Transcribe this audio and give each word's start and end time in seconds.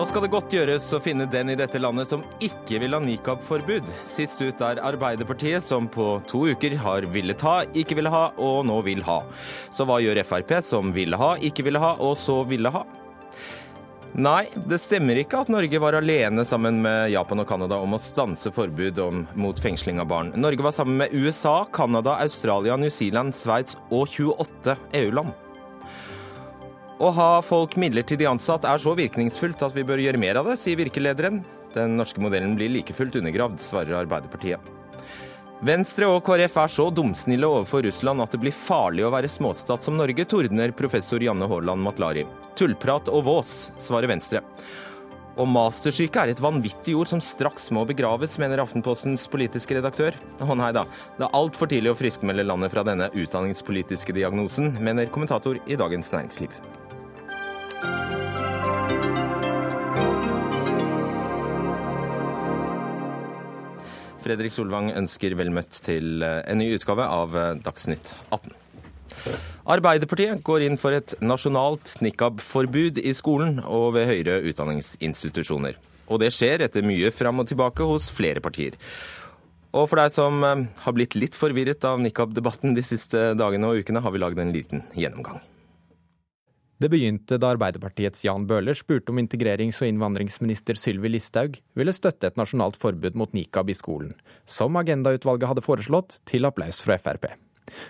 Nå 0.00 0.06
skal 0.08 0.24
det 0.24 0.30
godt 0.32 0.54
gjøres 0.54 0.86
å 0.96 0.98
finne 1.04 1.26
den 1.28 1.52
i 1.52 1.56
dette 1.60 1.76
landet 1.76 2.08
som 2.08 2.22
ikke 2.40 2.78
vil 2.80 2.96
ha 2.96 3.00
nikab-forbud. 3.04 3.84
Sist 4.08 4.40
ut 4.40 4.62
er 4.64 4.80
Arbeiderpartiet, 4.80 5.60
som 5.60 5.90
på 5.92 6.14
to 6.30 6.46
uker 6.54 6.72
har 6.80 7.04
villet 7.12 7.44
ha, 7.44 7.58
ikke 7.76 7.98
ville 7.98 8.12
ha 8.14 8.30
og 8.40 8.62
nå 8.70 8.78
vil 8.86 9.04
ha. 9.04 9.18
Så 9.68 9.84
hva 9.84 9.98
gjør 10.00 10.22
Frp, 10.24 10.56
som 10.64 10.94
ville 10.96 11.20
ha, 11.20 11.34
ikke 11.36 11.66
ville 11.68 11.82
ha 11.84 11.92
og 12.00 12.16
så 12.16 12.40
ville 12.48 12.72
ha? 12.72 12.86
Nei, 14.20 14.50
det 14.68 14.76
stemmer 14.82 15.16
ikke 15.16 15.38
at 15.40 15.48
Norge 15.48 15.78
var 15.80 15.96
alene 15.96 16.42
sammen 16.44 16.82
med 16.84 17.12
Japan 17.14 17.40
og 17.40 17.46
Canada 17.48 17.78
om 17.80 17.94
å 17.96 18.00
stanse 18.02 18.50
forbud 18.52 18.98
om, 19.00 19.22
mot 19.38 19.56
fengsling 19.64 20.00
av 20.02 20.10
barn. 20.10 20.32
Norge 20.36 20.66
var 20.66 20.74
sammen 20.76 20.98
med 21.00 21.14
USA, 21.14 21.62
Canada, 21.72 22.18
Australia, 22.20 22.76
New 22.76 22.92
Zealand, 22.92 23.32
Sveits 23.38 23.78
og 23.88 24.10
28 24.12 24.74
EU-land. 25.00 25.32
Å 27.00 27.12
ha 27.16 27.30
folk 27.46 27.78
midlertidig 27.80 28.28
ansatt 28.28 28.66
er 28.68 28.82
så 28.82 28.92
virkningsfullt 28.98 29.64
at 29.64 29.78
vi 29.78 29.86
bør 29.88 30.02
gjøre 30.04 30.20
mer 30.20 30.42
av 30.42 30.50
det, 30.50 30.58
sier 30.60 30.76
virkelederen. 30.82 31.40
Den 31.72 31.96
norske 31.96 32.20
modellen 32.20 32.58
blir 32.58 32.74
like 32.74 32.92
fullt 32.98 33.16
undergravd, 33.22 33.56
svarer 33.64 34.02
Arbeiderpartiet. 34.02 34.79
Venstre 35.60 36.06
og 36.08 36.22
KrF 36.24 36.54
er 36.56 36.70
så 36.72 36.86
dumsnille 36.88 37.44
overfor 37.44 37.82
Russland 37.84 38.22
at 38.24 38.32
det 38.32 38.38
blir 38.40 38.54
farlig 38.56 39.04
å 39.04 39.10
være 39.12 39.28
småstat 39.28 39.84
som 39.84 39.98
Norge, 39.98 40.24
tordner 40.24 40.72
professor 40.72 41.20
Janne 41.20 41.44
Haaland 41.50 41.84
Matlari. 41.84 42.22
Tullprat 42.56 43.10
og 43.12 43.26
vås, 43.26 43.52
svarer 43.76 44.08
Venstre. 44.08 44.40
Og 45.36 45.44
mastersyke 45.52 46.24
er 46.24 46.32
et 46.32 46.40
vanvittig 46.40 46.96
ord 46.96 47.12
som 47.12 47.20
straks 47.20 47.68
må 47.76 47.84
begraves, 47.92 48.40
mener 48.40 48.64
Aftenpostens 48.64 49.28
politiske 49.28 49.76
redaktør. 49.76 50.16
Å 50.40 50.56
nei 50.56 50.72
da, 50.72 50.88
det 51.20 51.28
er 51.28 51.36
altfor 51.44 51.68
tidlig 51.68 51.92
å 51.92 52.00
friskmelde 52.00 52.48
landet 52.48 52.72
fra 52.72 52.86
denne 52.88 53.12
utdanningspolitiske 53.12 54.16
diagnosen, 54.16 54.78
mener 54.80 55.12
kommentator 55.12 55.60
i 55.68 55.76
Dagens 55.76 56.08
Næringsliv. 56.16 56.79
Fredrik 64.20 64.54
Solvang 64.54 64.90
ønsker 64.96 65.34
vel 65.38 65.52
møtt 65.54 65.80
til 65.84 66.24
eh, 66.24 66.40
en 66.50 66.60
ny 66.60 66.70
utgave 66.76 67.06
av 67.08 67.36
eh, 67.36 67.52
Dagsnytt 67.64 68.12
18. 68.30 68.52
Arbeiderpartiet 69.70 70.42
går 70.46 70.64
inn 70.66 70.78
for 70.80 70.96
et 70.96 71.14
nasjonalt 71.22 71.96
nikab-forbud 72.04 73.00
i 73.02 73.14
skolen 73.16 73.60
og 73.64 73.94
ved 73.96 74.08
høyere 74.10 74.40
utdanningsinstitusjoner. 74.50 75.78
Og 76.10 76.22
det 76.22 76.32
skjer 76.34 76.64
etter 76.66 76.86
mye 76.86 77.12
fram 77.14 77.42
og 77.42 77.48
tilbake 77.50 77.86
hos 77.86 78.08
flere 78.12 78.42
partier. 78.44 78.76
Og 79.70 79.86
for 79.86 80.00
deg 80.00 80.12
som 80.14 80.42
eh, 80.46 80.66
har 80.84 80.96
blitt 80.96 81.16
litt 81.18 81.38
forvirret 81.38 81.86
av 81.88 82.02
nikab-debatten 82.02 82.76
de 82.76 82.84
siste 82.86 83.30
dagene 83.38 83.70
og 83.70 83.84
ukene, 83.84 84.02
har 84.04 84.14
vi 84.14 84.22
lagd 84.22 84.42
en 84.42 84.52
liten 84.56 84.84
gjennomgang. 84.98 85.40
Det 86.80 86.88
begynte 86.88 87.36
da 87.36 87.50
Arbeiderpartiets 87.52 88.22
Jan 88.24 88.46
Bøhler 88.48 88.72
spurte 88.72 89.12
om 89.12 89.18
integrerings- 89.20 89.82
og 89.82 89.90
innvandringsminister 89.90 90.78
Sylvi 90.80 91.10
Listhaug 91.12 91.58
ville 91.76 91.92
støtte 91.92 92.30
et 92.30 92.38
nasjonalt 92.40 92.78
forbud 92.80 93.18
mot 93.20 93.34
nikab 93.36 93.68
i 93.68 93.76
skolen, 93.76 94.14
som 94.48 94.78
Agendautvalget 94.80 95.50
hadde 95.50 95.64
foreslått, 95.66 96.22
til 96.24 96.48
applaus 96.48 96.80
fra 96.80 96.96
Frp. 96.96 97.28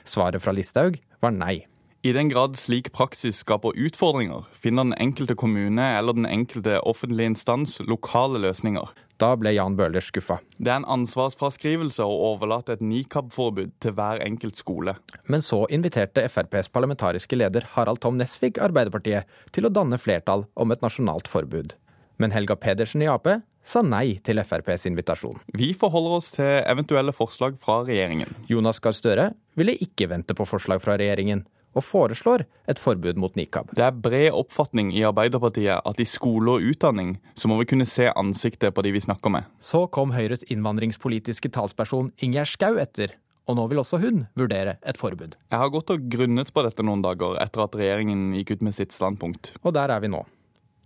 Svaret 0.03 0.43
fra 0.43 0.57
Listhaug 0.57 0.99
var 1.23 1.37
nei. 1.37 1.61
I 2.03 2.17
den 2.17 2.33
grad 2.33 2.59
slik 2.59 2.91
praksis 2.97 3.45
skaper 3.45 3.79
utfordringer, 3.79 4.49
finner 4.51 4.89
den 4.89 4.99
enkelte 4.99 5.39
kommune 5.39 5.87
eller 5.95 6.19
den 6.19 6.27
enkelte 6.27 6.81
offentlige 6.83 7.31
instans 7.37 7.79
lokale 7.87 8.43
løsninger. 8.43 8.91
Da 9.21 9.35
ble 9.37 9.53
Jan 9.53 9.75
Bøhler 9.77 10.01
skuffa. 10.01 10.39
Det 10.57 10.71
er 10.73 10.79
en 10.81 10.89
ansvarsfraskrivelse 10.95 12.05
å 12.07 12.15
overlate 12.31 12.79
et 12.79 12.85
nikab-forbud 12.85 13.75
til 13.85 13.93
hver 13.99 14.23
enkelt 14.25 14.57
skole. 14.57 14.95
Men 15.29 15.45
så 15.45 15.67
inviterte 15.69 16.25
FrPs 16.25 16.73
parlamentariske 16.73 17.37
leder 17.37 17.69
Harald 17.75 18.01
Tom 18.01 18.17
Nesvik 18.21 18.61
Arbeiderpartiet 18.65 19.29
til 19.53 19.69
å 19.69 19.73
danne 19.77 20.01
flertall 20.01 20.47
om 20.57 20.73
et 20.73 20.81
nasjonalt 20.85 21.29
forbud. 21.29 21.77
Men 22.21 22.33
Helga 22.33 22.57
Pedersen 22.61 23.05
i 23.05 23.11
Ap 23.13 23.29
sa 23.71 23.85
nei 23.85 24.17
til 24.25 24.41
FrPs 24.41 24.89
invitasjon. 24.89 25.37
Vi 25.53 25.75
forholder 25.77 26.17
oss 26.17 26.33
til 26.39 26.57
eventuelle 26.65 27.13
forslag 27.13 27.61
fra 27.61 27.83
regjeringen. 27.85 28.33
Jonas 28.49 28.81
Gahr 28.81 28.97
Støre 28.97 29.31
ville 29.61 29.77
ikke 29.85 30.09
vente 30.09 30.37
på 30.37 30.49
forslag 30.49 30.81
fra 30.81 30.97
regjeringen, 31.01 31.45
og 31.77 31.85
foreslår 31.87 32.45
et 32.71 32.81
forbud 32.83 33.19
mot 33.21 33.37
nikab. 33.39 33.71
Det 33.77 33.85
er 33.87 33.95
bred 33.95 34.31
oppfatning 34.35 34.93
i 34.97 35.05
Arbeiderpartiet 35.07 35.87
at 35.87 36.01
i 36.03 36.09
skole 36.09 36.57
og 36.57 36.67
utdanning 36.73 37.17
så 37.39 37.51
må 37.51 37.61
vi 37.61 37.69
kunne 37.73 37.89
se 37.89 38.11
ansiktet 38.11 38.75
på 38.75 38.85
de 38.87 38.95
vi 38.95 39.03
snakker 39.05 39.33
med. 39.33 39.49
Så 39.63 39.87
kom 39.95 40.15
Høyres 40.17 40.45
innvandringspolitiske 40.51 41.53
talsperson 41.55 42.13
Ingjerd 42.23 42.51
Schou 42.51 42.81
etter. 42.83 43.17
Og 43.49 43.57
nå 43.59 43.65
vil 43.71 43.81
også 43.83 43.99
hun 44.03 44.25
vurdere 44.39 44.77
et 44.87 44.99
forbud. 45.01 45.35
Jeg 45.51 45.59
har 45.63 45.73
gått 45.75 45.91
og 45.91 46.05
grunnet 46.13 46.53
på 46.55 46.63
dette 46.67 46.85
noen 46.87 47.03
dager 47.03 47.39
etter 47.43 47.65
at 47.65 47.75
regjeringen 47.79 48.31
gikk 48.39 48.57
ut 48.57 48.67
med 48.69 48.77
sitt 48.77 48.95
standpunkt. 48.95 49.55
Og 49.65 49.75
der 49.75 49.91
er 49.91 50.03
vi 50.05 50.13
nå. 50.13 50.23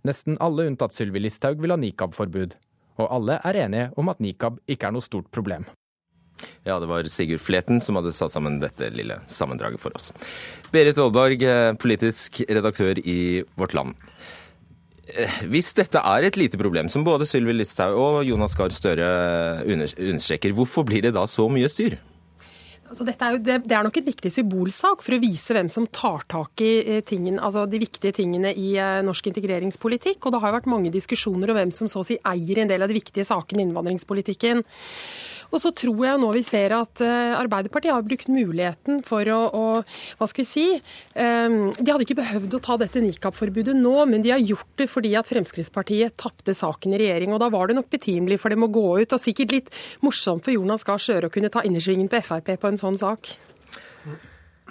Nesten 0.05 0.37
alle 0.41 0.67
unntatt 0.69 0.93
Sylvi 0.93 1.21
Listhaug 1.21 1.61
vil 1.61 1.73
ha 1.73 1.77
nikab-forbud. 1.81 2.55
Og 3.01 3.09
alle 3.11 3.39
er 3.43 3.65
enige 3.65 3.89
om 3.99 4.09
at 4.09 4.21
nikab 4.23 4.61
ikke 4.71 4.89
er 4.89 4.95
noe 4.95 5.05
stort 5.05 5.29
problem. 5.33 5.65
Ja, 6.65 6.79
det 6.79 6.89
var 6.89 7.07
Sigurd 7.09 7.43
Fleten 7.43 7.81
som 7.81 7.97
hadde 7.99 8.13
satt 8.15 8.33
sammen 8.33 8.59
dette 8.61 8.89
lille 8.93 9.19
sammendraget 9.31 9.81
for 9.81 9.95
oss. 9.95 10.11
Berit 10.73 10.97
Aalborg, 10.99 11.43
eh, 11.43 11.73
politisk 11.79 12.41
redaktør 12.49 12.99
i 12.99 13.43
Vårt 13.55 13.75
Land. 13.77 13.95
Eh, 15.05 15.37
hvis 15.51 15.69
dette 15.77 16.01
er 16.01 16.25
et 16.25 16.39
lite 16.39 16.57
problem, 16.57 16.89
som 16.89 17.05
både 17.05 17.27
Sylvi 17.29 17.53
Listhaug 17.53 17.99
og 17.99 18.25
Jonas 18.25 18.57
Gahr 18.57 18.73
Støre 18.73 19.61
understreker, 19.65 20.55
hvorfor 20.57 20.85
blir 20.87 21.05
det 21.05 21.13
da 21.15 21.27
så 21.29 21.47
mye 21.51 21.69
styr? 21.69 21.99
Altså 22.85 23.05
er 23.09 23.31
jo, 23.33 23.39
det, 23.41 23.71
er 23.73 23.85
nok 23.85 23.97
et 23.97 24.05
viktig 24.05 24.29
symbolsak 24.29 25.01
for 25.01 25.15
å 25.15 25.21
vise 25.21 25.55
hvem 25.55 25.71
som 25.73 25.87
tar 25.89 26.25
tak 26.29 26.61
i 26.61 26.73
eh, 26.81 27.01
tingen, 27.05 27.39
altså 27.39 27.65
de 27.69 27.81
viktige 27.81 28.13
tingene 28.13 28.51
i 28.53 28.75
norsk 29.05 29.29
integreringspolitikk. 29.31 30.25
Og 30.25 30.33
det 30.33 30.41
har 30.41 30.51
jo 30.51 30.57
vært 30.59 30.73
mange 30.73 30.93
diskusjoner 30.93 31.53
om 31.53 31.61
hvem 31.61 31.73
som 31.73 31.89
så 31.89 32.01
å 32.01 32.05
si 32.05 32.19
eier 32.25 32.61
en 32.61 32.69
del 32.69 32.85
av 32.85 32.89
de 32.89 32.97
viktige 32.97 33.25
sakene 33.25 33.61
i 33.61 33.67
innvandringspolitikken. 33.69 34.65
Og 35.53 35.61
så 35.61 35.71
tror 35.75 36.01
jeg 36.07 36.21
nå 36.21 36.31
vi 36.35 36.43
ser 36.45 36.75
at 36.77 37.01
eh, 37.03 37.35
Arbeiderpartiet 37.37 37.93
har 37.93 38.05
brukt 38.05 38.29
muligheten 38.31 39.01
for 39.05 39.29
å, 39.31 39.39
å 39.49 39.65
hva 40.19 40.27
skal 40.29 40.43
vi 40.43 40.47
si 40.49 40.65
eh, 40.75 41.57
De 41.77 41.91
hadde 41.91 42.05
ikke 42.07 42.19
behøvd 42.19 42.57
å 42.57 42.61
ta 42.65 42.77
dette 42.81 43.03
nikab-forbudet 43.03 43.75
nå, 43.77 43.95
men 44.09 44.25
de 44.25 44.33
har 44.33 44.43
gjort 44.43 44.73
det 44.81 44.89
fordi 44.91 45.15
at 45.19 45.29
Fremskrittspartiet 45.29 46.17
tapte 46.21 46.55
saken 46.57 46.95
i 46.95 47.01
regjering. 47.05 47.35
Og 47.35 47.41
da 47.43 47.49
var 47.53 47.69
det 47.69 47.79
nok 47.79 47.91
betimelig 47.93 48.39
for 48.41 48.53
dem 48.53 48.65
å 48.65 48.71
gå 48.71 48.87
ut, 49.01 49.15
og 49.15 49.21
sikkert 49.21 49.55
litt 49.55 49.73
morsomt 50.05 50.45
for 50.45 50.55
Jonas 50.55 50.85
Gahr 50.87 51.01
Støre 51.01 51.29
å 51.29 51.33
kunne 51.33 51.51
ta 51.53 51.63
innersvingen 51.65 52.09
på 52.11 52.23
Frp 52.25 52.55
på 52.61 52.71
en 52.71 52.81
sånn 52.81 52.97
sak. 52.99 53.35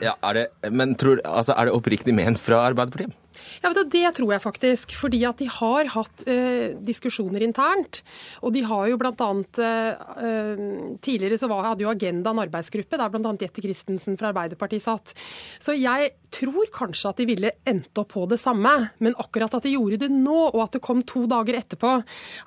Ja, 0.03 0.17
er 0.27 0.35
det, 0.35 0.47
Men 0.75 0.97
tror, 0.99 1.21
altså, 1.23 1.55
er 1.55 1.69
det 1.69 1.77
oppriktig 1.77 2.15
ment 2.17 2.41
fra 2.43 2.65
Arbeiderpartiet? 2.67 3.15
Ja, 3.63 3.73
Det 3.75 4.07
tror 4.17 4.33
jeg 4.33 4.43
faktisk. 4.43 4.95
Fordi 4.99 5.25
at 5.29 5.39
de 5.39 5.49
har 5.51 5.91
hatt 5.95 6.27
eh, 6.27 6.75
diskusjoner 6.79 7.43
internt. 7.43 8.03
Og 8.43 8.55
de 8.55 8.65
har 8.67 8.89
jo 8.91 8.99
bl.a. 9.01 9.31
Eh, 9.59 10.05
eh, 10.29 10.65
tidligere 11.05 11.39
så 11.41 11.51
var, 11.51 11.65
hadde 11.71 11.87
jo 11.87 11.93
Agenda 11.93 12.35
en 12.35 12.45
arbeidsgruppe 12.45 12.99
der 13.01 13.13
bl.a. 13.13 13.35
Jette 13.41 13.65
Christensen 13.65 14.19
fra 14.21 14.33
Arbeiderpartiet 14.33 14.85
satt. 14.85 15.15
Så 15.63 15.77
jeg 15.77 16.13
tror 16.35 16.69
kanskje 16.75 17.11
at 17.11 17.21
de 17.21 17.27
ville 17.29 17.53
endt 17.69 17.99
opp 18.01 18.13
på 18.15 18.25
det 18.31 18.39
samme. 18.43 18.73
Men 19.03 19.17
akkurat 19.21 19.55
at 19.57 19.67
de 19.67 19.75
gjorde 19.75 20.01
det 20.05 20.11
nå, 20.13 20.37
og 20.51 20.61
at 20.65 20.77
det 20.77 20.83
kom 20.85 21.03
to 21.07 21.25
dager 21.31 21.59
etterpå 21.59 21.97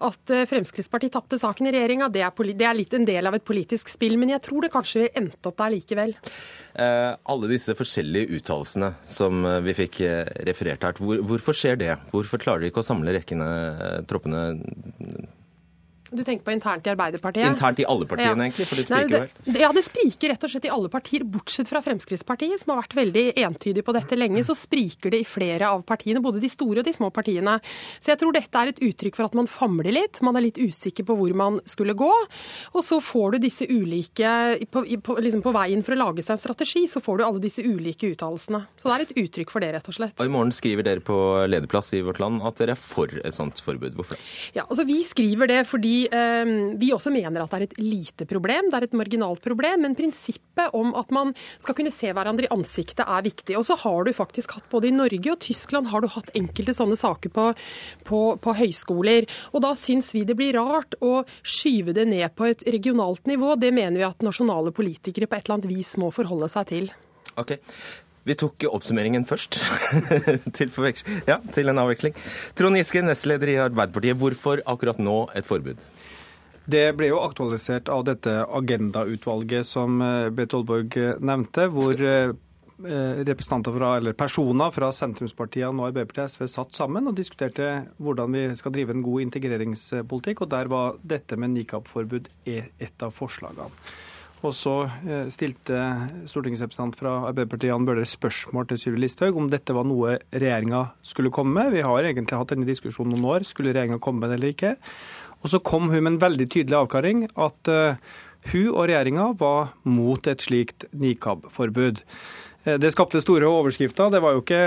at 0.07 0.33
eh, 0.33 0.45
Fremskrittspartiet 0.49 1.15
tapte 1.15 1.39
saken 1.39 1.69
i 1.69 1.73
regjeringa, 1.75 2.09
det, 2.13 2.25
det, 2.53 2.67
er 2.67 2.77
litt 2.77 2.95
en 2.97 3.07
del 3.07 3.29
av 3.29 3.37
et 3.37 3.45
politisk 3.47 3.91
spill. 3.91 4.17
Men 4.19 4.35
jeg 4.35 4.43
tror 4.47 4.65
det 4.65 4.73
kanskje 4.73 5.03
ville 5.03 5.23
endt 5.23 5.49
opp 5.49 5.59
der 5.61 5.73
likevel. 5.75 6.15
Eh, 6.77 7.11
alle 7.15 7.51
disse 7.51 7.75
forskjellige 7.77 8.39
uttalelsene 8.39 8.93
som 9.07 9.45
eh, 9.45 9.59
vi 9.65 9.77
fikk 9.77 10.01
referert 10.47 10.76
her, 10.85 10.99
hvor, 11.01 11.21
hvorfor 11.29 11.57
skjer 11.57 11.79
det? 11.79 11.93
Hvorfor 12.11 12.41
klarer 12.41 12.63
de 12.63 12.71
ikke 12.71 12.83
å 12.83 12.87
samle 12.87 13.15
rekkene, 13.15 13.47
troppene 14.09 14.43
du 16.11 16.23
tenker 16.23 16.45
på 16.45 16.53
internt 16.55 16.87
i 16.87 16.91
Arbeiderpartiet? 16.93 17.47
Internt 17.49 17.79
i 17.81 17.85
alle 17.85 18.07
partiene, 18.09 18.31
ja. 18.31 18.47
egentlig, 18.47 18.67
for 18.69 18.79
det 18.79 18.85
spriker 18.87 19.09
Nei, 19.09 19.11
det, 19.11 19.51
vel? 19.51 19.61
Ja, 19.61 19.71
det 19.75 19.83
spriker 19.85 20.31
rett 20.33 20.45
og 20.47 20.53
slett 20.53 20.67
i 20.67 20.71
alle 20.73 20.91
partier, 20.93 21.25
bortsett 21.27 21.69
fra 21.71 21.81
Fremskrittspartiet, 21.83 22.61
som 22.61 22.73
har 22.73 22.81
vært 22.83 22.95
veldig 22.97 23.25
entydig 23.43 23.83
på 23.87 23.95
dette 23.97 24.19
lenge. 24.19 24.43
Så 24.47 24.55
spriker 24.57 25.13
det 25.13 25.21
i 25.23 25.27
flere 25.27 25.71
av 25.73 25.83
partiene, 25.87 26.21
både 26.23 26.41
de 26.43 26.51
store 26.51 26.83
og 26.83 26.87
de 26.87 26.95
små 26.95 27.11
partiene. 27.13 27.57
Så 27.99 28.13
jeg 28.13 28.21
tror 28.21 28.35
dette 28.35 28.61
er 28.61 28.71
et 28.71 28.81
uttrykk 28.89 29.19
for 29.19 29.27
at 29.27 29.37
man 29.37 29.49
famler 29.51 29.93
litt, 29.95 30.21
man 30.25 30.39
er 30.39 30.47
litt 30.47 30.61
usikker 30.61 31.07
på 31.07 31.17
hvor 31.19 31.35
man 31.37 31.59
skulle 31.67 31.97
gå. 31.97 32.11
Og 32.73 32.85
så 32.85 32.99
får 33.03 33.35
du 33.35 33.39
disse 33.47 33.67
ulike 33.67 34.33
på, 34.71 34.85
på, 35.03 35.17
liksom 35.23 35.43
på 35.45 35.55
veien 35.55 35.83
for 35.85 35.95
å 35.95 36.01
lage 36.01 36.25
seg 36.25 36.37
en 36.37 36.43
strategi, 36.43 36.85
så 36.89 37.03
får 37.03 37.19
du 37.19 37.25
alle 37.27 37.43
disse 37.43 37.65
ulike 37.65 38.11
uttalelsene. 38.13 38.63
Så 38.79 38.89
det 38.89 38.95
er 38.95 39.05
et 39.07 39.15
uttrykk 39.25 39.53
for 39.53 39.63
det, 39.63 39.73
rett 39.75 39.91
og 39.91 39.97
slett. 39.99 40.15
Og 40.17 40.29
i 40.29 40.33
morgen 40.33 40.53
skriver 40.55 40.87
dere 40.87 41.03
på 41.03 41.17
lederplass 41.49 41.93
i 41.97 42.03
Vårt 42.05 42.21
Land 42.23 42.43
at 42.47 42.59
dere 42.61 42.75
er 42.77 42.81
for 42.81 43.11
et 43.21 43.35
sånt 43.35 43.59
forbud. 43.63 43.95
Hvorfor 43.97 44.17
det? 44.17 44.25
Ja, 44.57 44.65
altså 44.67 44.85
Vi 44.87 45.01
skriver 45.05 45.49
det 45.49 45.61
fordi 45.69 45.96
Ehm, 46.11 46.77
vi 46.79 46.91
også 46.93 47.11
mener 47.13 47.43
at 47.43 47.53
det 47.53 47.57
er 47.57 47.65
et 47.67 47.77
lite 47.81 48.27
problem, 48.29 48.69
det 48.69 48.79
er 48.79 48.87
et 48.87 48.97
marginalt 48.97 49.41
problem. 49.43 49.83
Men 49.85 49.97
prinsippet 49.97 50.75
om 50.77 50.93
at 50.99 51.11
man 51.15 51.33
skal 51.57 51.77
kunne 51.77 51.93
se 51.93 52.11
hverandre 52.13 52.47
i 52.47 52.53
ansiktet 52.53 53.05
er 53.05 53.25
viktig. 53.25 53.57
Og 53.59 53.65
så 53.67 53.77
har 53.81 54.05
du 54.05 54.13
faktisk 54.15 54.57
hatt 54.57 54.69
både 54.71 54.91
i 54.91 54.95
Norge 54.95 55.33
og 55.33 55.41
Tyskland 55.43 55.91
har 55.91 56.03
du 56.03 56.09
hatt 56.11 56.31
enkelte 56.37 56.75
sånne 56.77 56.97
saker 56.99 57.33
på, 57.33 57.49
på, 58.07 58.21
på 58.43 58.55
høyskoler. 58.61 59.27
Og 59.53 59.63
da 59.65 59.73
syns 59.77 60.13
vi 60.15 60.25
det 60.27 60.37
blir 60.39 60.57
rart 60.59 60.97
å 61.01 61.21
skyve 61.41 61.95
det 61.97 62.07
ned 62.11 62.29
på 62.37 62.49
et 62.51 62.65
regionalt 62.67 63.25
nivå. 63.29 63.55
Det 63.59 63.73
mener 63.75 63.99
vi 63.99 64.07
at 64.07 64.25
nasjonale 64.25 64.73
politikere 64.75 65.29
på 65.29 65.39
et 65.39 65.47
eller 65.47 65.59
annet 65.59 65.71
vis 65.71 65.95
må 66.01 66.11
forholde 66.15 66.51
seg 66.51 66.71
til. 66.73 66.91
Okay. 67.37 67.61
Vi 68.27 68.35
tok 68.35 68.67
oppsummeringen 68.67 69.23
først, 69.27 69.61
til, 70.57 70.73
ja, 71.29 71.37
til 71.55 71.71
en 71.71 71.79
avveksling. 71.79 72.17
Trond 72.59 72.79
Giske, 72.79 73.03
nestleder 73.05 73.53
i 73.53 73.61
Arbeiderpartiet. 73.69 74.19
Hvorfor 74.19 74.63
akkurat 74.67 74.99
nå 74.99 75.21
et 75.37 75.47
forbud? 75.47 75.85
Det 76.67 76.89
ble 76.99 77.13
jo 77.13 77.21
aktualisert 77.23 77.87
av 77.87 78.03
dette 78.09 78.33
agendautvalget 78.43 79.67
som 79.67 80.01
eh, 80.03 80.27
Berit 80.35 80.55
Oldborg 80.57 80.97
eh, 80.99 81.13
nevnte, 81.23 81.69
hvor 81.71 81.95
eh, 81.95 82.33
representanter 82.77 83.73
fra, 83.73 83.93
eller 83.97 84.17
personer 84.19 84.73
fra 84.75 84.91
sentrumspartiene 84.93 85.79
og 85.79 85.87
Arbeiderpartiet 85.87 86.35
SV 86.35 86.51
satt 86.51 86.75
sammen 86.77 87.07
og 87.07 87.15
diskuterte 87.17 87.69
hvordan 88.03 88.35
vi 88.35 88.43
skal 88.59 88.75
drive 88.75 88.93
en 88.93 89.05
god 89.05 89.23
integreringspolitikk. 89.29 90.43
og 90.43 90.51
Der 90.51 90.69
var 90.75 90.99
dette 91.15 91.39
med 91.39 91.55
nikab-forbud 91.55 92.27
et 92.45 93.07
av 93.07 93.15
forslagene. 93.15 93.71
Og 94.45 94.53
så 94.53 94.73
eh, 94.85 95.29
stilte 95.33 95.79
stortingsrepresentant 96.29 96.97
fra 96.99 97.13
Arbeiderpartiet 97.31 97.71
Jan 97.71 97.87
Bøhler 97.87 98.05
spørsmål 98.07 98.67
til 98.69 98.79
Sylvi 98.81 99.01
Listhaug 99.01 99.37
om 99.39 99.49
dette 99.49 99.73
var 99.73 99.87
noe 99.89 100.19
regjeringa 100.29 100.83
skulle 101.05 101.33
komme 101.33 101.55
med. 101.57 101.73
Vi 101.73 101.85
har 101.85 102.05
egentlig 102.05 102.37
hatt 102.37 102.53
denne 102.53 102.67
diskusjonen 102.69 103.15
noen 103.15 103.25
år. 103.33 103.47
Skulle 103.49 103.73
regjeringa 103.73 103.97
komme 104.03 104.21
med 104.21 104.31
det 104.31 104.37
eller 104.37 104.53
ikke? 104.53 104.75
Og 105.41 105.51
så 105.53 105.61
kom 105.65 105.89
hun 105.89 106.03
med 106.03 106.11
en 106.13 106.21
veldig 106.21 106.47
tydelig 106.53 106.77
avklaring 106.77 107.25
at 107.29 107.69
uh, 107.69 107.97
hun 108.49 108.71
og 108.71 108.87
regjeringa 108.89 109.27
var 109.37 109.73
mot 109.85 110.29
et 110.29 110.41
slikt 110.41 110.87
nikab-forbud. 110.97 112.01
Uh, 112.65 112.75
det 112.81 112.89
skapte 112.93 113.21
store 113.21 113.49
overskrifter. 113.49 114.09
Det 114.13 114.21
var 114.23 114.37
jo 114.37 114.45
ikke 114.45 114.65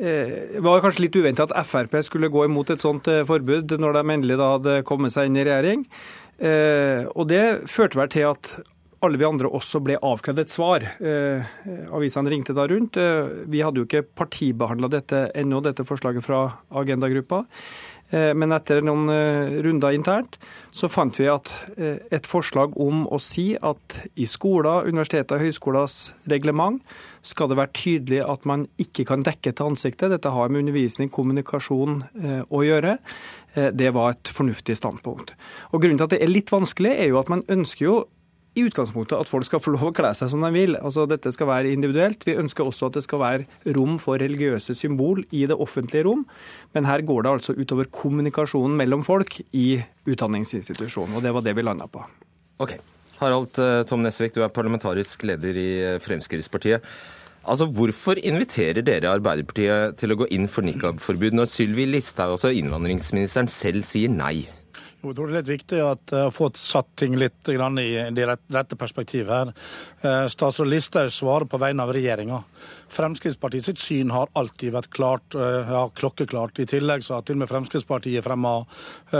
det 0.00 0.62
var 0.64 0.80
kanskje 0.80 1.02
litt 1.02 1.16
uventa 1.20 1.44
at 1.44 1.66
Frp 1.68 1.98
skulle 2.06 2.30
gå 2.32 2.46
imot 2.46 2.70
et 2.72 2.80
sånt 2.80 3.04
forbud 3.28 3.74
når 3.76 3.98
de 3.98 4.02
endelig 4.14 4.38
da 4.40 4.46
hadde 4.54 4.76
kommet 4.88 5.12
seg 5.12 5.28
inn 5.28 5.36
i 5.36 5.44
regjering. 5.44 5.82
Og 7.12 7.28
Det 7.28 7.42
førte 7.68 8.00
vel 8.00 8.08
til 8.14 8.30
at 8.30 8.48
alle 9.00 9.20
vi 9.20 9.28
andre 9.28 9.48
også 9.48 9.80
ble 9.84 9.96
avkrevd 9.96 10.42
et 10.42 10.52
svar. 10.52 10.84
Eh, 11.00 11.52
avisene 11.96 12.32
ringte 12.32 12.56
da 12.56 12.66
rundt. 12.68 12.98
Eh, 13.00 13.46
vi 13.50 13.62
hadde 13.64 13.82
jo 13.82 13.88
ikke 13.88 14.04
partibehandla 14.22 14.90
dette 14.92 15.28
ennå, 15.34 15.62
dette 15.64 15.86
forslaget 15.88 16.26
fra 16.26 16.42
agendagruppa. 16.82 17.44
Eh, 18.10 18.32
men 18.34 18.50
etter 18.54 18.82
noen 18.82 19.06
eh, 19.14 19.58
runder 19.62 19.94
internt 19.94 20.38
så 20.74 20.90
fant 20.90 21.14
vi 21.20 21.28
at 21.30 21.50
eh, 21.76 22.00
et 22.10 22.26
forslag 22.26 22.74
om 22.82 23.04
å 23.06 23.20
si 23.22 23.52
at 23.54 24.00
i 24.18 24.26
skoler, 24.26 24.88
universiteter 24.90 25.38
og 25.38 25.46
høyskolers 25.46 25.98
reglement 26.30 26.82
skal 27.26 27.50
det 27.50 27.58
være 27.60 27.74
tydelig 27.76 28.22
at 28.24 28.48
man 28.50 28.66
ikke 28.82 29.06
kan 29.12 29.22
dekke 29.26 29.52
til 29.54 29.70
ansiktet. 29.70 30.10
Dette 30.10 30.32
har 30.34 30.50
med 30.50 30.64
undervisning, 30.64 31.10
kommunikasjon 31.12 31.98
å 32.48 32.62
gjøre. 32.64 32.94
Det 33.76 33.90
var 33.92 34.14
et 34.14 34.30
fornuftig 34.32 34.78
standpunkt. 34.78 35.34
Og 35.68 35.82
Grunnen 35.82 36.00
til 36.00 36.06
at 36.06 36.14
det 36.14 36.22
er 36.24 36.32
litt 36.32 36.48
vanskelig, 36.48 36.94
er 36.94 37.10
jo 37.12 37.20
at 37.20 37.28
man 37.28 37.44
ønsker 37.52 37.84
jo 37.84 37.98
i 38.58 38.64
utgangspunktet 38.66 39.14
at 39.14 39.30
folk 39.30 39.46
skal 39.46 39.62
få 39.62 39.74
lov 39.76 39.90
å 39.90 39.94
kle 39.94 40.10
seg 40.16 40.32
som 40.32 40.42
de 40.42 40.50
vil. 40.54 40.74
Altså, 40.80 41.04
dette 41.10 41.30
skal 41.34 41.48
være 41.50 41.70
individuelt. 41.70 42.24
Vi 42.26 42.38
ønsker 42.40 42.66
også 42.66 42.88
at 42.90 42.98
det 42.98 43.04
skal 43.06 43.22
være 43.22 43.74
rom 43.76 43.98
for 44.02 44.18
religiøse 44.18 44.74
symbol 44.78 45.22
i 45.30 45.44
det 45.50 45.54
offentlige 45.54 46.08
rom. 46.08 46.24
Men 46.74 46.88
her 46.90 47.04
går 47.06 47.24
det 47.26 47.34
altså 47.36 47.54
utover 47.54 47.90
kommunikasjonen 47.94 48.74
mellom 48.80 49.06
folk 49.06 49.38
i 49.54 49.68
utdanningsinstitusjonen. 50.10 51.16
Og 51.18 51.24
det 51.26 51.34
var 51.36 51.46
det 51.46 51.54
vi 51.58 51.66
landa 51.66 51.86
på. 51.90 52.02
Ok. 52.60 52.74
Harald 53.20 53.58
eh, 53.60 53.82
Tom 53.86 54.02
Nesvik, 54.02 54.34
du 54.34 54.42
er 54.42 54.52
parlamentarisk 54.52 55.26
leder 55.28 55.56
i 55.60 55.70
eh, 55.84 55.98
Fremskrittspartiet. 56.02 56.84
Altså, 57.40 57.68
Hvorfor 57.72 58.18
inviterer 58.18 58.82
dere 58.84 59.12
Arbeiderpartiet 59.14 59.96
til 60.00 60.12
å 60.12 60.18
gå 60.22 60.28
inn 60.34 60.48
for 60.50 60.66
nikab-forbud, 60.66 61.36
når 61.36 61.48
Sylvi 61.52 61.86
Listhaug, 61.88 62.34
altså 62.36 62.50
innvandringsministeren, 62.56 63.48
selv 63.48 63.86
sier 63.88 64.12
nei? 64.12 64.48
Tror 65.00 65.14
det 65.16 65.22
er 65.24 65.38
litt 65.38 65.48
viktig 65.48 65.78
eh, 65.80 66.26
å 66.26 66.32
få 66.34 66.50
satt 66.58 66.90
ting 67.00 67.14
litt 67.16 67.48
i 67.48 67.56
det 67.56 68.26
rette 68.28 68.76
perspektivet 68.76 69.32
her. 69.32 69.52
Eh, 70.04 70.26
statsråd 70.28 70.68
Listhaug 70.68 71.08
svarer 71.14 71.48
på 71.48 71.60
vegne 71.60 71.86
av 71.86 71.92
regjeringa. 71.96 72.42
Fremskrittspartiet 72.90 73.64
sitt 73.64 73.80
syn 73.80 74.10
har 74.12 74.28
alltid 74.36 74.74
vært 74.74 74.90
klart, 74.92 75.36
eh, 75.38 75.72
ja, 75.72 75.86
klokkeklart. 75.96 76.60
I 76.60 76.68
tillegg 76.68 77.04
så 77.06 77.16
har 77.16 77.24
til 77.24 77.38
og 77.38 77.44
med 77.44 77.52
Fremskrittspartiet 77.52 78.26
fremma 78.26 78.52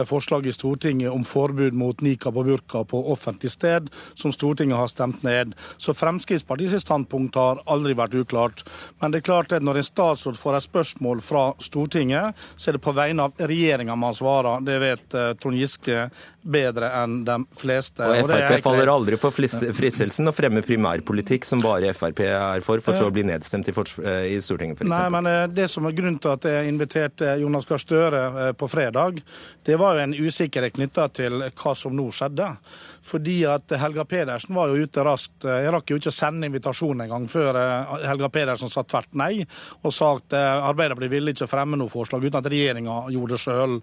forslag 0.07 0.47
i 0.47 0.53
Stortinget 0.55 1.11
om 1.11 1.25
forbud 1.27 1.75
mot 1.75 2.03
nikab 2.05 2.37
og 2.39 2.47
burka 2.47 2.83
på 2.87 3.01
offentlig 3.11 3.51
sted, 3.55 3.89
som 4.15 4.35
Stortinget 4.35 4.79
har 4.79 4.91
stemt 4.93 5.25
ned. 5.25 5.55
Så 5.81 5.95
Fremskrittspartiet 5.97 6.75
sitt 6.75 6.85
standpunkt 6.85 7.39
har 7.41 7.63
aldri 7.71 7.97
vært 7.99 8.19
uklart. 8.21 8.63
Men 9.01 9.11
det 9.11 9.23
er 9.23 9.29
klart 9.31 9.57
at 9.57 9.65
når 9.65 9.81
en 9.81 9.89
statsråd 9.89 10.39
får 10.39 10.59
et 10.59 10.69
spørsmål 10.69 11.25
fra 11.25 11.47
Stortinget, 11.63 12.37
så 12.57 12.71
er 12.71 12.79
det 12.79 12.85
på 12.85 12.95
vegne 12.95 13.27
av 13.27 13.49
regjeringa 13.51 13.97
man 13.99 14.15
svarer. 14.19 14.61
Det 14.67 14.79
vet 14.83 15.19
Trond 15.41 15.57
Giske 15.57 15.70
Giske 15.71 16.11
bedre 16.43 16.89
enn 17.01 17.21
de 17.27 17.37
fleste. 17.57 18.05
Og 18.05 18.31
Frp 18.31 18.57
og 18.57 18.65
faller 18.65 18.91
aldri 18.91 19.19
for 19.21 19.35
fristelsen 19.35 20.31
å 20.31 20.35
fremme 20.35 20.63
primærpolitikk 20.65 21.47
som 21.49 21.63
bare 21.63 21.93
Frp 21.97 22.23
er 22.27 22.65
for, 22.65 22.83
for 22.85 22.97
så 22.97 23.09
å 23.11 23.15
bli 23.15 23.25
nedstemt 23.29 23.69
i, 23.69 23.75
i 23.75 24.39
Stortinget, 24.43 24.81
f.eks. 24.81 24.91
Nei, 24.91 25.07
men 25.13 25.29
eh, 25.31 25.47
det 25.53 25.69
som 25.73 25.87
er 25.89 25.97
grunnen 25.97 26.21
til 26.23 26.33
at 26.33 26.49
jeg 26.49 26.71
inviterte 26.71 27.35
Jonas 27.43 27.69
Gahr 27.69 27.83
Støre 27.83 28.23
eh, 28.29 28.53
på 28.57 28.69
fredag, 28.71 29.21
det 29.67 29.77
var 29.81 29.97
jo 29.99 30.07
en 30.07 30.17
usikkerhet 30.17 30.77
knytta 30.79 31.09
til 31.17 31.45
hva 31.49 31.75
som 31.77 31.95
nå 31.97 32.09
skjedde. 32.15 32.49
Fordi 33.05 33.39
at 33.49 33.73
Helga 33.81 34.05
Pedersen 34.05 34.55
var 34.57 34.69
jo 34.69 34.85
ute 34.85 35.05
raskt. 35.07 35.47
Jeg 35.49 35.71
rakk 35.73 35.89
jo 35.89 35.97
ikke 36.01 36.13
å 36.13 36.15
sende 36.15 36.49
invitasjon 36.51 37.07
engang 37.07 37.29
før 37.33 37.57
eh, 37.61 37.95
Helga 38.09 38.31
Pedersen 38.33 38.73
sa 38.73 38.85
tvert 38.85 39.17
nei, 39.19 39.45
og 39.85 39.95
sa 39.95 40.15
at 40.19 40.37
Arbeiderpartiet 40.41 41.13
ville 41.13 41.35
ikke 41.35 41.49
fremme 41.51 41.79
noe 41.81 41.93
forslag 41.93 42.25
uten 42.25 42.41
at 42.41 42.49
regjeringa 42.51 42.97
gjorde 43.13 43.37
det 43.37 43.41
sjøl. 43.43 43.77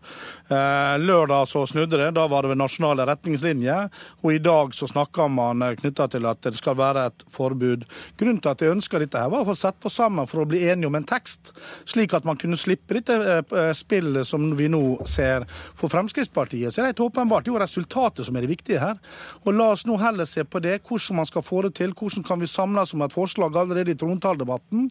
Lørdag 1.02 1.50
så 1.50 1.64
snudde 1.70 2.00
det. 2.00 2.10
Da 2.16 2.26
var 2.30 2.46
det 2.46 2.47
ved 2.52 2.60
nasjonale 2.60 3.06
retningslinjer, 3.08 3.90
og 4.24 4.34
i 4.34 4.42
dag 4.44 4.74
så 4.76 4.90
snakker 4.90 5.30
man 5.32 5.64
knytta 5.82 6.08
til 6.12 6.28
at 6.30 6.42
det 6.46 6.58
skal 6.58 6.78
være 6.80 7.08
et 7.10 7.26
forbud. 7.32 7.86
Grunnen 8.20 8.42
til 8.42 8.54
at 8.54 8.64
jeg 8.64 8.76
ønsker 8.76 9.04
dette, 9.04 9.20
her 9.22 9.32
var 9.34 9.44
å 9.44 9.50
få 9.50 9.58
sette 9.58 9.90
oss 9.90 9.98
sammen 10.00 10.28
for 10.30 10.44
å 10.44 10.48
bli 10.50 10.64
enige 10.70 10.90
om 10.90 10.98
en 10.98 11.08
tekst, 11.08 11.54
slik 11.90 12.16
at 12.18 12.28
man 12.28 12.40
kunne 12.40 12.60
slippe 12.60 12.98
dette 12.98 13.18
eh, 13.18 13.72
spillet 13.78 14.28
som 14.28 14.50
vi 14.58 14.70
nå 14.72 14.82
ser. 15.10 15.48
For 15.78 15.92
Fremskrittspartiet 15.92 16.74
så 16.74 16.82
er 16.82 16.88
det 16.88 16.94
helt 16.96 17.06
åpenbart 17.08 17.50
jo 17.50 17.60
resultatet 17.60 18.28
som 18.28 18.38
er 18.38 18.46
det 18.46 18.54
viktige 18.54 18.82
her. 18.84 19.02
Og 19.46 19.54
La 19.58 19.72
oss 19.74 19.88
nå 19.90 19.98
heller 20.02 20.28
se 20.30 20.44
på 20.46 20.62
det, 20.64 20.80
hvordan 20.88 21.22
man 21.22 21.30
skal 21.30 21.46
få 21.46 21.64
det 21.66 21.74
til. 21.80 21.96
Hvordan 21.98 22.26
kan 22.28 22.42
vi 22.42 22.50
samles 22.50 22.94
om 22.94 23.04
et 23.06 23.16
forslag 23.16 23.58
allerede 23.58 23.94
i 23.94 24.00
trontaledebatten. 24.00 24.90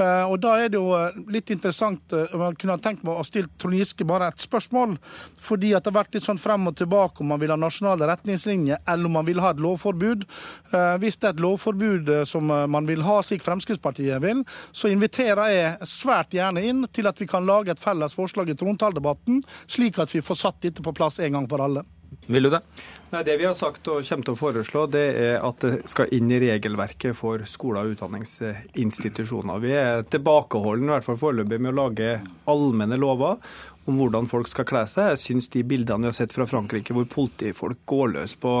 Eh, 0.00 0.24
og 0.24 0.38
Da 0.46 0.56
er 0.62 0.72
det 0.72 0.80
jo 0.80 0.94
eh, 0.96 1.16
litt 1.32 1.50
interessant 1.50 2.12
Man 2.36 2.54
kunne 2.58 2.76
tenkt 2.82 3.04
meg 3.06 3.18
å 3.18 3.24
stille 3.26 3.50
Trond 3.58 3.76
Giske 3.76 4.06
bare 4.06 4.30
et 4.30 4.42
spørsmål. 4.42 4.96
fordi 5.40 5.74
at 5.74 5.84
det 5.84 5.92
har 5.92 6.02
vært 6.02 6.14
litt 6.14 6.26
sånn 6.26 6.40
frem 6.40 6.66
og 6.68 6.76
tilbake 6.76 6.95
tilbake 6.96 7.20
om 7.20 7.26
man 7.26 7.40
vil 7.40 7.50
ha 7.50 7.56
nasjonale 7.56 8.06
retningslinjer 8.06 8.78
eller 8.86 9.06
om 9.06 9.12
man 9.12 9.26
vil 9.26 9.40
ha 9.40 9.50
et 9.50 9.60
lovforbud. 9.60 10.24
Eh, 10.72 10.96
hvis 11.00 11.18
det 11.20 11.28
er 11.28 11.34
et 11.34 11.42
lovforbud 11.44 12.08
eh, 12.08 12.24
som 12.24 12.50
eh, 12.50 12.66
man 12.66 12.86
vil 12.86 13.02
ha, 13.02 13.20
slik 13.22 13.44
Fremskrittspartiet 13.44 14.22
vil, 14.22 14.44
så 14.72 14.88
inviterer 14.88 15.52
jeg 15.52 15.88
svært 15.88 16.32
gjerne 16.32 16.64
inn 16.64 16.86
til 16.92 17.06
at 17.06 17.20
vi 17.20 17.28
kan 17.28 17.46
lage 17.46 17.72
et 17.72 17.82
felles 17.82 18.14
forslag 18.14 18.50
i 18.50 18.56
trontaledebatten, 18.56 19.42
slik 19.68 19.98
at 19.98 20.14
vi 20.14 20.24
får 20.24 20.40
satt 20.40 20.62
dette 20.62 20.82
på 20.82 20.94
plass 20.96 21.20
en 21.20 21.36
gang 21.36 21.50
for 21.50 21.62
alle. 21.62 21.84
Vil 22.26 22.46
du 22.46 22.50
det? 22.50 22.60
Nei, 23.10 23.22
Det 23.26 23.36
vi 23.38 23.46
har 23.46 23.54
sagt 23.54 23.86
og 23.90 24.02
kommer 24.06 24.26
til 24.26 24.34
å 24.34 24.38
foreslå, 24.38 24.86
det 24.90 25.04
er 25.20 25.44
at 25.46 25.62
det 25.62 25.90
skal 25.90 26.10
inn 26.14 26.30
i 26.32 26.40
regelverket 26.42 27.14
for 27.18 27.44
skoler 27.46 27.86
og 27.86 27.96
utdanningsinstitusjoner. 27.96 29.62
Vi 29.62 29.74
er 29.78 30.06
tilbakeholdne, 30.10 30.88
i 30.88 30.94
hvert 30.96 31.06
fall 31.06 31.20
foreløpig, 31.20 31.60
med 31.60 31.74
å 31.74 31.80
lage 31.84 32.16
allmenne 32.50 32.98
lover 32.98 33.38
om 33.86 33.98
hvordan 34.00 34.28
folk 34.30 34.50
skal 34.50 34.66
kle 34.68 34.84
seg. 34.90 35.12
Jeg 35.14 35.22
syns 35.22 35.50
de 35.54 35.64
bildene 35.66 36.06
vi 36.06 36.12
har 36.12 36.16
sett 36.16 36.34
fra 36.34 36.46
Frankrike 36.48 36.96
hvor 36.96 37.06
politifolk 37.10 37.84
går 37.88 38.16
løs 38.16 38.36
på 38.40 38.56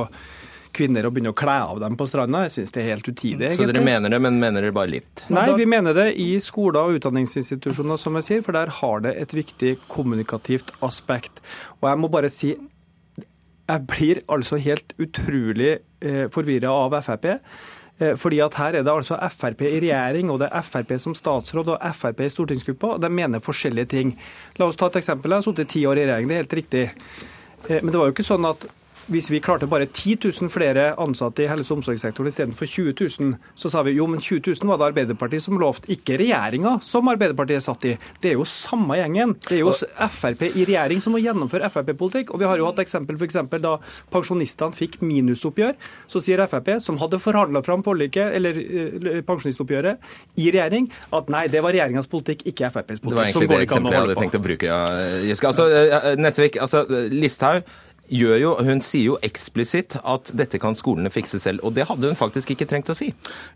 kvinner 0.76 1.06
og 1.08 1.14
begynner 1.16 1.32
å 1.32 1.38
kle 1.38 1.56
av 1.70 1.80
dem 1.80 1.96
på 1.98 2.06
stranda. 2.08 2.44
Jeg 2.46 2.54
syns 2.56 2.74
det 2.74 2.82
er 2.82 2.90
helt 2.92 3.08
utidig. 3.08 3.50
Så 3.56 3.66
dere 3.68 3.84
mener 3.84 4.12
det, 4.12 4.20
men 4.22 4.40
mener 4.42 4.64
dere 4.64 4.76
bare 4.76 4.92
litt? 4.92 5.24
Nei, 5.32 5.48
vi 5.56 5.68
mener 5.68 5.96
det 5.96 6.10
i 6.20 6.28
skoler 6.44 6.82
og 6.82 7.00
utdanningsinstitusjoner, 7.00 8.00
som 8.00 8.18
jeg 8.20 8.28
sier, 8.28 8.46
for 8.46 8.56
der 8.56 8.72
har 8.80 9.04
det 9.06 9.16
et 9.22 9.34
viktig 9.36 9.76
kommunikativt 9.92 10.74
aspekt. 10.84 11.40
Og 11.80 11.90
jeg 11.90 12.02
må 12.02 12.12
bare 12.12 12.32
si 12.32 12.54
jeg 13.66 13.82
blir 13.90 14.20
altså 14.30 14.60
helt 14.62 14.92
utrolig 15.02 15.72
eh, 15.98 16.26
forvirra 16.30 16.70
av 16.84 16.94
Frp. 17.02 17.32
Eh, 17.98 18.16
fordi 18.20 18.40
at 18.44 18.54
Her 18.54 18.76
er 18.76 18.84
det 18.84 18.92
altså 18.92 19.16
Frp 19.32 19.62
i 19.64 19.78
regjering 19.80 20.30
og 20.30 20.40
det 20.42 20.50
er 20.52 20.64
Frp 20.66 20.92
som 21.00 21.14
statsråd 21.16 21.70
og 21.74 21.84
Frp 21.96 22.20
i 22.20 22.32
stortingsgruppa, 22.32 22.96
og 22.96 23.00
de 23.00 23.08
mener 23.08 23.44
forskjellige 23.44 23.92
ting. 23.94 24.16
La 24.60 24.68
oss 24.68 24.76
ta 24.76 24.90
et 24.90 24.98
eksempel. 25.00 25.32
Jeg 25.32 25.40
har 25.40 25.46
sittet 25.46 25.72
ti 25.72 25.86
år 25.88 26.02
i 26.02 26.04
regjering, 26.04 26.28
det 26.28 26.36
er 26.36 26.44
helt 26.44 26.58
riktig. 26.60 26.84
Eh, 27.68 27.80
men 27.80 27.92
det 27.92 28.00
var 28.00 28.10
jo 28.10 28.16
ikke 28.16 28.26
sånn 28.26 28.48
at 28.48 28.68
hvis 29.12 29.28
vi 29.30 29.40
klarte 29.42 29.68
bare 29.70 29.86
10 29.86 30.16
000 30.24 30.50
flere 30.50 30.88
ansatte 30.98 31.44
i 31.44 31.48
helse- 31.50 31.70
og 31.72 31.80
omsorgssektoren 31.80 32.30
istedenfor 32.30 32.66
20 32.66 32.94
000, 33.20 33.34
så 33.54 33.70
sa 33.70 33.82
vi 33.86 33.94
jo, 33.94 34.06
men 34.10 34.20
20 34.20 34.42
000 34.50 34.70
var 34.70 34.80
det 34.80 34.88
Arbeiderpartiet 34.90 35.44
som 35.44 35.58
lovte, 35.60 35.90
ikke 35.92 36.18
regjeringa 36.18 36.76
som 36.82 37.08
Arbeiderpartiet 37.12 37.62
satt 37.62 37.86
i. 37.86 37.94
Det 38.22 38.32
er 38.32 38.40
jo 38.40 38.46
samme 38.50 38.98
gjengen. 38.98 39.36
Det 39.46 39.58
er 39.58 39.62
jo 39.62 39.74
Frp 40.16 40.42
i 40.48 40.66
regjering 40.66 41.02
som 41.04 41.14
må 41.14 41.22
gjennomføre 41.22 41.70
Frp-politikk. 41.70 42.34
Og 42.34 42.42
vi 42.42 42.48
har 42.50 42.58
jo 42.58 42.66
hatt 42.68 42.82
eksempel 42.82 43.18
f.eks. 43.20 43.38
da 43.62 43.76
pensjonistene 44.12 44.74
fikk 44.76 44.98
minusoppgjør. 45.06 45.78
Så 46.10 46.22
sier 46.24 46.42
Frp, 46.50 46.74
som 46.82 46.98
hadde 47.02 47.22
forhandla 47.22 47.62
fram 47.66 47.86
forliket, 47.86 48.34
eller 48.36 48.58
uh, 48.58 49.22
pensjonistoppgjøret, 49.26 50.02
i 50.42 50.50
regjering, 50.50 50.90
at 51.16 51.30
nei, 51.32 51.46
det 51.52 51.62
var 51.62 51.76
regjeringas 51.76 52.10
politikk, 52.10 52.46
ikke 52.50 52.72
FrPs 52.74 53.02
politikk. 53.04 53.06
Det 53.06 53.18
var 53.22 53.30
egentlig 53.30 53.50
det 53.54 53.62
eksempelet 53.68 53.96
jeg 53.96 54.06
hadde 54.06 54.20
tenkt 54.20 54.38
å 54.38 54.44
bruke. 54.50 54.70
Ja. 54.70 55.40
Altså, 55.46 55.66
eh, 55.70 56.12
Nesvik, 56.18 56.58
altså 56.60 56.86
Listhaug 57.12 57.74
gjør 58.08 58.38
jo, 58.40 58.52
hun 58.66 58.82
sier 58.84 59.10
jo 59.10 59.16
eksplisitt 59.24 59.96
at 60.02 60.30
dette 60.36 60.60
kan 60.62 60.76
skolene 60.78 61.10
fikse 61.12 61.40
selv. 61.42 61.64
Og 61.66 61.74
det 61.76 61.86
hadde 61.88 62.10
hun 62.10 62.18
faktisk 62.18 62.52
ikke 62.54 62.68
trengt 62.70 62.90
å 62.92 62.96
si. 62.96 63.12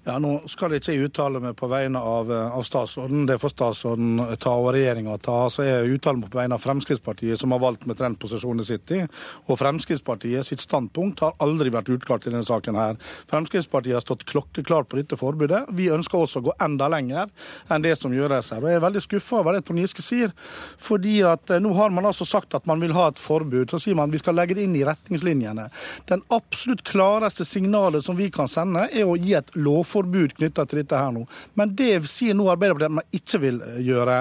Ja, 0.06 0.18
Nå 0.20 0.40
skal 0.50 0.76
ikke 0.76 0.96
uttale 1.06 1.40
meg 1.42 1.56
på 1.58 1.68
vegne 1.70 2.00
av, 2.00 2.30
eh, 2.30 2.56
av 2.56 2.64
statsråden. 2.66 3.26
Det 3.26 3.38
får 3.40 3.54
statsråden 3.54 4.38
ta 4.38 4.54
og 4.54 4.74
regjeringa 4.74 5.20
ta. 5.22 5.48
Så 5.48 5.64
jeg 5.64 5.96
uttaler 5.96 6.20
meg 6.20 6.30
på 6.30 6.40
vegne 6.40 6.54
av 6.54 6.62
Fremskrittspartiet, 6.62 7.38
som 7.38 7.50
har 7.52 7.60
valgt 7.60 7.86
med 7.86 7.96
trendposisjonen 7.96 8.64
sitt 8.64 8.90
i. 8.90 9.02
Og 9.48 9.58
Fremskrittspartiet 9.58 10.44
sitt 10.44 10.60
standpunkt 10.60 11.20
har 11.20 11.34
aldri 11.40 11.70
vært 11.70 11.90
utklart 11.92 12.26
i 12.26 12.30
denne 12.30 12.44
saken 12.44 12.74
her. 12.74 12.96
Fremskrittspartiet 13.30 13.94
har 13.94 14.04
stått 14.04 14.26
klokkeklart 14.26 14.88
på 14.88 15.00
dette 15.00 15.16
forbudet. 15.16 15.66
Vi 15.72 15.88
ønsker 15.88 16.18
også 16.18 16.40
å 16.40 16.48
gå 16.50 16.56
enda 16.60 16.88
lenger 16.88 17.30
enn 17.70 17.82
det 17.82 17.96
som 17.98 18.12
gjøres 18.12 18.50
her. 18.50 18.62
Og 18.62 18.70
jeg 18.70 18.80
er 18.80 18.86
veldig 18.86 19.04
skuffa 19.04 19.40
over 19.40 19.56
det 19.56 19.64
Trond 19.66 19.80
Giske 19.80 20.02
sier. 20.02 20.32
Fordi 20.80 21.20
at 21.22 21.50
eh, 21.50 21.62
nå 21.62 21.72
har 21.78 21.90
man 21.94 22.08
altså 22.10 22.26
sagt 22.28 22.54
at 22.54 22.66
man 22.66 22.80
vil 22.80 22.94
ha 22.96 23.08
et 23.10 23.20
forbud. 23.20 23.70
Så 23.70 23.80
sier 23.82 23.98
man 23.98 24.10
vi 24.10 24.18
skal 24.18 24.39
legge 24.40 24.56
det 24.58 24.66
inn 24.66 24.76
i 24.78 24.84
retningslinjene. 24.86 25.68
Den 26.10 26.24
absolutt 26.34 26.84
klareste 26.88 27.44
signalet 27.48 28.04
som 28.04 28.18
vi 28.18 28.30
kan 28.32 28.48
sende, 28.50 28.86
er 28.90 29.08
å 29.08 29.18
gi 29.20 29.34
et 29.38 29.54
lovforbud 29.56 30.36
knytta 30.38 30.66
til 30.66 30.82
dette 30.82 30.98
her 30.98 31.12
nå. 31.14 31.26
Men 31.58 31.74
det 31.76 31.92
sier 32.10 32.36
nå 32.36 32.48
Arbeiderpartiet 32.50 32.90
at 32.90 32.98
man 33.00 33.16
ikke 33.16 33.40
vil 33.42 33.60
eh, 33.64 33.80
gjøre. 33.86 34.16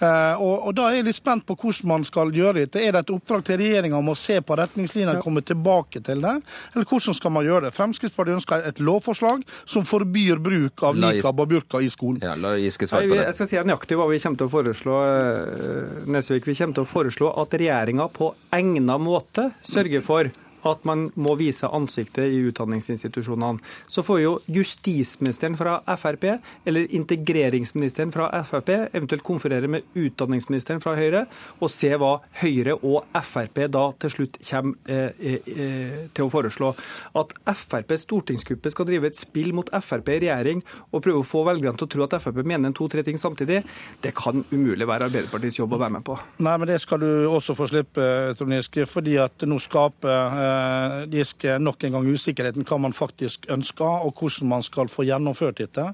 Eh, 0.00 0.42
og, 0.42 0.54
og, 0.68 0.74
Da 0.76 0.88
er 0.88 1.00
jeg 1.00 1.08
litt 1.10 1.18
spent 1.18 1.46
på 1.48 1.56
hvordan 1.60 1.90
man 1.90 2.06
skal 2.08 2.32
gjøre 2.34 2.64
dette. 2.64 2.82
Er 2.82 2.96
det 2.96 3.04
et 3.04 3.14
oppdrag 3.14 3.44
til 3.46 3.60
regjeringa 3.60 3.98
om 3.98 4.12
å 4.12 4.16
se 4.18 4.38
på 4.44 4.56
retningslinjene 4.60 5.18
og 5.18 5.24
komme 5.26 5.44
tilbake 5.46 6.02
til 6.06 6.24
det? 6.24 6.36
Eller 6.74 6.88
hvordan 6.88 7.18
skal 7.18 7.34
man 7.34 7.46
gjøre 7.46 7.68
det? 7.68 7.74
Fremskrittspartiet 7.76 8.40
ønsker 8.40 8.68
et 8.70 8.82
lovforslag 8.84 9.44
som 9.64 9.86
forbyr 9.88 10.40
bruk 10.42 10.84
av 10.86 10.98
nikab 10.98 11.44
og 11.44 11.50
burka 11.54 11.82
i 11.82 11.90
skolen. 11.92 12.22
Ja, 12.24 12.36
la 12.38 12.56
Giske 12.60 12.88
svare 12.90 13.08
på 13.08 13.16
det. 13.16 13.26
Jeg 13.30 13.38
skal 13.38 13.50
si 13.50 13.60
nøyaktig 13.70 13.98
hva 14.00 14.08
vi 14.10 14.20
kommer 14.22 14.42
til 14.42 14.50
å 14.50 14.54
foreslå. 14.54 14.98
Eh, 15.10 16.00
Nesvik, 16.10 16.48
vi 16.48 16.56
kommer 16.58 16.78
til 16.78 16.86
å 16.86 16.90
foreslå 16.90 17.32
at 17.42 17.58
regjeringa 17.60 18.08
på 18.12 18.32
egna 18.56 18.96
måte 19.00 19.50
sørger 19.62 20.00
for 20.00 20.24
at 20.68 20.84
man 20.88 21.08
må 21.20 21.34
vise 21.40 21.68
ansiktet 21.68 22.30
i 22.30 22.40
utdanningsinstitusjonene. 22.50 23.60
Så 23.88 24.04
får 24.06 24.20
jo 24.22 24.32
justisministeren 24.50 25.56
fra 25.58 25.78
Frp 26.00 26.26
eller 26.64 26.86
integreringsministeren 26.96 28.12
fra 28.14 28.28
Frp 28.46 28.72
eventuelt 28.92 29.24
konferere 29.26 29.70
med 29.70 29.86
utdanningsministeren 29.98 30.82
fra 30.82 30.96
Høyre 30.98 31.24
og 31.60 31.72
se 31.72 31.92
hva 31.96 32.16
Høyre 32.42 32.76
og 32.80 33.08
Frp 33.26 33.62
da 33.72 33.86
til 34.00 34.14
slutt 34.14 34.40
kommer 34.50 34.90
eh, 34.90 35.10
eh, 35.20 35.50
eh 35.50 35.98
til 36.14 36.26
å 36.26 36.32
foreslå. 36.32 36.72
At 37.20 37.32
FrPs 37.46 38.06
stortingsgruppe 38.06 38.72
skal 38.72 38.88
drive 38.88 39.10
et 39.10 39.18
spill 39.18 39.52
mot 39.56 39.68
Frp 39.84 40.08
i 40.14 40.20
regjering 40.26 40.62
og 40.90 41.02
prøve 41.04 41.22
å 41.22 41.26
få 41.26 41.44
velgerne 41.46 41.78
til 41.78 41.88
å 41.88 41.92
tro 41.94 42.06
at 42.06 42.16
Frp 42.22 42.42
mener 42.44 42.74
to-tre 42.76 43.04
ting 43.06 43.18
samtidig, 43.20 43.62
det 44.02 44.14
kan 44.16 44.44
umulig 44.52 44.88
være 44.88 45.08
Arbeiderpartiets 45.08 45.60
jobb 45.60 45.76
å 45.76 45.80
være 45.80 45.96
med 45.98 46.06
på. 46.06 46.16
Nei, 46.44 46.56
men 46.60 46.68
det 46.70 46.80
skal 46.82 47.02
du 47.02 47.10
også 47.30 47.56
få 47.58 47.68
slippe, 47.70 48.06
Trond 48.38 48.56
Giske, 48.56 48.86
fordi 48.90 49.16
at 49.22 49.46
nå 49.48 49.58
skaper 49.62 50.40
eh, 50.50 50.80
Eh, 50.90 51.06
Giske 51.10 51.58
nok 51.58 51.84
en 51.84 51.96
gang 51.96 52.08
usikkerheten 52.14 52.64
hva 52.66 52.78
man 52.80 52.94
faktisk 52.96 53.48
ønsker, 53.52 54.04
og 54.06 54.18
hvordan 54.18 54.48
man 54.50 54.64
skal 54.64 54.90
få 54.90 55.04
gjennomført 55.08 55.60
dette. 55.60 55.86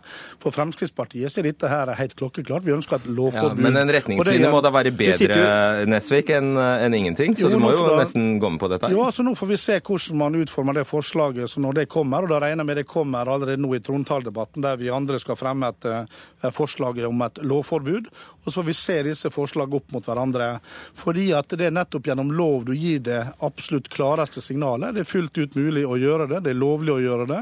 For 0.42 0.54
Fremskrittspartiet 0.54 1.38
er 1.38 1.48
dette 1.48 1.70
her 1.70 1.92
helt 1.98 2.16
klokkeklart. 2.18 2.64
Vi 2.66 2.74
ønsker 2.74 3.00
et 3.00 3.08
lovforbud. 3.08 3.60
Ja, 3.60 3.66
men 3.68 3.80
en 3.80 3.92
retningslinje 3.96 4.50
må 4.52 4.62
da 4.64 4.72
være 4.74 4.92
bedre, 4.96 5.86
Nesvik, 5.88 6.32
enn 6.36 6.56
en 6.56 6.96
ingenting? 6.96 7.36
Så 7.36 7.48
jo, 7.48 7.56
du 7.56 7.62
må 7.62 7.72
jo 7.74 7.88
nesten 7.98 8.36
gå 8.42 8.50
med 8.52 8.62
på 8.62 8.70
dette? 8.72 8.90
Jo, 8.92 9.04
altså 9.06 9.24
Nå 9.26 9.34
får 9.38 9.50
vi 9.50 9.58
se 9.60 9.78
hvordan 9.80 10.20
man 10.20 10.38
utformer 10.38 10.78
det 10.78 10.86
forslaget 10.88 11.50
så 11.50 11.62
når 11.62 11.80
det 11.80 11.86
kommer. 11.92 12.26
og 12.26 12.34
Da 12.34 12.40
regner 12.44 12.62
jeg 12.62 12.70
med 12.70 12.80
det 12.80 12.86
kommer 12.90 13.28
allerede 13.32 13.62
nå 13.62 13.72
i 13.76 13.82
trontaledebatten, 13.84 14.64
der 14.64 14.78
vi 14.80 14.92
andre 14.92 15.18
skal 15.22 15.38
fremme 15.38 15.72
et, 15.72 15.86
et 15.86 16.46
eh, 16.46 16.54
forslag 16.54 17.02
om 17.08 17.26
et 17.26 17.42
lovforbud. 17.42 18.10
Og 18.44 18.52
så 18.52 18.60
får 18.60 18.68
vi 18.68 18.76
se 18.78 18.98
disse 19.08 19.32
forslagene 19.34 19.80
opp 19.80 19.94
mot 19.94 20.06
hverandre. 20.06 20.52
Fordi 20.96 21.30
at 21.36 21.50
det 21.58 21.68
er 21.68 21.74
nettopp 21.74 22.06
gjennom 22.06 22.30
lov 22.36 22.68
du 22.68 22.74
gir 22.76 23.02
det 23.04 23.18
absolutt 23.44 23.90
klareste 23.92 24.42
signalet. 24.46 24.94
Det 24.94 25.02
er 25.02 25.08
fullt 25.08 25.38
ut 25.38 25.56
mulig 25.58 25.84
å 25.86 25.98
gjøre 26.00 26.28
det, 26.30 26.42
det 26.46 26.52
er 26.52 26.60
lovlig 26.60 26.94
å 26.94 27.00
gjøre 27.02 27.26
det. 27.30 27.40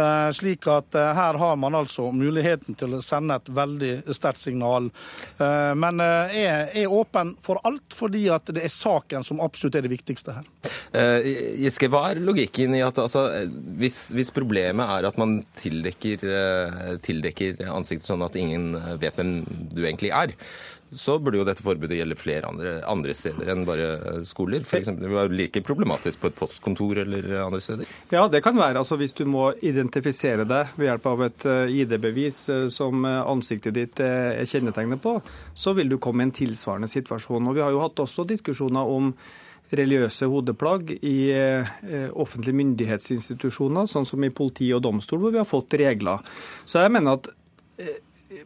Eh, 0.00 0.28
slik 0.36 0.68
at 0.70 0.96
eh, 0.98 1.12
her 1.16 1.38
har 1.40 1.58
man 1.60 1.76
altså 1.78 2.10
muligheten 2.14 2.76
til 2.78 2.96
å 2.96 3.02
sende 3.04 3.38
et 3.38 3.50
veldig 3.54 3.92
sterkt 4.16 4.42
signal. 4.42 4.90
Eh, 5.38 5.72
men 5.78 6.02
jeg 6.34 6.84
er 6.84 6.94
åpen 6.94 7.34
for 7.42 7.60
alt, 7.68 7.94
fordi 7.96 8.26
at 8.32 8.50
det 8.54 8.64
er 8.66 8.74
saken 8.74 9.26
som 9.26 9.42
absolutt 9.44 9.78
er 9.78 9.86
det 9.86 9.92
viktigste 9.94 10.36
her. 10.36 10.48
Giske, 11.60 11.88
hva 11.90 12.10
er 12.10 12.20
logikken 12.22 12.74
i 12.76 12.82
at 12.84 12.98
altså, 13.00 13.26
hvis, 13.78 14.10
hvis, 14.16 14.32
problemet 14.34 14.90
er 14.98 15.06
at 15.08 15.18
man 15.20 15.38
tildekker, 15.60 16.24
tildekker 17.04 17.62
ansiktet 17.70 18.08
sånn 18.08 18.24
at 18.26 18.36
ingen 18.38 18.74
vet 19.00 19.16
hvem 19.18 19.32
du 19.72 19.82
egentlig 19.84 20.12
er, 20.14 20.34
så 20.92 21.18
burde 21.22 21.38
jo 21.38 21.44
dette 21.46 21.62
forbudet 21.62 22.00
gjelde 22.00 22.16
flere 22.18 22.48
andre, 22.50 22.72
andre 22.88 23.14
steder 23.14 23.52
enn 23.52 23.62
bare 23.68 24.22
skoler. 24.26 24.64
For 24.66 24.80
eksempel, 24.80 25.06
det 25.06 25.14
var 25.14 25.34
like 25.34 25.62
problematisk 25.66 26.18
på 26.22 26.30
et 26.30 26.38
postkontor 26.38 27.02
eller 27.04 27.28
andre 27.44 27.60
steder. 27.62 27.90
Ja, 28.10 28.24
det 28.30 28.42
kan 28.42 28.58
være. 28.58 28.80
Altså, 28.82 28.98
hvis 28.98 29.14
du 29.14 29.22
må 29.30 29.50
identifisere 29.62 30.46
deg 30.48 30.74
ved 30.74 30.90
hjelp 30.90 31.06
av 31.12 31.22
et 31.28 31.46
eh, 31.46 31.76
ID-bevis 31.82 32.40
eh, 32.50 32.64
som 32.74 33.06
eh, 33.06 33.20
ansiktet 33.22 33.76
ditt 33.76 34.02
er 34.02 34.42
kjennetegnet 34.50 35.02
på, 35.02 35.14
så 35.54 35.76
vil 35.78 35.92
du 35.92 36.00
komme 36.02 36.24
i 36.24 36.28
en 36.28 36.34
tilsvarende 36.34 36.90
situasjon. 36.90 37.46
Og 37.46 37.54
Vi 37.54 37.64
har 37.64 37.70
jo 37.70 37.84
hatt 37.84 38.02
også 38.02 38.26
diskusjoner 38.26 38.90
om 38.90 39.14
religiøse 39.70 40.26
hodeplagg 40.26 40.88
i 41.06 41.30
offentlige 42.18 42.58
myndighetsinstitusjoner, 42.58 43.86
sånn 43.86 44.08
som 44.08 44.24
i 44.26 44.32
politi 44.34 44.66
og 44.74 44.82
domstol, 44.82 45.20
hvor 45.22 45.30
vi 45.30 45.38
har 45.38 45.46
fått 45.46 45.76
regler. 45.78 46.24
Så 46.66 46.82
jeg 46.82 46.90
mener 46.90 47.20
at 47.20 47.28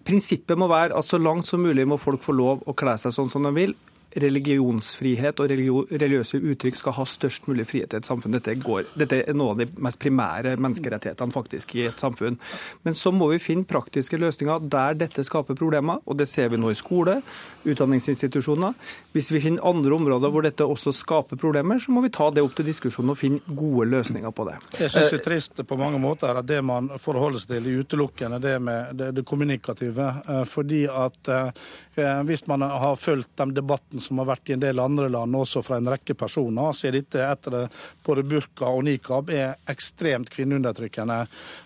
Prinsippet 0.04 0.58
må 0.58 0.68
være 0.70 0.96
at 0.96 1.08
så 1.08 1.20
langt 1.20 1.48
som 1.48 1.60
mulig 1.64 1.84
må 1.88 1.98
folk 2.00 2.22
få 2.24 2.32
lov 2.36 2.64
å 2.68 2.74
kle 2.76 2.96
seg 3.00 3.12
sånn 3.14 3.32
som 3.32 3.44
de 3.44 3.52
vil 3.56 3.74
religionsfrihet 4.20 5.40
og 5.42 5.50
religiøse 5.50 6.38
uttrykk 6.38 6.78
skal 6.78 6.96
ha 6.98 7.06
størst 7.08 7.48
mulig 7.48 7.66
frihet 7.68 7.94
i 7.94 8.00
et 8.00 8.08
samfunn. 8.08 8.36
Dette, 8.36 8.54
går, 8.62 8.86
dette, 8.98 9.22
er 9.24 9.36
noen 9.36 9.54
av 9.54 9.62
de 9.62 9.84
mest 9.86 10.00
primære 10.02 10.54
menneskerettighetene 10.62 11.34
faktisk 11.34 11.74
i 11.78 11.88
et 11.88 12.00
samfunn. 12.00 12.38
Men 12.86 12.98
så 12.98 13.12
må 13.14 13.30
vi 13.32 13.42
finne 13.42 13.66
praktiske 13.68 14.18
løsninger 14.20 14.68
der 14.70 14.98
dette 15.04 15.24
skaper 15.26 15.58
problemer, 15.58 16.02
og 16.04 16.18
det 16.20 16.28
ser 16.30 16.52
vi 16.52 16.60
nå 16.60 16.70
i 16.70 16.78
skole, 16.78 17.18
utdanningsinstitusjoner. 17.64 18.74
Hvis 19.14 19.30
vi 19.32 19.40
finner 19.40 19.66
andre 19.66 19.96
områder 19.96 20.32
hvor 20.32 20.44
dette 20.44 20.66
også 20.68 20.92
skaper 20.94 21.40
problemer, 21.40 21.80
så 21.80 21.94
må 21.94 22.04
vi 22.04 22.12
ta 22.14 22.28
det 22.34 22.44
opp 22.44 22.54
til 22.58 22.68
diskusjon 22.68 23.10
og 23.10 23.18
finne 23.18 23.56
gode 23.56 23.88
løsninger 23.90 24.34
på 24.34 24.48
det. 24.50 24.58
Jeg 24.78 24.92
syns 24.92 25.10
det 25.14 25.20
er 25.20 25.24
trist 25.26 25.64
på 25.64 25.80
mange 25.80 26.00
måter 26.02 26.36
at 26.36 26.48
det 26.48 26.60
man 26.64 26.92
forholder 27.00 27.42
seg 27.42 27.56
til, 27.56 27.70
utelukkende 27.80 28.40
det 28.42 28.54
med 28.62 28.94
det, 29.00 29.10
det 29.16 29.26
kommunikative. 29.26 30.10
Eh, 30.28 30.44
fordi 30.48 30.84
at 30.90 31.32
eh, 31.32 32.20
hvis 32.28 32.46
man 32.50 32.66
har 32.68 32.96
fulgt 33.00 33.32
den 33.40 33.54
debatten 33.56 34.03
som 34.04 34.20
har 34.20 34.28
vært 34.28 34.50
i 34.50 34.56
en 34.56 34.62
del 34.62 34.80
andre 34.82 35.08
land, 35.12 35.36
også 35.36 35.62
fra 35.64 35.78
en 35.80 35.88
rekke 35.90 36.16
personer, 36.18 36.72
så 36.76 36.88
er 36.88 36.98
dette 36.98 37.22
etter 37.24 37.68
både 38.04 38.24
burka 38.28 38.68
og 38.70 38.84
nikab 38.86 39.30
er 39.32 39.56
ekstremt 39.70 40.30
kvinneundertrykkende. 40.34 41.18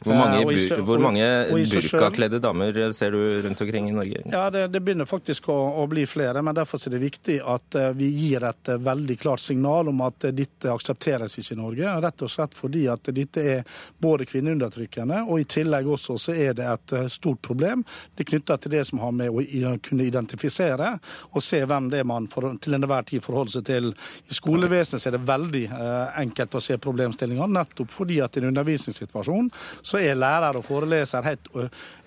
Hvor 0.05 0.19
mange, 0.19 0.45
bur 0.47 0.85
hvor 0.87 1.03
mange 1.03 1.27
burkakledde 1.53 2.41
damer 2.43 2.79
ser 2.97 3.15
du 3.15 3.21
rundt 3.45 3.61
omkring 3.65 3.91
i 3.91 3.97
Norge? 3.97 4.23
Ja, 4.33 4.49
Det, 4.51 4.69
det 4.73 4.83
begynner 4.85 5.09
faktisk 5.09 5.51
å, 5.53 5.59
å, 5.83 5.87
bli 5.91 6.07
flere, 6.07 6.43
men 6.43 6.57
derfor 6.57 6.81
er 6.87 6.95
det 6.95 7.03
viktig 7.03 7.39
at 7.43 7.79
eh, 7.79 7.91
vi 7.99 8.11
gir 8.15 8.45
et 8.47 8.73
eh, 8.73 8.81
veldig 8.83 9.19
klart 9.21 9.43
signal 9.43 9.91
om 9.91 10.03
at 10.07 10.29
dette 10.37 10.73
aksepteres 10.73 11.39
ikke 11.41 11.57
i 11.57 11.61
Norge. 11.61 11.95
Rett 12.05 12.25
og 12.25 12.33
slett 12.33 12.57
fordi 12.57 12.87
at 12.93 13.11
dette 13.15 13.45
er 13.57 13.81
både 13.99 14.29
kvinneundertrykkende, 14.29 15.25
og 15.27 15.43
i 15.43 15.49
tillegg 15.49 15.89
også 15.89 16.19
så 16.21 16.37
er 16.37 16.57
det 16.59 16.69
et 16.69 16.97
stort 17.13 17.43
problem. 17.45 17.85
Det 18.15 18.25
er 18.25 18.31
knytta 18.33 18.59
til 18.63 18.77
det 18.77 18.85
som 18.89 19.03
har 19.03 19.15
med 19.17 19.33
å 19.33 19.75
kunne 19.85 20.07
identifisere 20.07 20.95
og 21.33 21.45
se 21.45 21.61
hvem 21.67 21.91
det 21.93 22.03
er 22.03 22.09
man 22.09 22.28
for, 22.31 22.51
til 22.63 22.77
enhver 22.79 23.07
tid 23.09 23.25
forholde 23.25 23.55
seg 23.57 23.67
til. 23.69 23.91
I 24.29 24.37
skolevesenet 24.37 25.09
er 25.09 25.17
det 25.17 25.23
veldig 25.29 25.65
eh, 25.69 26.21
enkelt 26.25 26.59
å 26.59 26.63
se 26.63 26.79
problemstillinger, 26.83 27.51
nettopp 27.59 27.93
fordi 27.95 28.21
at 28.25 28.37
i 28.37 28.43
en 28.43 28.51
undervisningssituasjon 28.53 29.51
så 29.83 30.01
er 30.03 30.19
lærer 30.19 30.59
og 30.59 30.67
foreleser 30.67 31.27
helt, 31.27 31.49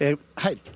er, 0.01 0.17
helt, 0.43 0.71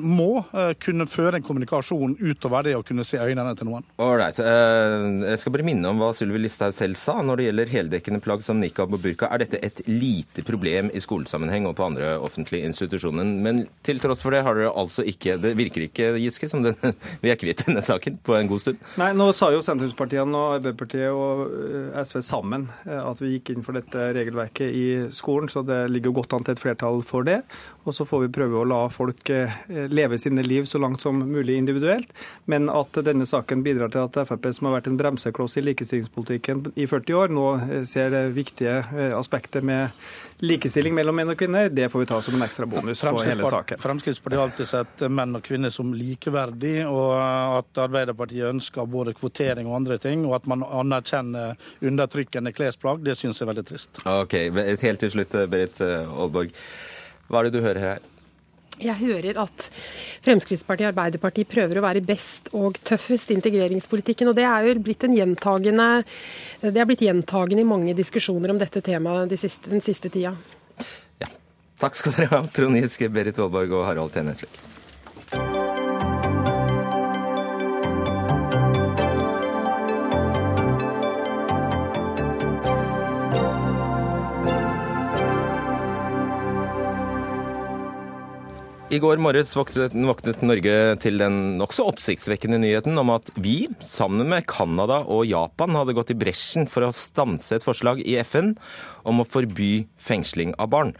må 0.00 0.42
kunne 0.82 1.06
føre 1.10 1.38
en 1.38 1.46
kommunikasjon 1.46 2.16
utover 2.20 2.66
det 2.66 2.76
å 2.78 2.84
kunne 2.86 3.04
se 3.06 3.20
øynene 3.20 3.54
til 3.58 3.68
noen. 3.68 3.86
Alright. 4.02 4.38
Jeg 4.40 5.40
skal 5.40 5.54
bare 5.54 5.66
minne 5.66 5.90
om 5.90 6.00
hva 6.00 6.10
Sylvi 6.16 6.40
Listhaug 6.42 6.74
selv 6.76 6.98
sa 7.00 7.18
når 7.24 7.40
det 7.40 7.46
gjelder 7.48 7.72
heldekkende 7.74 8.22
plagg 8.24 8.44
som 8.44 8.60
nikab 8.60 8.92
og 8.94 9.02
burka. 9.02 9.28
Er 9.30 9.44
dette 9.44 9.60
et 9.64 9.82
lite 9.88 10.44
problem 10.46 10.90
i 10.94 11.02
skolesammenheng 11.02 11.68
og 11.68 11.76
på 11.78 11.86
andre 11.86 12.12
offentlige 12.20 12.68
institusjoner? 12.70 13.26
Men 13.46 13.64
til 13.86 14.00
tross 14.02 14.24
for 14.24 14.34
det 14.34 14.42
har 14.46 14.58
dere 14.58 14.74
altså 14.76 15.04
ikke 15.06 15.36
Det 15.40 15.52
virker 15.58 15.86
ikke, 15.86 16.12
Giske, 16.20 16.48
som 16.50 16.64
den, 16.64 16.76
vi 17.22 17.32
er 17.32 17.38
kvitt 17.40 17.64
denne 17.66 17.82
saken 17.84 18.20
på 18.24 18.36
en 18.36 18.50
god 18.50 18.64
stund? 18.64 18.80
Nei, 18.98 19.12
nå 19.14 19.28
sa 19.36 19.52
jo 19.54 19.60
sentrumspartiene 19.62 20.34
og 20.34 20.56
Arbeiderpartiet 20.56 21.14
og 21.14 21.44
eh, 21.54 21.98
SV 22.02 22.18
sammen 22.26 22.64
eh, 22.88 22.98
at 22.98 23.20
vi 23.22 23.36
gikk 23.36 23.52
inn 23.52 23.62
for 23.62 23.78
dette 23.78 24.08
regelverket 24.16 24.66
i 24.74 24.86
skolen, 25.14 25.46
så 25.52 25.62
det 25.66 25.84
ligger 25.92 26.14
godt 26.16 26.34
an 26.34 26.46
til 26.46 26.56
et 26.56 26.62
flertall 26.62 26.98
for 27.06 27.26
det. 27.26 27.38
Og 27.86 27.94
så 27.94 28.06
får 28.08 28.24
vi 28.24 28.32
prøve 28.34 28.58
å 28.58 28.66
la 28.66 28.80
folk 28.90 29.30
eh, 29.30 29.54
leve 29.94 30.18
sine 30.18 30.42
liv 30.42 30.66
så 30.66 30.80
langt 30.82 31.04
som 31.04 31.22
mulig 31.22 31.54
individuelt. 31.60 32.10
Men 32.50 32.66
at 32.72 32.98
denne 33.06 33.28
saken 33.30 33.62
bidrar 33.66 33.94
til 33.94 34.08
at 34.08 34.18
Frp, 34.26 34.50
som 34.56 34.68
har 34.68 34.80
vært 34.80 34.90
en 34.90 34.98
bremsekloss 34.98 35.54
i 35.60 35.64
likestillingspolitikken 35.68 36.66
i 36.74 36.88
40 36.90 37.20
år, 37.20 37.36
nå 37.36 37.46
ser 37.86 38.18
viktige 38.34 38.80
aspekter 39.14 39.62
med 39.64 39.94
likestilling 40.44 40.94
mellom 40.96 41.16
menn 41.16 41.32
og 41.32 41.38
kvinner, 41.38 41.68
det 41.72 41.88
får 41.92 42.02
vi 42.02 42.08
ta 42.10 42.20
som 42.24 42.36
en 42.36 42.44
ekstra 42.46 42.66
bonus 42.70 43.02
på 43.04 43.24
hele 43.26 43.48
saken. 43.48 43.80
Fremskrittspartiet 43.80 44.40
har 44.40 44.48
alltid 44.48 44.70
sett 44.70 45.04
menn 45.12 45.36
og 45.36 45.44
kvinner 45.46 45.72
som 45.74 45.92
likeverdig, 45.96 46.76
og 46.88 47.14
at 47.60 47.82
Arbeiderpartiet 47.86 48.48
ønsker 48.50 48.88
både 48.90 49.14
kvotering 49.18 49.68
og 49.70 49.80
andre 49.82 49.98
ting, 50.02 50.24
og 50.28 50.38
at 50.40 50.48
man 50.50 50.64
anerkjenner 50.64 51.58
undertrykkende 51.80 52.54
klesplagg, 52.56 53.04
det 53.04 53.18
syns 53.18 53.40
jeg 53.40 53.46
er 53.48 53.52
veldig 53.52 53.66
trist. 53.72 54.02
Ok, 54.08 54.38
Helt 54.80 55.02
til 55.02 55.12
slutt, 55.12 55.36
Berit 55.50 55.82
Aalborg. 55.84 56.56
Hva 57.30 57.40
er 57.40 57.48
det 57.48 57.58
du 57.58 57.62
hører 57.64 57.84
her? 57.84 58.08
Jeg 58.80 58.96
hører 58.96 59.36
at 59.42 59.66
Fremskrittspartiet 60.24 60.88
og 60.88 60.94
Arbeiderpartiet 60.94 61.50
prøver 61.50 61.80
å 61.80 61.84
være 61.84 62.02
best 62.04 62.48
og 62.56 62.78
tøffest 62.86 63.30
i 63.30 63.36
integreringspolitikken. 63.36 64.30
og 64.30 64.38
Det 64.38 64.46
er 64.48 64.68
jo 64.68 64.74
blitt 64.80 65.04
en 65.04 65.16
gjentagende, 65.16 65.88
det 66.64 66.80
er 66.80 66.88
blitt 66.88 67.04
gjentagende 67.04 67.64
i 67.64 67.68
mange 67.68 67.94
diskusjoner 67.98 68.54
om 68.54 68.60
dette 68.60 68.80
temaet 68.84 69.28
de 69.28 69.40
siste, 69.40 69.68
den 69.70 69.84
siste 69.84 70.08
tida. 70.08 70.32
Ja. 71.20 71.28
Takk 71.80 72.00
skal 72.00 72.16
dere 72.16 72.32
ha, 72.32 72.42
Trond 72.56 72.80
Giske, 72.80 73.12
Berit 73.12 73.40
Aalborg 73.40 73.76
og 73.76 73.88
Harald 73.88 74.16
T. 74.16 74.24
I 88.90 88.98
går 88.98 89.20
morges 89.22 89.52
våknet 89.54 89.92
Norge 90.42 90.72
til 90.98 91.20
den 91.22 91.34
nokså 91.60 91.84
oppsiktsvekkende 91.92 92.58
nyheten 92.58 92.98
om 92.98 93.12
at 93.14 93.28
vi, 93.38 93.68
sammen 93.86 94.26
med 94.32 94.48
Canada 94.50 95.04
og 95.06 95.28
Japan, 95.30 95.76
hadde 95.78 95.94
gått 95.94 96.10
i 96.10 96.16
bresjen 96.18 96.66
for 96.66 96.82
å 96.82 96.90
stanse 96.90 97.54
et 97.54 97.62
forslag 97.62 98.02
i 98.02 98.16
FN 98.26 98.56
om 99.06 99.22
å 99.22 99.28
forby 99.30 99.84
fengsling 99.94 100.56
av 100.58 100.72
barn. 100.74 100.90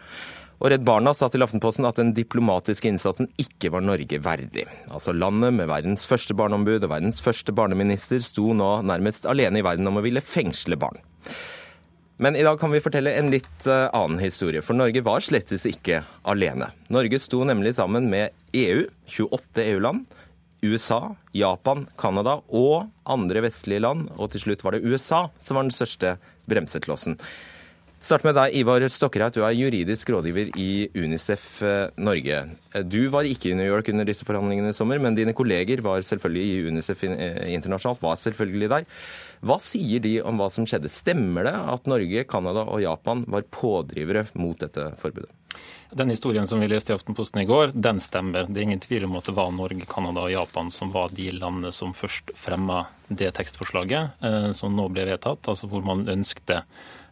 Og 0.63 0.71
Redd 0.71 0.87
Barna 0.87 1.17
sa 1.19 1.27
til 1.33 1.43
Aftenposten 1.43 1.89
at 1.89 1.99
den 1.99 2.15
diplomatiske 2.15 2.87
innsatsen 2.93 3.27
ikke 3.43 3.73
var 3.75 3.83
Norge 3.83 4.23
verdig. 4.23 4.69
Altså 4.95 5.11
Landet 5.11 5.59
med 5.59 5.67
verdens 5.73 6.07
første 6.07 6.37
barneombud 6.39 6.85
og 6.85 6.93
verdens 6.95 7.19
første 7.25 7.51
barneminister 7.51 8.23
sto 8.23 8.53
nå 8.55 8.77
nærmest 8.87 9.27
alene 9.27 9.59
i 9.59 9.67
verden 9.67 9.91
om 9.91 9.99
å 9.99 10.07
ville 10.07 10.23
fengsle 10.23 10.79
barn. 10.79 11.03
Men 12.23 12.37
i 12.37 12.43
dag 12.43 12.61
kan 12.61 12.69
vi 12.69 12.83
fortelle 12.85 13.15
en 13.17 13.31
litt 13.33 13.65
eh, 13.65 13.87
annen 13.97 14.19
historie, 14.21 14.61
for 14.61 14.77
Norge 14.77 15.01
var 15.01 15.23
slettes 15.25 15.63
ikke 15.65 16.03
alene. 16.29 16.67
Norge 16.93 17.17
sto 17.17 17.39
nemlig 17.49 17.73
sammen 17.79 18.11
med 18.13 18.35
EU, 18.53 18.83
28 19.09 19.65
EU-land, 19.71 20.03
USA, 20.61 21.15
Japan, 21.33 21.87
Canada 21.97 22.43
og 22.53 22.91
andre 23.09 23.41
vestlige 23.47 23.81
land, 23.81 24.11
og 24.21 24.35
til 24.35 24.45
slutt 24.45 24.67
var 24.67 24.77
det 24.77 24.85
USA 24.85 25.23
som 25.41 25.57
var 25.57 25.65
den 25.65 25.73
største 25.73 26.19
bremseklossen. 26.45 27.17
Start 28.01 28.23
med 28.25 28.33
deg, 28.33 28.55
Ivar 28.57 28.81
Stokkereit. 28.89 29.35
Du 29.37 29.43
er 29.45 29.53
juridisk 29.53 30.09
rådgiver 30.09 30.55
i 30.57 30.89
Unicef 30.97 31.59
eh, 31.61 31.91
Norge. 32.01 32.39
Eh, 32.73 32.85
du 32.89 33.11
var 33.13 33.27
ikke 33.29 33.51
i 33.51 33.57
New 33.59 33.67
York 33.69 33.91
under 33.93 34.07
disse 34.09 34.25
forhandlingene 34.25 34.71
i 34.73 34.77
sommer, 34.77 34.97
men 35.05 35.19
dine 35.19 35.35
kolleger 35.37 35.83
var 35.85 36.01
selvfølgelig 36.09 36.47
i 36.49 36.71
Unicef 36.73 37.03
eh, 37.05 37.51
internasjonalt, 37.53 38.01
var 38.01 38.17
selvfølgelig 38.17 38.71
der. 38.73 38.87
Hva 39.45 39.59
sier 39.61 40.01
de 40.01 40.15
om 40.25 40.41
hva 40.41 40.49
som 40.49 40.65
skjedde? 40.65 40.89
Stemmer 40.89 41.45
det 41.45 41.53
at 41.75 41.91
Norge, 41.93 42.23
Canada 42.25 42.63
og 42.73 42.81
Japan 42.81 43.27
var 43.29 43.45
pådrivere 43.53 44.23
mot 44.41 44.57
dette 44.65 44.87
forbudet? 45.03 45.29
Den 45.93 46.09
historien 46.09 46.49
som 46.49 46.63
vi 46.63 46.71
leste 46.71 46.95
i 46.95 46.97
Aftenposten 46.97 47.43
i 47.43 47.49
går, 47.51 47.75
den 47.77 48.01
stemmer. 48.01 48.49
Det 48.49 48.63
er 48.63 48.65
ingen 48.65 48.81
tvil 48.81 49.05
om 49.11 49.19
at 49.21 49.29
det 49.29 49.35
var 49.37 49.53
Norge, 49.53 49.85
Canada 49.91 50.25
og 50.25 50.33
Japan 50.33 50.73
som 50.73 50.95
var 50.95 51.13
de 51.13 51.29
landene 51.37 51.75
som 51.77 51.93
først 51.93 52.33
fremma 52.39 52.87
det 53.11 53.33
tekstforslaget 53.37 54.55
som 54.55 54.77
nå 54.79 54.85
ble 54.95 55.09
vedtatt, 55.09 55.49
altså 55.51 55.67
hvor 55.67 55.83
man 55.83 56.07
ønskte 56.09 56.61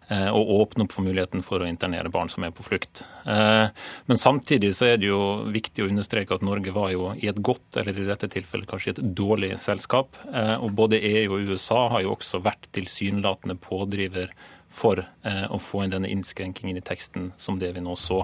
og 0.09 0.51
åpne 0.63 0.87
opp 0.87 0.95
for 0.95 1.05
muligheten 1.05 1.43
for 1.45 1.61
å 1.61 1.69
internere 1.69 2.09
barn 2.13 2.31
som 2.33 2.45
er 2.47 2.53
på 2.55 2.65
flukt. 2.65 3.03
Eh, 3.29 3.69
men 4.09 4.21
samtidig 4.21 4.73
så 4.79 4.89
er 4.89 5.01
det 5.01 5.11
jo 5.11 5.21
viktig 5.53 5.85
å 5.85 5.89
understreke 5.91 6.37
at 6.37 6.45
Norge 6.47 6.73
var 6.73 6.93
jo 6.95 7.11
i 7.19 7.29
et 7.29 7.41
godt, 7.45 7.77
eller 7.77 7.97
i 7.97 8.07
dette 8.09 8.31
tilfellet 8.33 8.71
kanskje 8.71 8.95
et 8.95 9.03
dårlig 9.19 9.55
selskap. 9.61 10.17
Eh, 10.33 10.55
og 10.57 10.73
både 10.79 11.03
EU 11.03 11.37
og 11.37 11.53
USA 11.53 11.83
har 11.95 12.07
jo 12.07 12.15
også 12.17 12.41
vært 12.45 12.71
tilsynelatende 12.77 13.59
pådriver 13.61 14.33
for 14.69 15.01
å 15.01 15.57
få 15.65 15.81
inn 15.81 15.93
denne 15.95 16.11
innskrenkingen 16.13 16.77
i 16.77 16.83
teksten 16.85 17.31
som 17.41 17.57
det 17.57 17.71
vi 17.73 17.81
nå 17.81 17.95
så. 17.97 18.19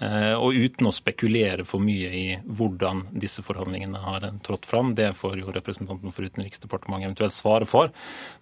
Eh, 0.00 0.32
og 0.32 0.56
uten 0.56 0.88
å 0.88 0.94
spekulere 0.96 1.66
for 1.68 1.82
mye 1.84 2.08
i 2.16 2.24
hvordan 2.48 3.02
disse 3.20 3.44
forhandlingene 3.44 4.00
har 4.00 4.24
trådt 4.46 4.64
fram, 4.68 4.94
det 4.96 5.10
får 5.18 5.42
jo 5.42 5.52
representanten 5.52 6.14
for 6.16 6.24
Utenriksdepartementet 6.24 7.10
eventuelt 7.10 7.36
svare 7.36 7.68
for. 7.68 7.92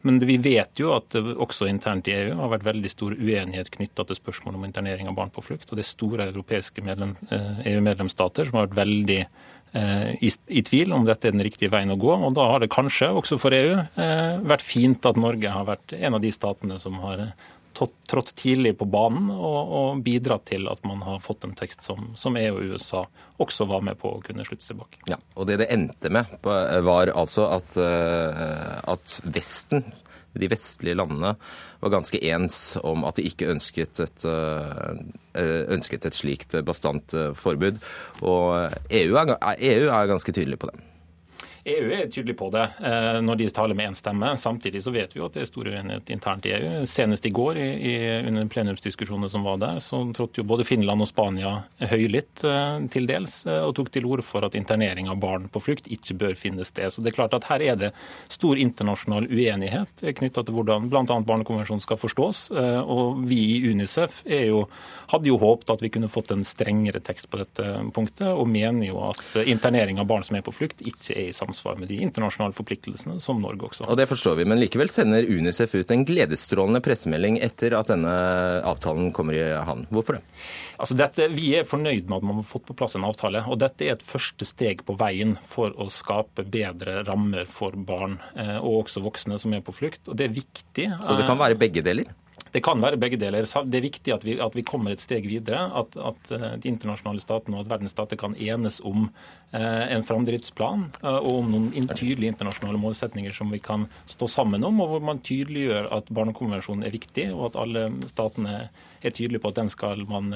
Men 0.06 0.20
vi 0.22 0.38
vet 0.42 0.78
jo 0.78 0.92
at 0.94 1.10
det 1.16 1.34
også 1.34 1.66
internt 1.66 2.06
i 2.10 2.14
EU 2.14 2.38
har 2.38 2.54
vært 2.54 2.68
veldig 2.68 2.94
stor 2.94 3.18
uenighet 3.18 3.72
knytta 3.74 4.06
til 4.06 4.20
spørsmålet 4.20 4.60
om 4.60 4.68
internering 4.68 5.10
av 5.10 5.18
barn 5.18 5.34
på 5.34 5.42
flukt. 5.48 5.66
Og 5.72 5.78
det 5.78 5.82
er 5.82 5.90
store 5.90 6.30
europeiske 6.30 6.84
EU-medlemsstater 6.84 8.46
eh, 8.46 8.46
e 8.46 8.50
som 8.52 8.60
har 8.60 8.68
vært 8.68 8.78
veldig 8.78 9.20
eh, 9.26 10.08
i, 10.14 10.30
i, 10.30 10.62
tvil 10.62 10.94
om 10.94 11.10
dette 11.10 11.26
er 11.26 11.34
den 11.34 11.46
riktige 11.48 11.74
veien 11.74 11.90
å 11.90 11.98
gå. 11.98 12.14
Og 12.14 12.38
da 12.38 12.46
har 12.52 12.62
det 12.62 12.70
kanskje, 12.70 13.10
også 13.10 13.42
for 13.42 13.56
EU, 13.56 13.74
vært 14.46 14.62
fint 14.62 15.10
at 15.10 15.18
Norge 15.18 15.50
har 15.50 15.66
vært 15.66 15.98
en 15.98 16.22
av 16.22 16.22
de 16.22 16.30
statene 16.30 16.78
som 16.78 17.02
har 17.02 17.32
trådt 18.08 18.34
tidlig 18.38 18.74
på 18.78 18.88
banen 18.90 19.30
og, 19.34 19.72
og 19.78 20.02
bidratt 20.04 20.48
til 20.50 20.68
at 20.70 20.82
man 20.88 21.02
har 21.06 21.22
fått 21.24 21.46
en 21.46 21.54
tekst 21.58 21.86
som, 21.86 22.10
som, 22.18 22.36
EU 22.40 22.56
og 22.56 22.74
USA 22.74 23.04
også 23.38 23.68
var 23.70 23.84
med 23.86 23.98
på 24.00 24.16
å 24.16 24.22
kunne 24.24 24.46
slutte 24.46 24.66
seg 24.66 24.80
bak. 24.80 24.98
Ja, 25.10 25.18
og 25.36 25.48
Det 25.50 25.60
det 25.62 25.70
endte 25.74 26.10
med, 26.12 26.34
var 26.42 27.12
altså 27.14 27.48
at, 27.58 27.78
eh, 27.78 28.76
at 28.82 29.18
Vesten 29.24 29.86
de 30.38 30.46
vestlige 30.52 30.94
landene 30.94 31.32
var 31.80 31.90
ganske 31.90 32.18
ens 32.30 32.76
om 32.86 33.02
at 33.08 33.16
de 33.18 33.24
ikke 33.26 33.48
ønsket 33.50 33.98
et, 34.04 34.26
eh, 34.28 35.64
ønsket 35.74 36.06
et 36.06 36.14
slikt 36.14 36.54
bastant 36.66 37.14
forbud. 37.34 37.80
Og 38.22 38.76
EU 38.90 39.18
er, 39.18 39.34
EU 39.56 39.88
er 39.88 40.12
ganske 40.12 40.34
tydelig 40.34 40.60
på 40.62 40.70
det. 40.70 40.84
EU 41.68 41.90
er 41.92 42.08
tydelig 42.10 42.36
på 42.38 42.48
det 42.54 42.64
eh, 42.84 43.18
når 43.24 43.38
de 43.40 43.48
taler 43.54 43.76
med 43.76 43.90
én 43.90 43.96
stemme. 43.96 44.30
Samtidig 44.40 44.82
så 44.84 44.92
vet 44.94 45.14
vi 45.14 45.20
jo 45.20 45.26
at 45.28 45.36
det 45.36 45.44
er 45.44 45.50
stor 45.50 45.68
uenighet 45.68 46.12
internt 46.14 46.46
i 46.48 46.54
EU. 46.56 46.84
Senest 46.88 47.26
i 47.28 47.32
går 47.34 47.60
i, 47.60 47.94
under 48.28 48.48
plenumsdiskusjonene 48.52 49.30
som 49.32 49.44
var 49.46 49.60
der, 49.62 49.80
så 49.84 50.00
trådte 50.16 50.42
jo 50.42 50.46
både 50.48 50.66
Finland 50.68 51.04
og 51.04 51.10
Spania 51.10 51.54
høylytt 51.92 52.44
eh, 52.48 52.78
til 52.94 53.08
dels 53.10 53.40
eh, 53.46 53.60
og 53.64 53.74
tok 53.78 53.92
til 53.94 54.08
orde 54.08 54.26
for 54.26 54.46
at 54.46 54.56
internering 54.58 55.10
av 55.12 55.20
barn 55.22 55.48
på 55.52 55.62
flukt 55.62 55.90
ikke 55.92 56.16
bør 56.22 56.38
finne 56.38 56.66
sted. 56.68 56.90
Så 56.94 57.04
det 57.04 57.12
er 57.12 57.18
klart 57.20 57.36
at 57.36 57.48
her 57.50 57.64
er 57.72 57.80
det 57.80 57.92
stor 58.32 58.58
internasjonal 58.58 59.28
uenighet 59.28 60.04
knytta 60.18 60.44
til 60.44 60.56
hvordan 60.56 60.88
bl.a. 60.90 61.04
barnekonvensjonen 61.04 61.84
skal 61.84 62.00
forstås. 62.00 62.48
Og 62.88 63.20
vi 63.28 63.38
i 63.56 63.70
Unicef 63.70 64.22
jo, 64.24 64.64
hadde 65.12 65.30
jo 65.30 65.38
håpet 65.40 65.72
at 65.74 65.82
vi 65.84 65.90
kunne 65.92 66.10
fått 66.10 66.32
en 66.34 66.44
strengere 66.46 67.00
tekst 67.04 67.28
på 67.30 67.40
dette 67.40 67.66
punktet, 67.94 68.28
og 68.28 68.48
mener 68.50 68.88
jo 68.88 69.00
at 69.10 69.40
internering 69.44 70.00
av 70.00 70.08
barn 70.10 70.24
som 70.26 70.38
er 70.38 70.44
på 70.46 70.54
flukt, 70.54 70.82
ikke 70.86 71.14
er 71.14 71.28
i 71.28 71.36
samsvar 71.36 71.57
samsvar 71.58 71.78
med 71.78 71.88
de 71.88 71.98
internasjonale 72.02 72.52
forpliktelsene 72.52 73.20
som 73.20 73.40
Norge 73.42 73.68
også 73.68 73.84
har. 73.84 73.92
Og 73.92 73.96
Det 73.96 74.08
forstår 74.08 74.36
vi, 74.36 74.44
men 74.44 74.60
likevel 74.60 74.90
sender 74.90 75.26
Unicef 75.26 75.74
ut 75.74 75.90
en 75.90 76.04
gledesstrålende 76.04 76.80
pressemelding 76.80 77.38
etter 77.42 77.74
at 77.78 77.90
denne 77.90 78.12
avtalen 78.64 79.12
kommer 79.12 79.34
i 79.34 79.42
havn. 79.42 79.86
Hvorfor 79.90 80.18
det? 80.18 80.22
Altså 80.78 80.94
dette, 80.94 81.28
vi 81.34 81.54
er 81.58 81.66
fornøyd 81.66 82.08
med 82.08 82.20
at 82.20 82.28
man 82.28 82.38
har 82.40 82.46
fått 82.46 82.66
på 82.68 82.76
plass 82.78 82.94
en 82.94 83.06
avtale. 83.08 83.42
og 83.48 83.58
Dette 83.58 83.84
er 83.86 83.96
et 83.96 84.06
første 84.06 84.46
steg 84.46 84.84
på 84.86 84.94
veien 84.98 85.36
for 85.42 85.74
å 85.74 85.88
skape 85.90 86.46
bedre 86.46 87.02
rammer 87.08 87.48
for 87.50 87.74
barn 87.74 88.18
eh, 88.36 88.58
og 88.58 88.84
også 88.84 89.02
voksne 89.02 89.40
som 89.42 89.54
er 89.54 89.64
på 89.66 89.74
flukt. 89.74 90.06
og 90.06 90.16
Det 90.18 90.28
er 90.28 90.38
viktig. 90.38 90.88
Så 91.02 91.18
det 91.18 91.26
kan 91.26 91.40
være 91.40 91.58
begge 91.58 91.82
deler? 91.82 92.14
Det 92.52 92.62
kan 92.64 92.80
være 92.82 92.98
begge 93.00 93.18
deler. 93.20 93.46
Det 93.46 93.78
er 93.78 93.84
viktig 93.84 94.14
at 94.14 94.24
vi, 94.26 94.36
at 94.40 94.56
vi 94.56 94.64
kommer 94.66 94.94
et 94.94 95.02
steg 95.02 95.26
videre. 95.28 95.66
At, 95.80 95.96
at, 95.96 96.32
eh, 96.34 96.56
de 96.62 96.70
internasjonale 96.70 97.22
statene 97.22 97.58
og 97.58 97.66
at 97.66 97.72
verdens 97.74 97.94
stater 97.96 98.18
kan 98.20 98.36
enes 98.36 98.80
om 98.86 99.08
eh, 99.52 99.84
en 99.94 100.06
framdriftsplan 100.06 100.88
eh, 101.02 101.18
og 101.18 101.42
om 101.42 101.52
noen 101.54 101.90
tydelige 101.92 102.32
internasjonale 102.34 102.80
målsetninger 102.80 103.34
som 103.36 103.52
vi 103.54 103.60
kan 103.62 103.86
stå 104.08 104.30
sammen 104.30 104.66
om, 104.66 104.80
og 104.84 104.94
hvor 104.94 105.06
man 105.10 105.22
tydeliggjør 105.24 105.90
at 105.98 106.10
Barnekonvensjonen 106.14 106.86
er 106.88 106.94
viktig, 106.94 107.28
og 107.34 107.50
at 107.50 107.62
alle 107.64 107.88
statene 108.10 108.58
er 108.68 109.14
tydelige 109.14 109.44
på 109.44 109.52
at 109.52 109.60
den 109.60 109.72
skal 109.72 110.04
man 110.08 110.32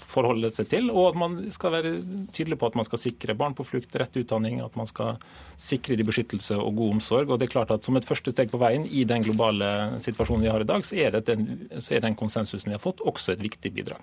forholde 0.00 0.50
seg 0.54 0.68
til, 0.72 0.90
og 0.90 1.12
at 1.12 1.18
man 1.20 1.36
skal 1.54 1.74
være 1.76 1.92
tydelig 2.34 2.58
på 2.60 2.70
at 2.70 2.76
man 2.78 2.86
skal 2.88 3.00
sikre 3.00 3.36
barn 3.38 3.54
på 3.56 3.66
flukt 3.66 3.94
rett 4.00 4.16
utdanning, 4.18 4.58
at 4.64 4.76
man 4.78 4.88
skal 4.90 5.20
sikre 5.60 5.96
de 5.96 6.06
beskyttelse 6.06 6.58
og 6.58 6.74
god 6.76 6.96
omsorg. 6.96 7.30
og 7.30 7.38
det 7.38 7.48
er 7.48 7.54
klart 7.54 7.70
at 7.70 7.84
Som 7.84 7.96
et 7.96 8.04
første 8.04 8.30
steg 8.30 8.50
på 8.50 8.58
veien 8.58 8.86
i 8.86 9.04
den 9.04 9.22
globale 9.22 10.00
situasjonen 10.02 10.42
vi 10.42 10.50
har 10.50 10.60
i 10.60 10.68
dag, 10.68 10.84
så 10.84 10.96
er, 10.96 11.20
den, 11.20 11.68
så 11.78 11.94
er 11.94 12.00
den 12.00 12.16
konsensusen 12.16 12.70
vi 12.70 12.76
har 12.76 12.82
fått, 12.82 13.00
også 13.00 13.32
et 13.32 13.42
viktig 13.42 13.72
bidrag. 13.72 14.02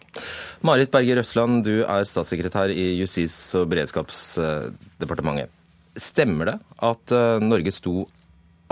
Marit 0.62 0.92
Berger 0.92 1.20
Røsland, 1.20 1.64
du 1.64 1.84
er 1.84 2.08
statssekretær 2.08 2.72
i 2.72 2.94
Justis- 3.02 3.56
og 3.60 3.70
beredskapsdepartementet. 3.74 5.52
Stemmer 5.94 6.46
det 6.54 6.60
at 6.82 7.12
eh, 7.14 7.44
Norge 7.44 7.72
sto 7.72 8.08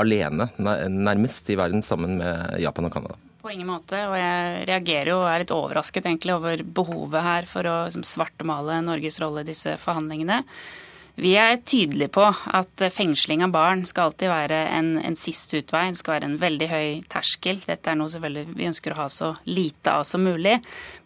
alene, 0.01 0.49
nærmest 0.57 1.49
i 1.51 1.57
verden, 1.59 1.83
sammen 1.85 2.17
med 2.17 2.57
Japan 2.61 2.87
og 2.87 2.95
Canada? 2.95 3.19
På 3.41 3.51
ingen 3.51 3.69
måte. 3.71 3.97
Og 4.05 4.13
jeg 4.19 4.67
reagerer 4.69 5.13
jo 5.13 5.17
og 5.23 5.31
er 5.31 5.43
litt 5.43 5.55
overrasket 5.55 6.05
egentlig 6.05 6.35
over 6.35 6.61
behovet 6.61 7.25
her 7.25 7.49
for 7.49 7.65
å 7.65 7.75
liksom, 7.87 8.05
svartmale 8.05 8.81
Norges 8.85 9.17
rolle 9.23 9.41
i 9.41 9.49
disse 9.49 9.75
forhandlingene. 9.81 10.43
Vi 11.21 11.33
er 11.35 11.57
tydelige 11.67 12.13
på 12.15 12.23
at 12.29 12.83
fengsling 12.95 13.43
av 13.43 13.51
barn 13.51 13.81
skal 13.85 14.09
alltid 14.09 14.31
være 14.31 14.59
en, 14.77 14.93
en 15.01 15.17
siste 15.19 15.59
utvei. 15.59 15.89
Det 15.91 15.99
skal 15.99 16.15
være 16.15 16.29
en 16.29 16.37
veldig 16.41 16.69
høy 16.71 16.87
terskel. 17.11 17.59
Dette 17.65 17.91
er 17.91 17.99
noe 17.99 18.45
vi 18.55 18.69
ønsker 18.69 18.93
å 18.93 19.01
ha 19.03 19.09
så 19.11 19.33
lite 19.49 19.91
av 19.91 20.05
som 20.07 20.23
mulig. 20.23 20.55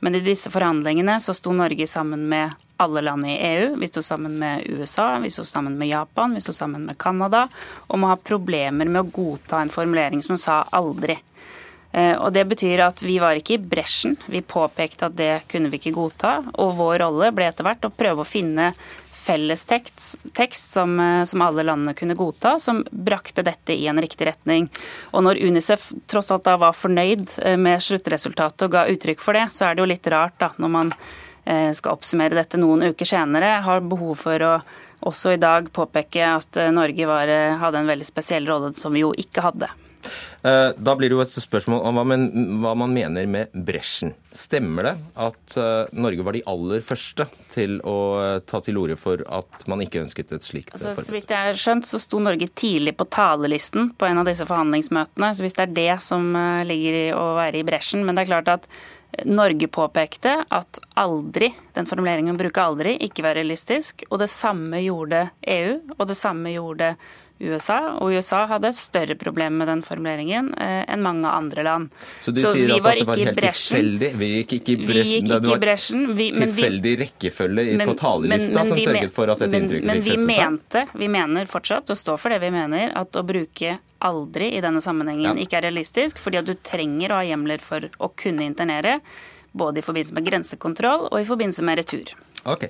Men 0.06 0.16
i 0.16 0.24
disse 0.24 0.52
forhandlingene 0.54 1.18
så 1.24 1.34
sto 1.36 1.56
Norge 1.56 1.88
sammen 1.90 2.28
med 2.32 2.54
alle 2.78 3.02
land 3.02 3.26
i 3.26 3.38
EU. 3.50 3.76
Vi 3.82 3.90
sto 3.90 4.04
sammen 4.06 4.38
med 4.40 4.68
USA, 4.68 5.18
vi 5.24 5.32
sto 5.34 5.46
sammen 5.48 5.78
med 5.80 5.90
Japan, 5.90 6.36
vi 6.36 6.44
sto 6.44 6.54
sammen 6.54 6.86
med 6.86 7.00
Canada 7.00 7.48
om 7.88 8.04
å 8.04 8.12
ha 8.12 8.20
problemer 8.20 8.86
med 8.86 9.02
å 9.02 9.12
godta 9.16 9.64
en 9.64 9.74
formulering 9.74 10.24
som 10.24 10.38
sa 10.38 10.64
'aldri'. 10.70 11.18
Eh, 11.96 12.16
og 12.20 12.34
Det 12.34 12.44
betyr 12.46 12.84
at 12.84 13.02
vi 13.04 13.18
var 13.24 13.40
ikke 13.40 13.56
i 13.56 13.64
bresjen. 13.72 14.18
Vi 14.28 14.44
påpekte 14.44 15.08
at 15.08 15.16
det 15.16 15.48
kunne 15.52 15.72
vi 15.72 15.80
ikke 15.80 15.96
godta. 15.96 16.38
Og 16.60 16.76
vår 16.80 17.00
rolle 17.06 17.32
ble 17.36 17.48
etter 17.48 17.68
hvert 17.68 17.88
å 17.88 17.94
prøve 17.94 18.26
å 18.26 18.28
finne 18.28 18.74
felles 19.26 19.64
tekst, 19.66 20.20
tekst 20.38 20.76
som, 20.76 21.00
eh, 21.00 21.24
som, 21.26 21.42
alle 21.42 21.64
landene 21.64 21.96
kunne 21.98 22.18
godta, 22.18 22.60
som 22.60 22.84
brakte 22.92 23.46
dette 23.48 23.74
i 23.74 23.88
en 23.88 24.02
riktig 24.02 24.28
retning. 24.28 24.68
Og 25.14 25.24
når 25.24 25.40
Unicef 25.42 25.88
tross 26.06 26.32
alt 26.32 26.44
da 26.46 26.58
var 26.62 26.76
fornøyd 26.76 27.40
eh, 27.42 27.56
med 27.58 27.82
sluttresultatet 27.82 28.68
og 28.68 28.76
ga 28.76 28.86
uttrykk 28.92 29.24
for 29.24 29.34
det, 29.34 29.48
så 29.56 29.70
er 29.70 29.76
det 29.76 29.86
jo 29.86 29.94
litt 29.94 30.12
rart 30.12 30.38
da, 30.40 30.52
når 30.58 30.76
man 30.80 30.98
skal 31.46 31.94
oppsummere 31.94 32.34
dette 32.34 32.58
noen 32.58 32.88
uker 32.90 33.06
senere, 33.06 33.60
har 33.62 33.84
behov 33.86 34.16
for 34.18 34.42
å 34.42 34.54
også 35.06 35.36
i 35.36 35.38
dag 35.38 35.68
påpeke 35.70 36.26
at 36.26 36.58
Norge 36.74 37.06
var, 37.06 37.30
hadde 37.62 37.84
en 37.84 37.92
veldig 37.94 38.08
spesiell 38.10 38.50
rolle 38.50 38.74
som 38.74 38.98
vi 38.98 39.04
jo 39.04 39.12
ikke 39.14 39.44
hadde. 39.46 39.70
Eh, 40.46 40.72
da 40.78 40.94
blir 40.96 41.10
det 41.10 41.18
jo 41.18 41.24
et 41.24 41.34
spørsmål 41.34 41.82
om 41.90 42.00
hva 42.62 42.74
man 42.78 42.94
mener 42.94 43.26
med 43.30 43.54
bresjen. 43.66 44.14
Stemmer 44.36 44.90
det 44.90 44.94
at 45.26 45.56
eh, 45.58 45.94
Norge 45.98 46.26
var 46.28 46.38
de 46.38 46.44
aller 46.52 46.84
første 46.86 47.26
til 47.54 47.80
å 47.82 47.98
eh, 48.22 48.40
ta 48.46 48.62
til 48.66 48.78
orde 48.82 48.98
for 49.00 49.24
at 49.26 49.66
man 49.72 49.82
ikke 49.82 50.04
ønsket 50.04 50.36
et 50.36 50.46
slikt 50.46 50.76
altså, 50.76 50.92
forbud? 50.92 51.08
Så 51.08 51.16
vidt 51.16 51.34
jeg 51.34 51.50
har 51.50 51.62
skjønt, 51.62 51.90
så 51.90 52.02
sto 52.04 52.22
Norge 52.22 52.50
tidlig 52.54 52.94
på 53.00 53.10
talerlisten 53.10 53.96
på 53.98 54.10
en 54.10 54.22
av 54.22 54.30
disse 54.30 54.46
forhandlingsmøtene. 54.46 55.32
Så 55.34 55.48
hvis 55.48 55.58
det 55.58 55.66
er 55.66 55.80
det 55.80 55.96
som 56.06 56.30
ligger 56.68 57.00
i 57.00 57.08
å 57.16 57.26
være 57.40 57.62
i 57.62 57.66
bresjen. 57.66 58.06
Men 58.06 58.18
det 58.18 58.26
er 58.26 58.34
klart 58.36 58.54
at 58.60 58.70
Norge 59.24 59.68
påpekte 59.72 60.42
at 60.50 60.80
aldri, 61.00 61.54
den 61.74 61.88
formuleringen 61.88 62.38
bruker 62.38 62.68
aldri, 62.68 62.96
ikke 63.08 63.24
var 63.26 63.38
realistisk. 63.38 64.04
Og 64.10 64.20
det 64.22 64.30
samme 64.32 64.82
gjorde 64.84 65.30
EU, 65.42 65.78
og 65.98 66.10
det 66.10 66.18
samme 66.20 66.52
gjorde 66.54 66.96
USA, 67.40 67.98
og 68.00 68.14
USA 68.16 68.46
hadde 68.48 68.70
et 68.72 68.78
større 68.78 69.18
problem 69.20 69.58
med 69.60 69.68
den 69.68 69.82
formuleringen 69.84 70.54
eh, 70.62 70.86
enn 70.88 71.02
mange 71.04 71.28
andre 71.28 71.66
land. 71.68 71.90
Så 72.24 72.32
du 72.32 72.40
så 72.40 72.54
sier 72.56 72.72
altså 72.72 72.94
at 72.94 73.02
det 73.02 73.08
var 73.10 73.20
helt 73.20 73.42
tilfeldig? 73.44 74.12
Vi 74.22 74.30
gikk 74.32 74.54
ikke 74.60 74.76
i 74.76 74.78
bresjen? 74.88 75.28
Vi 75.28 75.34
ikke 75.36 75.58
i 75.58 75.60
bresjen. 75.66 76.06
Vi, 76.16 76.30
tilfeldig 76.38 76.94
rekkefølge 77.04 77.66
men, 77.76 77.92
på 77.92 77.98
talerlista 78.00 78.62
men, 78.62 78.72
men, 78.72 78.72
som 78.72 78.84
sørget 78.88 79.16
for 79.18 79.34
at 79.34 79.44
dette 79.44 79.60
inntrykket 79.60 79.92
fikk 79.92 80.08
feste 80.08 80.16
seg? 80.16 80.24
Men 80.24 80.32
vi 80.32 80.40
mente, 80.40 80.86
vi 81.04 81.12
mener 81.18 81.52
fortsatt, 81.52 81.92
og 81.92 82.00
står 82.00 82.24
for 82.24 82.36
det 82.36 82.40
vi 82.46 82.54
mener, 82.56 82.96
at 83.04 83.20
å 83.20 83.26
bruke 83.28 83.78
aldri 84.06 84.52
i 84.56 84.64
denne 84.64 84.84
sammenhengen 84.84 85.34
ja. 85.34 85.36
ikke 85.44 85.60
er 85.60 85.68
realistisk, 85.68 86.22
fordi 86.24 86.40
at 86.40 86.48
du 86.48 86.56
trenger 86.64 87.12
å 87.12 87.20
ha 87.20 87.28
hjemler 87.28 87.64
for 87.64 87.90
å 88.00 88.12
kunne 88.16 88.48
internere, 88.48 89.02
både 89.56 89.82
i 89.82 89.86
forbindelse 89.86 90.16
med 90.16 90.28
grensekontroll 90.28 91.10
og 91.10 91.20
i 91.20 91.28
forbindelse 91.28 91.68
med 91.68 91.84
retur. 91.84 92.16
Ok. 92.46 92.68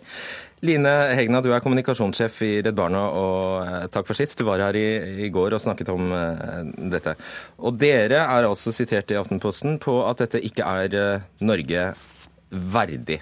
Line 0.64 0.92
Hegna, 1.18 1.42
du 1.44 1.50
er 1.54 1.62
kommunikasjonssjef 1.64 2.38
i 2.46 2.52
Redd 2.64 2.78
Barna, 2.78 3.02
og 3.12 3.66
eh, 3.66 3.88
takk 3.92 4.08
for 4.08 4.18
sist. 4.18 4.38
Du 4.40 4.48
var 4.48 4.64
her 4.64 4.78
i, 4.80 4.86
i, 5.26 5.32
går 5.34 5.58
og 5.58 5.62
snakket 5.62 5.92
om 5.94 6.14
uh, 6.16 6.64
dette. 6.94 7.16
Og 7.60 7.76
dere 7.80 8.24
er 8.24 8.48
altså 8.48 8.74
sitert 8.76 9.12
i 9.12 9.20
Aftenposten 9.20 9.78
på 9.84 10.00
at 10.08 10.24
dette 10.24 10.42
ikke 10.48 10.66
er 10.66 10.96
uh, 10.96 11.28
Norge 11.44 11.90
verdig. 12.50 13.20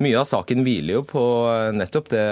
Mye 0.00 0.16
av 0.16 0.24
saken 0.30 0.64
hviler 0.64 0.96
jo 0.96 1.04
på 1.04 1.22
nettopp 1.76 2.08
det, 2.08 2.26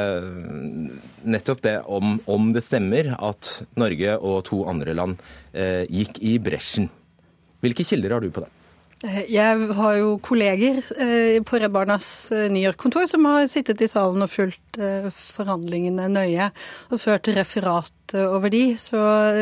nettopp 1.28 1.60
det 1.66 1.74
om, 1.84 2.16
om, 2.24 2.52
det 2.56 2.64
stemmer 2.64 3.12
at 3.12 3.58
Norge 3.76 4.14
og 4.16 4.38
to 4.48 4.62
andre 4.72 4.96
land 4.96 5.20
uh, 5.52 5.84
gikk 5.84 6.22
i 6.24 6.38
bresjen. 6.40 6.88
Hvilke 7.60 7.84
kilder 7.84 8.16
har 8.16 8.24
du 8.24 8.32
på 8.32 8.46
det? 8.46 8.54
Eh, 9.06 9.28
jeg 9.30 9.68
har 9.78 9.92
jo 9.94 10.16
kolleger 10.24 10.80
eh, 10.98 11.38
på 11.46 11.60
Redd 11.60 11.70
Barnas 11.74 12.08
eh, 12.34 12.48
New 12.50 12.62
York-kontor 12.64 13.06
som 13.06 13.28
har 13.30 13.46
sittet 13.50 13.84
i 13.84 13.90
salen 13.90 14.24
og 14.24 14.32
fulgt 14.32 14.78
forhandlingene 14.78 16.08
nøye 16.10 16.50
og 16.90 17.00
ført 17.02 17.30
referat 17.34 17.94
over 18.16 18.52
de. 18.52 18.62
Så 18.80 18.98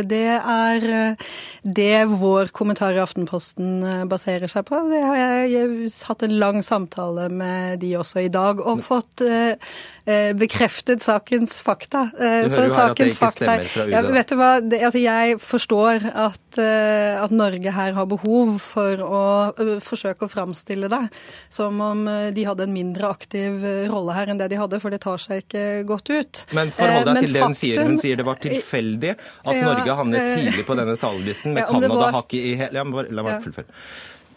det 0.08 0.24
er 0.38 1.16
det 1.62 2.04
vår 2.10 2.50
kommentar 2.56 2.96
i 2.96 3.02
Aftenposten 3.02 3.84
baserer 4.10 4.50
seg 4.50 4.66
på. 4.68 4.80
Det 4.90 5.02
har 5.04 5.18
jeg 5.20 5.90
hatt 6.08 6.24
en 6.26 6.38
lang 6.40 6.62
samtale 6.66 7.28
med 7.32 7.80
de 7.82 7.92
også 8.00 8.24
i 8.26 8.32
dag, 8.32 8.60
og 8.60 8.82
fått 8.84 9.22
bekreftet 10.38 11.02
sakens 11.02 11.58
fakta. 11.64 12.06
Du 12.14 12.22
hører 12.22 12.68
jo 12.68 12.74
her 12.76 12.92
at 12.92 13.00
det 13.00 13.08
ikke 13.10 13.30
stemmer 13.34 13.64
fra 13.66 13.86
UD. 13.86 13.94
Ja, 13.94 14.02
vet 14.14 14.30
du 14.30 14.36
hva, 14.38 14.50
det, 14.62 14.80
altså 14.86 15.02
jeg 15.02 15.38
forstår 15.42 16.06
at, 16.12 16.60
at 16.60 17.34
Norge 17.34 17.74
her 17.74 17.96
har 17.96 18.06
behov 18.10 18.56
for 18.62 19.02
å 19.02 19.22
forsøke 19.82 20.28
å 20.28 20.30
framstille 20.30 20.90
det 20.92 21.02
som 21.52 21.80
om 21.82 22.04
de 22.06 22.46
hadde 22.46 22.66
en 22.66 22.74
mindre 22.74 23.10
aktiv 23.10 23.64
rolle 23.90 24.14
her 24.16 24.30
enn 24.30 24.38
det 24.40 24.50
de 24.52 24.60
hadde, 24.60 24.78
for 24.82 24.94
det 24.94 25.02
tar 25.04 25.20
seg 25.22 25.44
ikke 25.44 25.64
godt 25.88 26.10
ut. 26.12 26.42
Men 26.56 26.70
forhold 26.74 27.10
deg 27.10 27.26
til 27.26 27.36
det 27.36 27.42
hun 27.42 27.56
sier. 27.58 27.82
Hun 27.86 27.98
sier 28.00 28.20
det 28.20 28.26
var 28.26 28.38
tilfeldig 28.56 29.14
at 29.16 29.62
Norge 29.62 29.96
havnet 30.00 30.34
tidlig 30.34 30.66
på 30.66 30.76
denne 30.78 30.98
talerlisten 31.00 31.56
med 31.56 31.68
Canada 31.70 32.02
var... 32.02 32.18
hakket 32.20 32.50
i 32.52 32.54
hæl. 32.60 32.76
La 32.76 33.24
meg 33.26 33.42
fullføre. 33.44 33.70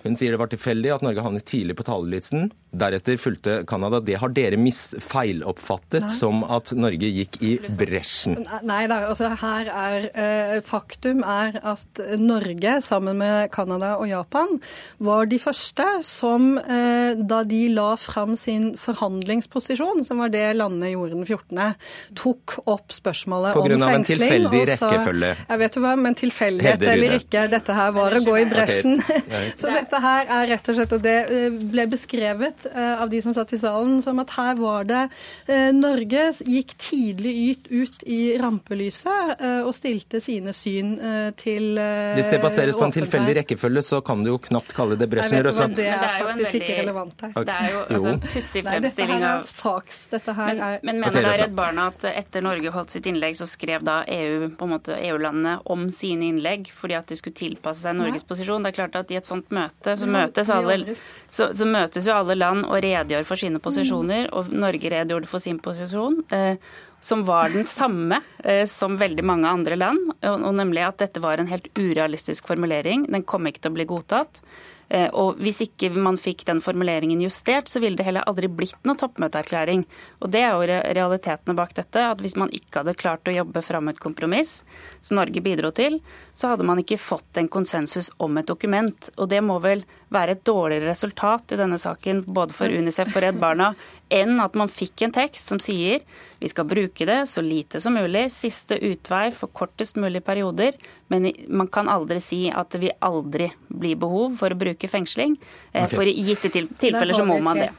Hun 0.04 0.16
sier 0.16 0.32
det 0.32 0.40
var 0.40 0.50
tilfeldig 0.52 0.94
at 0.96 1.04
Norge 1.04 1.24
havnet 1.26 1.48
tidlig 1.50 1.76
på 1.80 1.86
talerlisten. 1.88 2.50
Deretter 2.70 3.18
fulgte 3.18 3.64
Canada. 3.68 4.00
Det 4.00 4.20
har 4.22 4.30
dere 4.32 4.60
feiloppfattet 5.02 6.06
som 6.14 6.44
at 6.46 6.72
Norge 6.78 7.10
gikk 7.10 7.40
i 7.42 7.56
bresjen? 7.80 8.46
Nei 8.64 8.84
da. 8.88 9.02
Altså 9.10 9.32
her 9.42 9.72
er 9.74 10.06
eh, 10.14 10.56
Faktum 10.64 11.24
er 11.26 11.58
at 11.66 12.02
Norge 12.22 12.76
sammen 12.86 13.18
med 13.20 13.50
Canada 13.52 13.96
og 13.98 14.08
Japan 14.12 14.60
var 15.02 15.26
de 15.32 15.40
første 15.42 15.88
som, 16.06 16.52
eh, 16.62 17.18
da 17.18 17.42
de 17.48 17.64
la 17.74 17.90
fram 18.00 18.36
sin 18.38 18.76
forhandlingsposisjon, 18.78 20.06
som 20.06 20.22
var 20.22 20.32
det 20.34 20.46
landene 20.60 20.94
gjorde 20.94 21.18
den 21.18 21.26
14., 21.26 21.76
tok 22.20 22.60
opp 22.70 22.94
spørsmålet 22.94 23.58
om 23.58 23.66
fengsling. 23.66 23.80
Pga. 23.82 23.96
en 23.98 24.08
tilfeldig 24.12 24.64
rekkefølge? 24.74 25.34
Jeg 25.50 25.64
vet 25.64 25.76
jo 25.80 25.84
hva, 25.84 25.96
men 26.00 26.20
tilfeldighet 26.22 26.88
eller 26.94 27.18
ikke, 27.18 27.48
dette 27.52 27.82
her 27.82 27.92
var 27.98 28.16
å 28.16 28.24
gå 28.24 28.38
i 28.44 28.48
bresjen. 28.50 29.00
Okay. 29.02 29.52
Så 29.60 29.74
dette 29.90 30.02
her 30.04 30.30
er 30.30 30.48
rett 30.54 30.70
og 30.70 30.78
slett, 30.78 30.94
og 30.94 31.02
det 31.04 31.16
eh, 31.34 31.58
ble 31.72 31.86
beskrevet 31.90 32.68
eh, 32.70 33.02
av 33.02 33.10
de 33.10 33.22
som 33.24 33.34
satt 33.34 33.52
i 33.56 33.60
salen, 33.60 33.98
som 34.06 34.20
at 34.22 34.34
her 34.36 34.60
var 34.60 34.86
det 34.90 35.02
eh, 35.50 35.70
Norge 35.76 36.28
gikk 36.46 36.76
tidlig 36.80 37.36
ut, 37.70 38.04
i 38.10 38.38
rampelyset 38.40 39.42
og 39.66 39.72
stilte 39.76 40.20
sine 40.24 40.52
syn 40.56 40.92
til 41.38 41.78
Hvis 41.78 42.30
det 42.32 42.40
baseres 42.42 42.78
på 42.78 42.86
en 42.86 42.94
tilfeldig 42.94 43.36
rekkefølge, 43.40 43.84
så 43.86 44.00
kan 44.06 44.22
du 44.24 44.32
jo 44.32 44.38
knapt 44.42 44.74
kalle 44.78 44.98
det 45.00 45.08
bresjen. 45.12 45.42
Det 45.76 45.88
er, 45.90 46.02
faktisk 46.22 46.28
veldig, 46.28 46.62
ikke 46.62 46.78
relevant 46.80 47.24
her. 47.26 47.34
Det 47.50 47.56
er 47.56 47.74
jo 47.74 47.82
altså, 47.84 48.14
pussig 48.34 48.64
fremstilling 48.68 49.26
av 49.30 49.46
saks, 49.50 50.02
dette 50.14 50.36
her 50.38 50.52
men, 50.54 50.64
er... 50.66 50.84
men 50.90 51.02
mener 51.04 51.16
okay, 51.16 51.28
da 51.28 51.36
Redd 51.44 51.56
Barna 51.58 51.88
at 51.94 52.06
etter 52.12 52.46
Norge 52.46 52.74
holdt 52.76 52.96
sitt 52.96 53.10
innlegg, 53.10 53.38
så 53.40 53.48
skrev 53.50 53.86
da 53.88 54.02
EU 54.10 54.50
på 54.60 54.70
en 54.70 54.74
måte 54.76 54.98
EU-landene 54.98 55.58
om 55.70 55.88
sine 55.94 56.30
innlegg 56.30 56.72
fordi 56.76 56.98
at 57.00 57.12
de 57.12 57.20
skulle 57.20 57.38
tilpasse 57.38 57.86
seg 57.86 57.98
Norges 58.00 58.26
Nei. 58.26 58.32
posisjon? 58.32 58.66
Det 58.66 58.74
er 58.74 58.80
klart 58.82 59.00
at 59.00 59.14
i 59.14 59.20
et 59.20 59.30
sånt 59.30 59.50
møte 59.56 59.79
så 59.86 60.08
møtes, 60.10 60.50
alle, 60.52 60.96
så, 61.32 61.50
så 61.56 61.66
møtes, 61.68 62.08
jo 62.08 62.16
alle 62.18 62.36
land 62.36 62.66
og 62.68 62.82
redegjør 62.84 63.28
for 63.28 63.40
sine 63.40 63.62
posisjoner, 63.64 64.28
og 64.36 64.52
Norge 64.52 64.92
redegjorde 64.92 65.30
for 65.32 65.44
sin 65.44 65.60
posisjon. 65.64 66.20
Eh, 66.36 66.56
som 67.00 67.22
var 67.24 67.48
den 67.54 67.64
samme 67.64 68.18
eh, 68.44 68.66
som 68.68 68.98
veldig 69.00 69.24
mange 69.24 69.48
andre 69.48 69.78
land, 69.80 70.02
og, 70.20 70.34
og 70.36 70.58
nemlig 70.58 70.84
at 70.84 71.00
dette 71.00 71.24
var 71.24 71.40
en 71.40 71.48
helt 71.48 71.70
urealistisk 71.80 72.50
formulering. 72.52 73.08
Den 73.08 73.24
kom 73.24 73.48
ikke 73.48 73.64
til 73.64 73.72
å 73.72 73.78
bli 73.78 73.88
godtatt. 73.88 74.42
Eh, 74.90 75.08
og 75.14 75.38
hvis 75.44 75.62
ikke 75.68 75.92
man 75.94 76.18
fikk 76.18 76.46
den 76.48 76.62
formuleringen 76.66 77.22
justert, 77.22 77.70
så 77.70 77.82
ville 77.82 78.00
det 78.00 78.08
heller 78.08 78.26
aldri 78.30 78.50
blitt 78.50 78.80
noen 78.88 78.98
toppmøteerklæring. 78.98 79.84
Og 80.24 80.34
det 80.34 80.42
er 80.42 80.56
jo 80.56 80.80
realitetene 80.98 81.56
bak 81.58 81.76
dette. 81.78 82.06
At 82.16 82.24
hvis 82.24 82.38
man 82.40 82.50
ikke 82.56 82.82
hadde 82.82 82.98
klart 82.98 83.30
å 83.30 83.36
jobbe 83.36 83.64
fram 83.66 83.92
et 83.92 84.02
kompromiss, 84.02 84.60
som 85.06 85.20
Norge 85.20 85.44
bidro 85.46 85.72
til, 85.76 86.00
så 86.34 86.54
hadde 86.54 86.66
man 86.66 86.82
ikke 86.82 87.00
fått 87.02 87.38
en 87.38 87.52
konsensus 87.52 88.10
om 88.18 88.42
et 88.42 88.50
dokument. 88.50 89.12
Og 89.18 89.30
det 89.30 89.44
må 89.46 89.60
vel 89.64 89.86
være 90.10 90.38
et 90.38 90.46
dårligere 90.48 90.90
resultat 90.90 91.54
i 91.54 91.60
denne 91.60 91.78
saken, 91.82 92.24
både 92.26 92.56
for 92.58 92.74
Unicef 92.74 93.14
og 93.14 93.24
Redd 93.24 93.38
Barna, 93.42 93.74
enn 94.10 94.40
at 94.42 94.58
man 94.58 94.72
fikk 94.72 95.06
en 95.06 95.14
tekst 95.16 95.52
som 95.52 95.62
sier 95.62 96.02
vi 96.40 96.50
skal 96.50 96.66
bruke 96.66 97.06
det 97.06 97.26
så 97.28 97.42
lite 97.44 97.82
som 97.84 97.94
mulig, 97.94 98.30
siste 98.32 98.78
utvei 98.80 99.28
for 99.36 99.52
kortest 99.52 99.98
mulig 100.00 100.22
perioder. 100.24 100.78
Men 101.12 101.28
man 101.48 101.68
kan 101.68 101.90
aldri 101.92 102.22
si 102.24 102.40
at 102.48 102.72
det 102.72 102.80
vil 102.86 102.94
aldri 103.04 103.50
bli 103.68 103.92
behov 104.00 104.38
for 104.40 104.56
å 104.56 104.60
bruke 104.60 104.88
fengsling. 104.88 105.36
Eh, 105.74 105.84
okay. 105.84 105.98
For 105.98 106.08
i 106.08 106.16
gitte 106.30 106.52
tilfeller 106.54 107.18
så 107.18 107.26
må 107.28 107.42
man 107.44 107.60
det. 107.60 107.74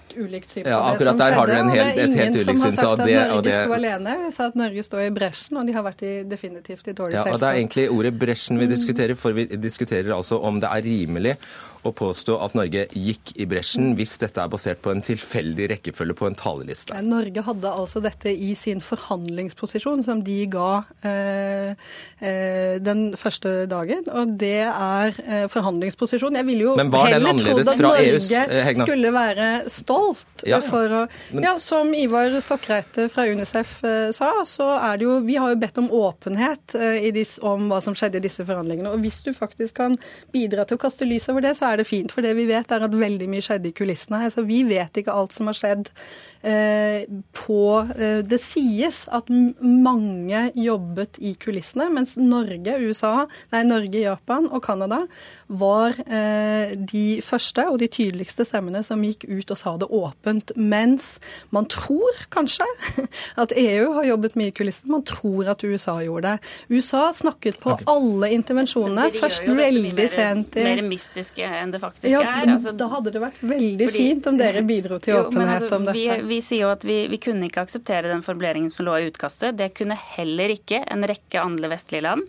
Ja, 0.65 0.81
akkurat 0.91 1.19
der 1.21 1.37
har 1.39 1.51
dere 1.51 1.71
helt, 1.71 1.99
et 2.05 2.17
helt 2.19 2.39
ulikt 2.41 2.63
syn. 2.65 2.77
Så 2.79 2.93
det, 3.01 3.17
Norge 3.17 3.47
det... 3.47 3.57
Sto 3.59 3.77
alene. 3.77 4.17
Vi 4.25 4.33
sa 4.35 4.51
at 4.51 4.59
Norge 4.59 4.85
står 4.87 5.07
i 5.07 5.11
bresjen, 5.15 5.61
og 5.61 5.71
de 5.71 5.77
har 5.77 5.87
vært 5.87 6.05
i 6.07 6.13
definitivt 6.29 6.91
i 6.91 6.97
dårlig 6.97 7.19
ja, 7.19 7.25
selskap. 7.25 7.39
Og 7.39 7.43
Det 7.45 7.51
er 7.51 7.63
egentlig 7.63 7.89
ordet 7.97 8.15
bresjen 8.21 8.61
vi 8.61 8.71
diskuterer, 8.71 9.19
for 9.19 9.37
vi 9.37 9.47
diskuterer 9.57 10.15
altså 10.17 10.41
om 10.43 10.63
det 10.63 10.71
er 10.71 10.87
rimelig 10.87 11.37
å 11.87 11.93
påstå 11.97 12.37
at 12.45 12.55
Norge 12.59 12.85
gikk 12.93 13.33
i 13.41 13.47
bresjen 13.49 13.95
hvis 13.97 14.19
dette 14.21 14.43
er 14.43 14.51
basert 14.53 14.83
på 14.85 14.93
en 14.93 15.01
tilfeldig 15.05 15.71
rekkefølge 15.73 16.17
på 16.19 16.29
en 16.29 16.37
taleliste. 16.37 16.97
Norge 17.05 17.45
hadde 17.47 17.73
altså 17.73 18.03
dette 18.05 18.33
i 18.33 18.53
sin 18.59 18.83
forhandlingsposisjon, 18.85 20.05
som 20.05 20.21
de 20.27 20.39
ga 20.53 20.83
eh, 21.09 21.73
eh, 22.21 22.77
den 22.85 23.17
første 23.17 23.65
dagen. 23.71 24.05
Og 24.13 24.37
det 24.41 24.67
er 24.67 25.17
eh, 25.25 25.47
forhandlingsposisjon. 25.53 26.37
Jeg 26.41 26.49
ville 26.51 26.69
jo 26.69 26.77
heller 26.77 27.41
trodd 27.41 27.65
at 27.65 27.81
Norge 27.81 28.05
EUs, 28.11 28.31
eh, 28.37 28.73
skulle 28.77 29.15
være 29.17 29.51
stolt 29.73 30.00
alt 30.01 30.45
Ja, 30.49 30.61
å 30.61 31.09
Men- 31.33 31.45
Ja, 31.45 31.59
som 31.59 31.95
Ivar 31.95 32.31
Stokkreite 32.41 33.09
fra 33.13 33.27
Unicef 33.29 33.83
eh, 33.85 34.11
sa, 34.17 34.33
så 34.45 34.69
er 34.81 34.99
det 34.99 35.05
jo 35.05 35.21
Vi 35.21 35.37
har 35.37 35.51
jo 35.53 35.61
bedt 35.61 35.79
om 35.79 35.91
åpenhet 35.91 36.75
eh, 36.75 37.07
i 37.07 37.11
dis, 37.11 37.39
om 37.43 37.69
hva 37.71 37.81
som 37.83 37.95
skjedde 37.95 38.17
i 38.17 38.25
disse 38.27 38.45
forhandlingene. 38.47 38.91
Og 38.91 39.01
hvis 39.05 39.23
du 39.25 39.33
faktisk 39.37 39.75
kan 39.81 39.97
bidra 40.33 40.65
til 40.67 40.79
å 40.79 40.81
kaste 40.81 41.07
lys 41.09 41.29
over 41.29 41.45
det, 41.45 41.57
så 41.59 41.73
er 41.73 41.77
det 41.81 41.87
fint. 41.87 42.13
For 42.13 42.23
det 42.23 42.35
vi 42.39 42.47
vet, 42.47 42.71
er 42.73 42.87
at 42.87 42.97
veldig 42.97 43.29
mye 43.31 43.45
skjedde 43.45 43.71
i 43.71 43.77
kulissene. 43.77 44.25
Altså, 44.27 44.45
vi 44.47 44.63
vet 44.65 45.01
ikke 45.01 45.15
alt 45.15 45.33
som 45.37 45.51
har 45.51 45.59
skjedd 45.59 45.91
eh, 46.43 47.05
på 47.37 47.61
eh, 47.97 48.21
Det 48.27 48.41
sies 48.43 49.05
at 49.13 49.29
mange 49.31 50.47
jobbet 50.59 51.21
i 51.21 51.35
kulissene, 51.41 51.91
mens 51.93 52.17
Norge, 52.21 52.79
USA, 52.81 53.27
nei, 53.53 53.63
Norge, 53.69 54.01
Japan 54.01 54.49
og 54.51 54.63
Canada 54.65 55.05
var 55.51 55.97
eh, 56.07 56.73
de 56.79 57.21
første 57.27 57.65
og 57.67 57.81
de 57.83 57.89
tydeligste 57.91 58.45
stemmene 58.47 58.85
som 58.87 59.03
gikk 59.03 59.25
ut 59.27 59.51
og 59.51 59.59
sa 59.59 59.73
det 59.83 59.89
åpent. 59.91 60.53
Mens 60.57 61.17
man 61.51 61.67
tror 61.71 62.21
kanskje 62.31 62.67
at 63.43 63.55
EU 63.59 63.89
har 63.97 64.07
jobbet 64.13 64.37
mye 64.39 64.53
i 64.53 64.55
kulissene. 64.55 64.93
Man 64.95 65.03
tror 65.09 65.51
at 65.51 65.65
USA 65.67 65.97
gjorde 66.07 66.37
det. 66.37 66.53
USA 66.71 67.09
snakket 67.17 67.59
på 67.65 67.75
alle 67.91 68.31
intervensjonene, 68.37 69.09
De 69.11 69.19
først 69.25 69.43
veldig 69.49 69.95
mer- 69.99 70.13
sent 70.15 70.57
i 70.61 70.65
Mer 70.69 70.85
mystiske 70.87 71.45
enn 71.61 71.75
det 71.75 71.83
faktisk 71.83 72.09
ja, 72.13 72.23
er. 72.23 72.55
Altså, 72.55 72.73
Da 72.79 72.89
hadde 72.95 73.11
det 73.17 73.25
vært 73.25 73.43
veldig 73.43 73.91
fordi- 73.91 74.07
fint 74.07 74.31
om 74.31 74.39
dere 74.41 74.63
bidro 74.67 75.01
til 75.03 75.15
Jo, 75.19 75.25
åpenhet 75.29 75.67
altså, 75.67 75.77
om 75.81 75.91
vi, 75.91 76.07
dette. 76.07 76.29
vi 76.31 76.41
sier 76.47 76.65
jo 76.69 76.71
at 76.77 76.87
vi, 76.87 77.01
vi 77.11 77.19
kunne 77.27 77.51
ikke 77.51 77.67
akseptere 77.67 78.11
den 78.15 78.23
formuleringen 78.27 78.71
som 78.71 78.87
lå 78.87 78.95
i 79.03 79.11
utkastet. 79.11 79.59
Det 79.59 79.73
kunne 79.75 79.99
heller 80.15 80.55
ikke 80.55 80.85
en 80.87 81.03
rekke 81.11 81.43
andre 81.43 81.75
vestlige 81.75 82.07
land. 82.07 82.27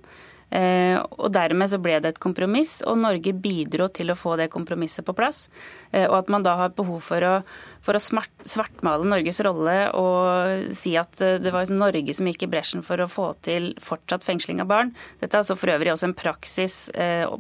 Eh, 0.52 0.98
og 1.00 1.32
Dermed 1.32 1.72
så 1.72 1.80
ble 1.82 1.98
det 2.04 2.16
et 2.16 2.22
kompromiss, 2.22 2.80
og 2.88 3.00
Norge 3.00 3.34
bidro 3.34 3.88
til 3.94 4.12
å 4.12 4.18
få 4.20 4.36
det 4.40 4.52
kompromisset 4.52 5.08
på 5.08 5.16
plass. 5.16 5.46
Eh, 5.92 6.08
og 6.10 6.18
at 6.22 6.32
man 6.34 6.44
da 6.44 6.58
har 6.60 6.74
behov 6.76 7.00
for 7.08 7.24
å, 7.24 7.34
for 7.82 7.96
å 7.96 8.02
smart, 8.04 8.32
svartmale 8.48 9.08
Norges 9.08 9.40
rolle 9.48 9.76
og 9.98 10.74
si 10.76 10.98
at 11.00 11.24
eh, 11.24 11.40
det 11.42 11.54
var 11.56 11.72
Norge 11.72 12.16
som 12.18 12.28
gikk 12.28 12.46
i 12.46 12.52
bresjen 12.52 12.84
for 12.86 13.00
å 13.00 13.10
få 13.12 13.32
til 13.48 13.72
fortsatt 13.82 14.28
fengsling 14.28 14.60
av 14.64 14.70
barn. 14.72 14.94
Dette 15.24 15.38
er 15.38 15.46
altså 15.46 15.56
for 15.60 15.72
øvrig 15.72 15.94
også 15.96 16.10
en 16.12 16.18
praksis 16.18 16.78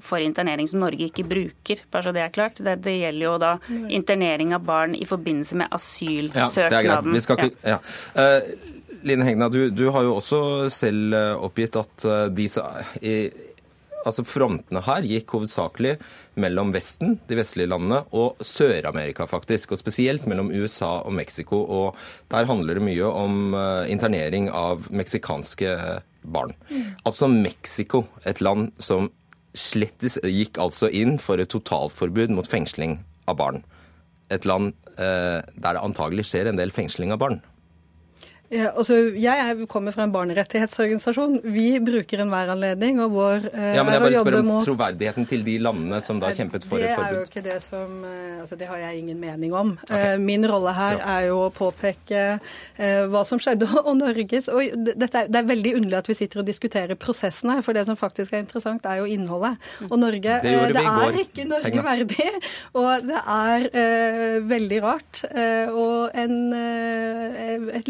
for 0.05 0.23
internering 0.23 0.67
som 0.69 0.81
Norge 0.81 1.07
ikke 1.09 1.25
bruker, 1.27 1.81
bare 1.91 2.07
så 2.07 2.13
det 2.15 2.23
er 2.23 2.33
klart. 2.33 2.61
Det, 2.63 2.77
det 2.85 2.95
gjelder 2.95 3.25
jo 3.25 3.37
da 3.41 3.51
internering 3.91 4.55
av 4.55 4.63
barn 4.65 4.95
i 4.95 5.07
forbindelse 5.07 5.59
med 5.59 5.71
Ja, 6.35 6.69
det 6.71 6.79
er 6.79 6.87
greit. 6.87 7.11
Vi 7.11 7.23
skal 7.25 7.43
ikke, 7.49 7.61
ja. 7.67 7.79
Eh, 8.15 8.80
Line 9.07 9.25
Hegna, 9.25 9.49
du, 9.49 9.69
du 9.73 9.87
har 9.93 10.05
jo 10.05 10.17
også 10.19 10.41
selv 10.73 11.15
eh, 11.17 11.33
oppgitt 11.41 11.77
at 11.79 12.05
eh, 12.05 12.27
de 12.33 12.47
altså 14.07 14.25
frontene 14.25 14.81
her 14.85 15.05
gikk 15.07 15.35
hovedsakelig 15.35 15.95
mellom 16.41 16.71
Vesten, 16.75 17.17
de 17.29 17.37
vestlige 17.39 17.69
landene, 17.71 18.01
og 18.15 18.39
Sør-Amerika, 18.45 19.27
faktisk. 19.29 19.73
Og 19.73 19.81
spesielt 19.81 20.27
mellom 20.29 20.51
USA 20.53 21.01
og 21.05 21.13
Mexico. 21.17 21.61
Og 21.61 21.97
der 22.31 22.49
handler 22.49 22.79
det 22.79 22.85
mye 22.85 23.09
om 23.09 23.55
eh, 23.57 23.91
internering 23.93 24.49
av 24.53 24.87
meksikanske 24.93 25.75
barn. 26.21 26.55
Altså 27.07 27.29
Mexico, 27.31 28.05
et 28.25 28.41
land 28.41 28.71
som 28.81 29.09
slettes 29.57 30.15
gikk 30.23 30.61
altså 30.61 30.87
inn 30.95 31.17
for 31.19 31.41
et 31.41 31.51
totalforbud 31.51 32.31
mot 32.37 32.47
fengsling 32.47 33.01
av 33.27 33.39
barn. 33.41 33.63
Et 34.31 34.45
land 34.47 34.71
eh, 34.95 35.41
der 35.43 35.75
det 35.75 35.81
antagelig 35.83 36.29
skjer 36.29 36.51
en 36.51 36.59
del 36.59 36.71
fengsling 36.71 37.11
av 37.11 37.19
barn. 37.23 37.41
Ja, 38.51 38.67
altså, 38.75 38.95
jeg 39.15 39.31
er- 39.39 39.65
kommer 39.71 39.93
fra 39.95 40.03
en 40.03 40.11
barnerettighetsorganisasjon. 40.11 41.37
Vi 41.53 41.79
bruker 41.79 42.19
enhver 42.19 42.49
anledning, 42.51 42.99
og 42.99 43.11
vår 43.15 43.45
eh, 43.53 43.75
Ja, 43.77 43.83
men 43.83 43.93
jeg 43.93 44.01
er 44.01 44.01
å 44.01 44.07
bare 44.09 44.23
spør 44.25 44.39
om 44.41 44.45
mot 44.51 44.65
troverdigheten 44.67 45.27
til 45.29 45.43
de 45.45 45.53
landene 45.63 46.01
som 46.03 46.19
da 46.19 46.31
kjempet 46.35 46.65
for 46.67 46.77
det 46.83 46.89
et 46.91 46.99
er 46.99 47.13
jo 47.15 47.21
ikke 47.29 47.43
det 47.45 47.61
som 47.63 48.03
eh, 48.03 48.41
Altså, 48.41 48.57
det 48.57 48.67
har 48.67 48.77
jeg 48.81 48.99
ingen 49.03 49.19
mening 49.21 49.53
om. 49.53 49.77
Eh, 49.89 50.17
Min 50.17 50.43
rolle 50.49 50.73
her 50.73 50.97
er 50.99 51.27
jo 51.29 51.37
å 51.45 51.51
påpeke 51.53 52.39
eh, 52.77 53.05
hva 53.07 53.21
som 53.25 53.39
skjedde, 53.39 53.69
og 53.87 53.95
Norges 53.97 54.49
Og 54.49 54.59
det- 54.83 54.97
dette 54.99 55.15
er, 55.23 55.27
det 55.31 55.39
er 55.43 55.47
veldig 55.47 55.75
underlig 55.77 55.97
at 56.01 56.07
vi 56.11 56.13
sitter 56.19 56.39
og 56.41 56.45
diskuterer 56.49 56.95
prosessen 56.99 57.51
her, 57.53 57.61
for 57.61 57.71
det 57.73 57.85
som 57.85 57.95
faktisk 57.95 58.33
er 58.33 58.43
interessant, 58.43 58.83
er 58.85 58.97
jo 58.99 59.05
innholdet. 59.05 59.55
Og 59.89 59.95
Norge 59.99 60.41
Det 60.43 60.51
eh, 60.51 60.71
går, 60.73 61.13
er 61.13 61.23
ikke 61.23 61.47
Norge 61.47 61.85
verdig, 61.87 62.29
og 62.81 63.07
det 63.07 63.23
er 63.23 63.69
eh, 63.71 64.39
veldig 64.51 64.81
rart. 64.83 65.23
Eh, 65.31 65.71
og 65.71 66.11
en, 66.17 66.53
et 67.79 67.87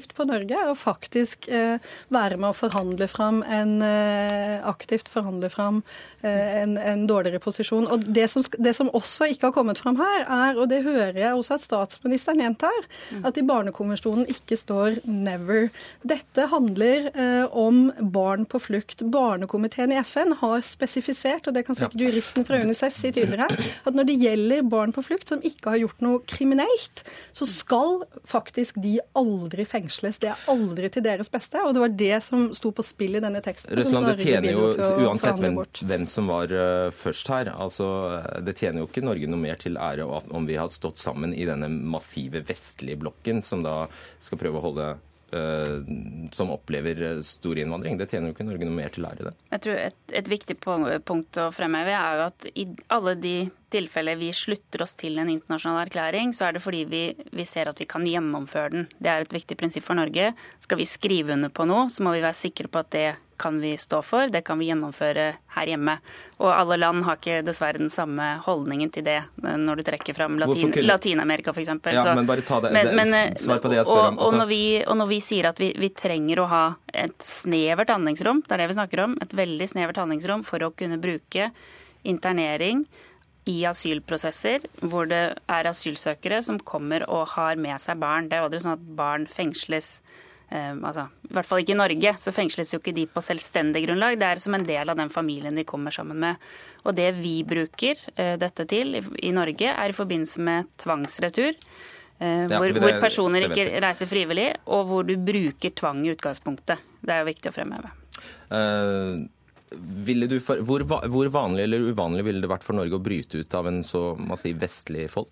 linjeskift 0.00 0.14
på 0.16 0.26
Norge 0.26 0.56
er 0.56 0.70
å 0.70 0.76
faktisk 0.76 1.48
eh, 1.48 1.78
være 2.10 2.38
med 2.38 2.50
å 2.50 2.56
forhandle 2.56 3.06
fram 3.08 3.42
en 3.42 3.82
eh, 3.82 4.60
aktivt 4.64 5.08
forhandle 5.08 5.50
fram 5.50 5.82
eh, 6.22 6.62
en, 6.62 6.76
en 6.78 7.06
dårligere 7.06 7.40
posisjon. 7.40 7.86
Og 7.86 8.04
det 8.06 8.28
som, 8.30 8.42
det 8.58 8.74
som 8.74 8.90
også 8.92 9.30
ikke 9.30 9.48
har 9.48 9.54
kommet 9.54 9.78
fram 9.78 9.96
her, 9.98 10.24
er, 10.26 10.58
og 10.58 10.68
det 10.70 10.82
hører 10.84 11.18
jeg 11.18 11.34
også 11.34 11.56
at 11.56 11.64
statsministeren 11.64 12.40
gjentar, 12.40 12.86
at 13.24 13.36
i 13.36 13.44
barnekonvensjonen 13.44 14.26
ikke 14.30 14.56
står 14.56 15.02
'never'. 15.04 15.70
Dette 16.02 16.46
handler 16.50 17.10
om 17.52 17.90
barn 18.00 18.46
på 18.46 18.60
flukt. 18.60 19.02
Barnekomiteen 19.02 19.92
i 19.92 20.00
FN 20.04 20.34
har 20.40 20.60
spesifisert, 20.62 21.48
og 21.48 21.54
det 21.54 21.66
kan 21.66 21.76
sikkert 21.76 22.00
juristen 22.00 22.46
fra 22.46 22.60
UNICEF 22.60 22.96
si 22.96 23.12
tydeligere, 23.12 23.48
at 23.84 23.94
når 23.94 24.08
det 24.08 24.18
gjelder 24.20 24.68
barn 24.68 24.92
på 24.92 25.04
flukt 25.04 25.30
som 25.30 25.42
ikke 25.42 25.74
har 25.74 25.82
gjort 25.82 26.04
noe 26.04 26.22
kriminelt, 26.28 27.04
så 27.32 27.48
skal 27.48 28.02
faktisk 28.28 28.80
de 28.82 28.98
aldri 29.18 29.66
fengsles. 29.68 29.89
Det 30.20 30.30
er 30.30 30.44
aldri 30.50 30.90
til 30.92 31.04
deres 31.04 31.30
beste, 31.32 31.60
og 31.64 31.74
det 31.76 31.82
var 31.82 31.94
det 32.02 32.20
som 32.24 32.48
sto 32.56 32.72
på 32.74 32.84
spill 32.86 33.18
i 33.18 33.22
denne 33.22 33.42
teksten. 33.44 33.74
Russland, 33.76 34.10
det 34.12 34.24
tjener 34.24 34.54
jo, 34.54 34.70
uansett 35.04 35.40
hvem, 35.42 35.60
hvem 35.90 36.06
som 36.10 36.30
var 36.30 36.54
eh, 36.54 36.88
først 36.94 37.30
her, 37.32 37.52
altså 37.54 37.90
eh, 38.16 38.40
det 38.46 38.56
tjener 38.60 38.84
jo 38.84 38.90
ikke 38.90 39.04
Norge 39.06 39.30
noe 39.30 39.42
mer 39.42 39.60
til 39.60 39.78
ære 39.80 40.06
om 40.06 40.48
vi 40.48 40.58
har 40.60 40.70
stått 40.72 41.00
sammen 41.00 41.34
i 41.34 41.46
denne 41.48 41.68
massive 41.70 42.44
vestlige 42.46 43.00
blokken 43.00 43.42
som 43.44 43.64
da 43.66 43.84
skal 44.22 44.40
prøve 44.40 44.60
å 44.60 44.66
holde 44.68 44.90
som 46.32 46.50
opplever 46.50 47.02
eh, 47.02 47.22
stor 47.26 47.58
innvandring. 47.58 47.98
Det 48.00 48.08
tjener 48.10 48.30
jo 48.30 48.36
ikke 48.36 48.46
Norge 48.48 48.66
noe 48.66 48.76
mer 48.76 48.92
til 48.94 49.06
ære, 49.06 49.28
det. 49.28 49.34
Jeg 49.54 49.64
tror 49.66 49.80
et, 49.84 50.00
et 50.20 50.30
viktig 50.32 50.56
punkt 51.06 51.40
å 51.40 51.48
fremheve 51.54 51.94
er 51.94 52.20
jo 52.20 52.26
at 52.26 52.48
i 52.54 52.66
alle 52.90 53.16
de 53.20 53.34
tilfeller 53.70 54.18
vi 54.18 54.32
slutter 54.34 54.82
oss 54.82 54.96
til 54.98 55.20
en 55.22 55.30
internasjonal 55.30 55.84
erklæring, 55.84 56.34
så 56.34 56.48
er 56.48 56.56
det 56.56 56.64
fordi 56.64 56.82
vi, 56.90 57.02
vi 57.36 57.46
ser 57.46 57.70
at 57.70 57.78
vi 57.78 57.86
kan 57.90 58.06
gjennomføre 58.06 58.74
den. 58.74 58.88
Det 58.98 59.12
er 59.12 59.24
et 59.24 59.34
viktig 59.34 59.58
prinsipp 59.60 59.86
for 59.86 59.98
Norge. 59.98 60.32
Skal 60.62 60.80
vi 60.80 60.88
skrive 60.90 61.36
under 61.36 61.52
på 61.54 61.68
noe, 61.70 61.86
så 61.92 62.02
må 62.06 62.16
vi 62.16 62.24
være 62.24 62.38
sikre 62.38 62.70
på 62.70 62.82
at 62.82 62.90
det 62.96 63.08
kan 63.40 63.56
vi 63.62 63.72
stå 63.80 64.02
for, 64.04 64.28
det 64.32 64.42
kan 64.44 64.60
vi 64.60 64.68
gjennomføre 64.68 65.24
her 65.56 65.70
hjemme. 65.72 65.96
Og 66.40 66.50
alle 66.52 66.76
land 66.80 67.04
har 67.06 67.16
ikke 67.18 67.40
dessverre 67.46 67.80
den 67.80 67.90
samme 67.92 68.26
holdningen 68.44 68.92
til 68.92 69.04
det 69.08 69.16
eh, 69.22 69.56
når 69.60 69.80
du 69.80 69.84
trekker 69.88 70.16
fram 70.16 70.36
Latin, 70.40 70.72
Latin-Amerika 70.86 71.54
f.eks. 71.56 71.72
Ja, 71.96 72.14
men 72.14 72.28
bare 72.28 72.44
ta 72.46 72.60
det- 72.60 72.72
det- 72.76 72.94
eh, 73.08 73.34
svar 73.40 73.58
på 73.64 73.72
det 73.72 73.80
jeg 73.80 73.86
spør 73.88 74.08
om, 74.12 74.18
Og, 74.18 74.20
og, 74.20 74.26
altså. 74.28 74.38
når 74.42 74.48
vi, 74.52 74.62
og 74.84 74.96
når 75.00 75.08
vi 75.08 75.20
sier 75.24 75.48
at 75.48 75.58
vi, 75.58 75.72
vi 75.76 75.88
trenger 75.90 76.44
å 76.44 76.48
ha 76.48 76.64
et 76.94 77.18
snevert 77.24 77.88
handlingsrom, 77.88 78.44
det 78.46 78.52
er 78.52 78.62
det 78.64 78.68
vi 78.74 78.78
snakker 78.80 79.04
om, 79.04 79.16
et 79.20 79.36
veldig 79.42 79.68
snevert 79.72 79.96
handlingsrom 79.96 80.44
for 80.44 80.58
å 80.60 80.72
kunne 80.76 81.00
bruke 81.00 81.50
internering 82.04 82.84
i 83.48 83.62
asylprosesser 83.68 84.64
hvor 84.84 85.08
det 85.08 85.22
er 85.48 85.68
asylsøkere 85.70 86.42
som 86.44 86.58
kommer 86.60 87.04
og 87.08 87.28
har 87.36 87.56
med 87.56 87.80
seg 87.80 87.98
barn. 88.00 88.28
Det 88.28 88.36
er 88.36 88.42
jo 88.44 88.48
aldri 88.50 88.60
sånn 88.64 88.76
at 88.76 88.84
barn 88.96 89.26
fengsles 89.26 90.00
altså, 90.50 91.04
I 91.30 91.34
hvert 91.36 91.46
fall 91.46 91.60
ikke 91.62 91.74
i 91.76 91.78
Norge, 91.78 92.12
så 92.18 92.32
fengsles 92.34 92.72
jo 92.74 92.80
ikke 92.80 92.94
de 92.96 93.04
på 93.06 93.22
selvstendig 93.22 93.84
grunnlag. 93.86 94.16
Det 94.18 94.26
er 94.26 94.42
som 94.42 94.56
en 94.58 94.66
del 94.66 94.90
av 94.90 94.98
den 94.98 95.12
familien 95.14 95.54
de 95.54 95.64
kommer 95.68 95.94
sammen 95.94 96.18
med. 96.18 96.36
Og 96.84 96.96
det 96.98 97.12
vi 97.20 97.36
bruker 97.46 98.00
eh, 98.16 98.34
dette 98.40 98.66
til 98.70 98.96
i, 98.98 99.30
Norge, 99.36 99.70
er 99.70 99.92
i 99.92 99.96
forbindelse 99.96 100.42
med 100.42 100.70
tvangsretur. 100.82 101.52
eh, 102.18 102.46
Ja, 102.50 102.58
hvor, 102.58 102.66
det- 102.72 102.82
hvor 102.82 103.00
personer 103.00 103.46
ikke 103.46 103.80
reiser 103.80 104.06
frivillig, 104.10 104.48
og 104.66 104.86
hvor 104.90 105.06
du 105.06 105.16
bruker 105.16 105.70
tvang 105.70 106.04
i 106.06 106.14
utgangspunktet. 106.16 106.78
Det 107.00 107.14
er 107.14 107.22
jo 107.22 107.30
viktig 107.30 107.52
å 107.52 107.56
fremheve. 107.56 107.92
Uh, 108.50 109.26
ville 109.78 110.26
du 110.26 110.40
for, 110.40 110.56
hvor, 110.66 110.82
hvor 110.82 111.28
vanlig 111.30 111.62
eller 111.62 111.92
uvanlig 111.94 112.24
ville 112.26 112.40
det 112.42 112.50
vært 112.50 112.66
for 112.66 112.74
Norge 112.74 112.98
å 112.98 113.02
bryte 113.02 113.38
ut 113.38 113.54
av 113.54 113.68
en 113.70 113.82
så 113.86 114.16
massiv 114.18 114.58
vestlig 114.60 115.06
fold? 115.14 115.30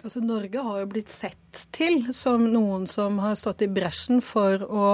Altså, 0.00 0.20
Norge 0.24 0.58
har 0.58 0.80
jo 0.80 0.88
blitt 0.90 1.12
sett 1.12 1.36
til 1.70 2.06
som 2.16 2.46
noen 2.48 2.86
som 2.88 3.18
har 3.20 3.34
stått 3.36 3.62
i 3.66 3.68
bresjen 3.70 4.22
for 4.24 4.62
å 4.64 4.86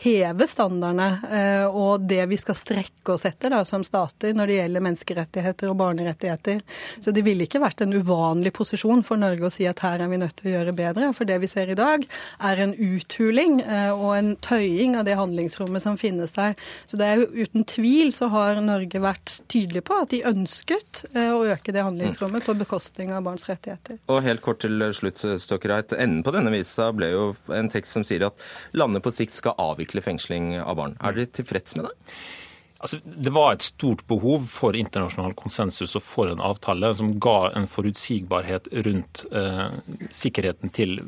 heve 0.00 0.46
standardene 0.46 1.08
eh, 1.26 1.64
og 1.66 2.04
det 2.06 2.22
vi 2.30 2.38
skal 2.38 2.56
strekke 2.56 3.16
oss 3.16 3.26
etter 3.26 3.50
da, 3.50 3.64
som 3.66 3.82
stater 3.84 4.36
når 4.36 4.50
det 4.50 4.58
gjelder 4.60 4.84
menneskerettigheter 4.86 5.72
og 5.72 5.78
barnerettigheter. 5.82 6.62
Så 7.02 7.12
det 7.14 7.24
ville 7.26 7.48
ikke 7.48 7.60
vært 7.64 7.82
en 7.84 7.96
uvanlig 7.96 8.54
posisjon 8.54 9.02
for 9.06 9.20
Norge 9.20 9.48
å 9.48 9.52
si 9.52 9.66
at 9.68 9.82
her 9.84 10.04
er 10.04 10.12
vi 10.12 10.20
nødt 10.22 10.36
til 10.38 10.52
å 10.52 10.54
gjøre 10.54 10.76
bedre. 10.78 11.10
For 11.18 11.28
det 11.28 11.40
vi 11.42 11.50
ser 11.50 11.74
i 11.74 11.78
dag, 11.78 12.06
er 12.46 12.64
en 12.64 12.76
uthuling 12.78 13.58
eh, 13.64 13.90
og 13.90 14.14
en 14.16 14.32
tøying 14.38 14.94
av 15.00 15.08
det 15.08 15.18
handlingsrommet 15.18 15.82
som 15.82 15.98
finnes 16.00 16.32
der. 16.38 16.54
Så 16.86 17.00
det 17.00 17.10
er 17.10 17.24
jo 17.24 17.44
uten 17.44 17.66
tvil 17.68 18.14
så 18.14 18.30
har 18.32 18.62
Norge 18.62 19.02
vært 19.02 19.40
tydelig 19.50 19.84
på 19.90 19.98
at 20.06 20.14
de 20.14 20.22
ønsket 20.30 21.04
eh, 21.12 21.34
å 21.34 21.42
øke 21.50 21.74
det 21.74 21.84
handlingsrommet 21.84 22.46
på 22.46 22.56
bekostning 22.62 23.12
av 23.12 23.26
barns 23.26 23.50
rettigheter. 23.50 23.98
Og 24.06 24.22
helt 24.24 24.43
kort 24.44 24.62
til 24.64 24.84
slutt, 24.96 25.24
Stokkereit. 25.42 25.94
Enden 25.96 26.22
på 26.26 26.34
denne 26.34 26.52
visa 26.54 26.90
ble 26.94 27.10
jo 27.12 27.26
en 27.54 27.70
tekst 27.72 27.96
som 27.96 28.06
sier 28.06 28.26
at 28.28 28.46
landet 28.76 29.04
på 29.04 29.12
sikt 29.14 29.34
skal 29.36 29.58
avvikle 29.60 30.04
fengsling 30.04 30.54
av 30.60 30.78
barn. 30.80 30.98
Er 31.00 31.16
dere 31.16 31.32
tilfreds 31.40 31.78
med 31.78 31.88
det? 31.88 31.94
Altså, 32.84 32.98
det 33.04 33.30
var 33.32 33.54
et 33.54 33.64
stort 33.64 34.02
behov 34.10 34.42
for 34.52 34.76
internasjonal 34.76 35.32
konsensus 35.38 35.94
og 35.96 36.02
for 36.04 36.28
en 36.28 36.42
avtale 36.44 36.90
som 36.92 37.14
ga 37.22 37.48
en 37.56 37.64
forutsigbarhet 37.70 38.66
rundt 38.84 39.22
eh, 39.32 39.70
sikkerheten 40.12 40.68
til 40.68 40.98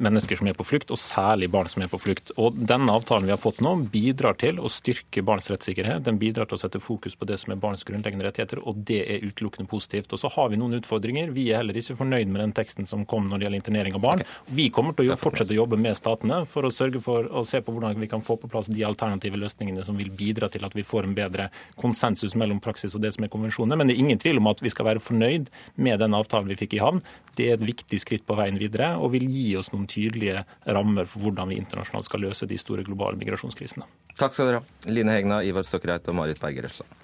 mennesker 0.00 0.40
som 0.40 0.48
er 0.48 0.56
på 0.56 0.64
flukt, 0.64 0.88
og 0.88 0.96
særlig 0.96 1.50
barn 1.52 1.68
som 1.68 1.84
er 1.84 1.90
på 1.92 2.00
flukt. 2.00 2.32
Og 2.40 2.56
Denne 2.56 2.94
avtalen 2.96 3.28
vi 3.28 3.34
har 3.34 3.42
fått 3.42 3.60
nå, 3.60 3.74
bidrar 3.92 4.38
til 4.40 4.56
å 4.56 4.70
styrke 4.72 5.20
barns 5.28 5.50
rettssikkerhet. 5.52 6.00
Den 6.06 6.16
bidrar 6.22 6.48
til 6.48 6.56
å 6.56 6.62
sette 6.62 6.80
fokus 6.80 7.18
på 7.20 7.28
det 7.28 7.36
som 7.42 7.52
er 7.52 7.60
barns 7.60 7.84
grunnleggende 7.84 8.24
rettigheter, 8.30 8.62
og 8.64 8.80
det 8.88 9.02
er 9.04 9.28
utelukkende 9.28 9.68
positivt. 9.68 10.16
Og 10.16 10.24
Så 10.24 10.32
har 10.32 10.48
vi 10.48 10.62
noen 10.62 10.78
utfordringer. 10.80 11.36
Vi 11.36 11.50
er 11.50 11.60
heller 11.60 11.76
ikke 11.76 11.98
fornøyd 12.00 12.32
med 12.32 12.40
den 12.46 12.56
teksten 12.56 12.88
som 12.88 13.04
kom 13.04 13.28
når 13.28 13.36
det 13.36 13.48
gjelder 13.50 13.60
internering 13.60 14.00
av 14.00 14.06
barn. 14.06 14.24
Vi 14.48 14.70
kommer 14.72 14.96
til 14.96 15.12
å 15.12 15.20
fortsette 15.20 15.52
å 15.52 15.60
jobbe 15.60 15.76
med 15.76 16.00
statene 16.00 16.40
for 16.48 16.64
å 16.64 16.72
sørge 16.72 17.04
for 17.04 17.28
å 17.28 17.44
se 17.44 17.60
på 17.60 17.76
hvordan 17.76 18.00
vi 18.00 18.08
kan 18.08 18.24
få 18.24 18.40
på 18.40 18.48
plass 18.48 18.72
de 18.72 18.88
alternative 18.88 19.36
løsningene 19.44 19.84
som 19.84 20.00
vil 20.00 20.08
bidra 20.08 20.48
til 20.48 20.64
at 20.64 20.72
vi 20.72 20.88
får 20.88 21.01
en 21.06 21.16
bedre 21.16 21.48
konsensus 21.80 22.36
mellom 22.38 22.60
praksis 22.62 22.96
og 22.96 23.04
det 23.04 23.12
som 23.16 23.26
er 23.26 23.32
konvensjonene. 23.32 23.78
Men 23.78 23.90
det 23.90 23.96
er 23.96 24.04
ingen 24.04 24.22
tvil 24.22 24.40
om 24.40 24.50
at 24.52 24.62
vi 24.64 24.72
skal 24.72 24.88
være 24.90 25.02
fornøyd 25.02 25.50
med 25.76 26.02
den 26.02 26.16
avtalen 26.18 26.50
vi 26.52 26.58
fikk 26.60 26.78
i 26.78 26.82
havn. 26.82 27.02
Det 27.38 27.48
er 27.48 27.58
et 27.58 27.66
viktig 27.66 28.00
skritt 28.02 28.26
på 28.28 28.36
veien 28.38 28.60
videre 28.60 28.94
og 28.98 29.14
vil 29.16 29.28
gi 29.32 29.52
oss 29.60 29.72
noen 29.74 29.88
tydelige 29.90 30.44
rammer 30.68 31.08
for 31.10 31.26
hvordan 31.26 31.52
vi 31.52 31.60
internasjonalt 31.62 32.08
skal 32.08 32.26
løse 32.28 32.48
de 32.48 32.60
store 32.60 32.86
globale 32.86 33.20
migrasjonskrisene. 33.20 33.88
Takk 34.18 34.34
skal 34.36 34.50
dere 34.50 34.62
ha. 34.62 34.90
Line 34.92 35.14
Hegna, 35.14 35.42
Ivar 35.46 35.64
Stokkereit 35.66 36.08
og 36.12 36.18
Marit 36.18 36.42
Berger 36.42 36.68
Røsland. 36.68 37.01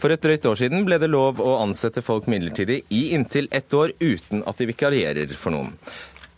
For 0.00 0.12
et 0.14 0.22
drøyt 0.24 0.46
år 0.48 0.56
siden 0.56 0.86
ble 0.88 0.96
det 1.00 1.10
lov 1.12 1.42
å 1.44 1.58
ansette 1.60 2.00
folk 2.00 2.28
midlertidig 2.30 2.78
i 2.88 3.10
inntil 3.16 3.50
ett 3.52 3.74
år 3.76 3.92
uten 4.00 4.40
at 4.48 4.56
de 4.56 4.70
vikarierer 4.70 5.34
for 5.36 5.52
noen. 5.52 5.74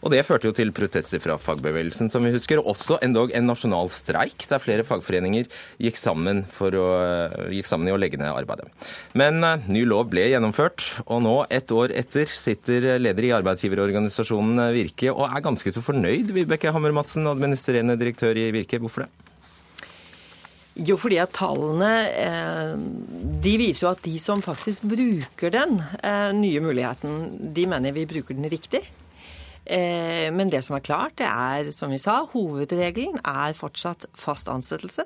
Og 0.02 0.10
Det 0.10 0.24
førte 0.26 0.48
jo 0.48 0.54
til 0.56 0.72
protester 0.74 1.20
fra 1.22 1.36
fagbevegelsen, 1.38 2.08
som 2.10 2.24
vi 2.26 2.32
husker, 2.34 2.58
og 2.58 2.72
også 2.72 2.96
endog 3.06 3.30
en 3.38 3.46
nasjonal 3.46 3.86
streik, 3.94 4.48
der 4.50 4.58
flere 4.58 4.82
fagforeninger 4.82 5.46
gikk 5.78 6.00
sammen, 6.00 6.42
å, 6.42 6.86
gikk 7.54 7.70
sammen, 7.70 7.86
i 7.86 7.94
å 7.94 8.00
legge 8.02 8.18
ned 8.18 8.34
arbeidet. 8.34 8.66
Men 9.14 9.38
uh, 9.46 9.62
ny 9.70 9.84
lov 9.86 10.10
ble 10.10 10.26
gjennomført, 10.32 10.88
og 11.06 11.22
nå, 11.22 11.36
ett 11.54 11.70
år 11.70 11.94
etter, 12.02 12.26
sitter 12.26 12.96
leder 12.98 13.28
i 13.28 13.34
arbeidsgiverorganisasjonen 13.38 14.72
Virke 14.74 15.14
og 15.14 15.28
er 15.28 15.46
ganske 15.46 15.70
så 15.70 15.84
fornøyd, 15.86 16.34
Vibeke 16.34 16.74
Hammer-Madsen, 16.74 17.30
administrerende 17.30 17.94
direktør 18.00 18.42
i 18.42 18.50
Virke. 18.58 18.82
Hvorfor 18.82 19.06
det? 19.06 19.31
Jo, 20.72 20.96
fordi 20.96 21.18
at 21.20 21.34
tallene 21.36 21.90
eh, 22.16 22.76
de 23.44 23.52
viser 23.60 23.84
jo 23.84 23.90
at 23.90 24.00
de 24.06 24.14
som 24.22 24.40
faktisk 24.40 24.86
bruker 24.88 25.52
den 25.52 25.82
eh, 26.00 26.30
nye 26.32 26.62
muligheten, 26.64 27.52
de 27.52 27.66
mener 27.68 27.92
vi 27.92 28.06
bruker 28.08 28.38
den 28.38 28.48
riktig. 28.48 28.80
Eh, 29.66 30.32
men 30.32 30.50
det 30.50 30.62
som 30.64 30.78
er 30.78 30.84
klart, 30.86 31.18
det 31.20 31.28
er 31.28 31.68
som 31.76 31.92
vi 31.92 32.00
sa, 32.00 32.22
hovedregelen 32.32 33.20
er 33.20 33.52
fortsatt 33.58 34.08
fast 34.16 34.48
ansettelse. 34.48 35.04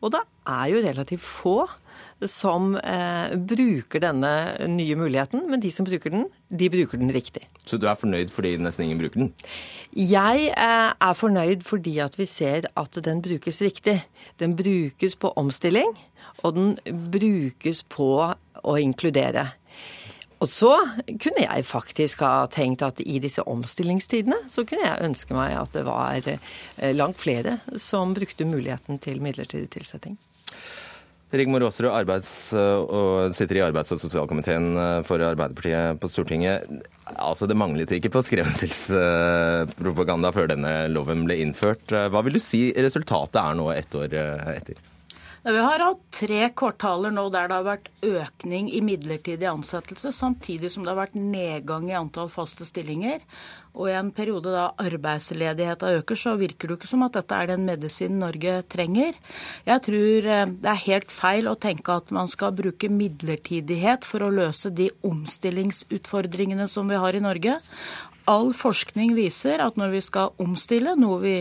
Og 0.00 0.14
da 0.14 0.22
er 0.46 0.70
jo 0.70 0.84
relativt 0.86 1.26
få 1.26 1.58
som 2.26 2.72
eh, 2.76 3.34
bruker 3.36 4.02
denne 4.02 4.30
nye 4.70 4.96
muligheten, 4.98 5.44
men 5.50 5.62
de 5.62 5.70
som 5.70 5.86
bruker 5.86 6.10
den, 6.14 6.26
de 6.50 6.70
bruker 6.72 6.98
den 6.98 7.12
riktig. 7.14 7.44
Så 7.68 7.78
du 7.78 7.86
er 7.86 7.98
fornøyd 7.98 8.32
fordi 8.34 8.56
nesten 8.62 8.88
ingen 8.88 9.02
bruker 9.02 9.22
den? 9.22 9.30
Jeg 9.94 10.50
eh, 10.50 10.90
er 10.90 11.18
fornøyd 11.18 11.62
fordi 11.66 11.98
at 12.02 12.18
vi 12.18 12.26
ser 12.26 12.66
at 12.74 12.98
den 13.04 13.22
brukes 13.22 13.62
riktig. 13.62 14.00
Den 14.40 14.56
brukes 14.58 15.14
på 15.16 15.32
omstilling, 15.38 15.94
og 16.42 16.58
den 16.58 16.76
brukes 17.12 17.84
på 17.86 18.10
å 18.58 18.76
inkludere. 18.82 19.50
Og 20.38 20.46
så 20.46 20.70
kunne 21.18 21.42
jeg 21.42 21.66
faktisk 21.66 22.22
ha 22.22 22.46
tenkt 22.50 22.84
at 22.86 23.00
i 23.02 23.18
disse 23.22 23.42
omstillingstidene 23.42 24.44
så 24.52 24.62
kunne 24.68 24.86
jeg 24.86 25.06
ønske 25.08 25.34
meg 25.34 25.56
at 25.58 25.74
det 25.74 25.82
var 25.88 26.28
eh, 26.30 26.92
langt 26.94 27.18
flere 27.18 27.58
som 27.78 28.14
brukte 28.14 28.46
muligheten 28.46 29.02
til 29.02 29.22
midlertidig 29.22 29.70
tilsetting. 29.74 30.18
Rigmor 31.28 31.60
Aasrud 31.66 31.92
og 31.92 33.34
sitter 33.36 33.58
i 33.58 33.60
arbeids- 33.66 33.92
og 33.92 33.98
sosialkomiteen 34.00 34.70
eh, 34.80 35.02
for 35.04 35.20
Arbeiderpartiet 35.20 35.98
på 36.00 36.08
Stortinget. 36.08 36.64
Altså, 37.14 37.46
Det 37.48 37.56
manglet 37.56 37.90
ikke 37.92 38.10
på 38.14 38.22
skremselspropaganda 38.24 40.32
før 40.32 40.46
denne 40.54 40.88
loven 40.92 41.26
ble 41.28 41.36
innført. 41.44 41.84
Hva 41.92 42.22
vil 42.24 42.32
du 42.38 42.40
si 42.40 42.72
resultatet 42.76 43.36
er 43.42 43.54
nå 43.60 43.68
ett 43.76 43.94
år 43.94 44.14
eh, 44.16 44.56
etter? 44.56 44.74
Vi 45.48 45.58
har 45.58 45.80
hatt 45.80 46.00
tre 46.12 46.42
kvartaler 46.52 47.12
nå 47.14 47.22
der 47.32 47.46
det 47.48 47.56
har 47.56 47.64
vært 47.64 47.86
økning 48.04 48.66
i 48.68 48.82
midlertidig 48.84 49.46
ansettelse, 49.48 50.10
samtidig 50.12 50.68
som 50.74 50.84
det 50.84 50.92
har 50.92 50.98
vært 50.98 51.16
nedgang 51.16 51.86
i 51.88 51.94
antall 51.96 52.28
faste 52.28 52.66
stillinger. 52.68 53.22
Og 53.72 53.88
i 53.88 53.94
en 53.96 54.10
periode 54.12 54.52
da 54.52 54.66
arbeidsledigheta 54.84 55.94
øker, 56.02 56.20
så 56.20 56.36
virker 56.36 56.68
det 56.68 56.76
ikke 56.76 56.92
som 56.92 57.06
at 57.06 57.16
dette 57.16 57.40
er 57.40 57.48
den 57.54 57.64
medisinen 57.64 58.20
Norge 58.20 58.58
trenger. 58.68 59.16
Jeg 59.64 59.84
tror 59.88 60.30
eh, 60.34 60.46
det 60.52 60.72
er 60.74 60.84
helt 60.84 61.16
feil 61.16 61.48
å 61.48 61.56
tenke 61.56 61.96
at 61.96 62.12
man 62.12 62.28
skal 62.28 62.52
bruke 62.58 62.92
midlertidighet 62.92 64.04
for 64.04 64.26
å 64.26 64.32
løse 64.34 64.68
de 64.68 64.90
omstillingsutfordringene 65.00 66.68
som 66.68 66.92
vi 66.92 67.00
har 67.00 67.16
i 67.16 67.24
Norge. 67.24 67.56
All 68.28 68.52
forskning 68.52 69.16
viser 69.16 69.64
at 69.64 69.80
når 69.80 69.96
vi 69.96 70.04
skal 70.04 70.36
omstille, 70.44 70.92
noe 71.00 71.22
vi 71.24 71.38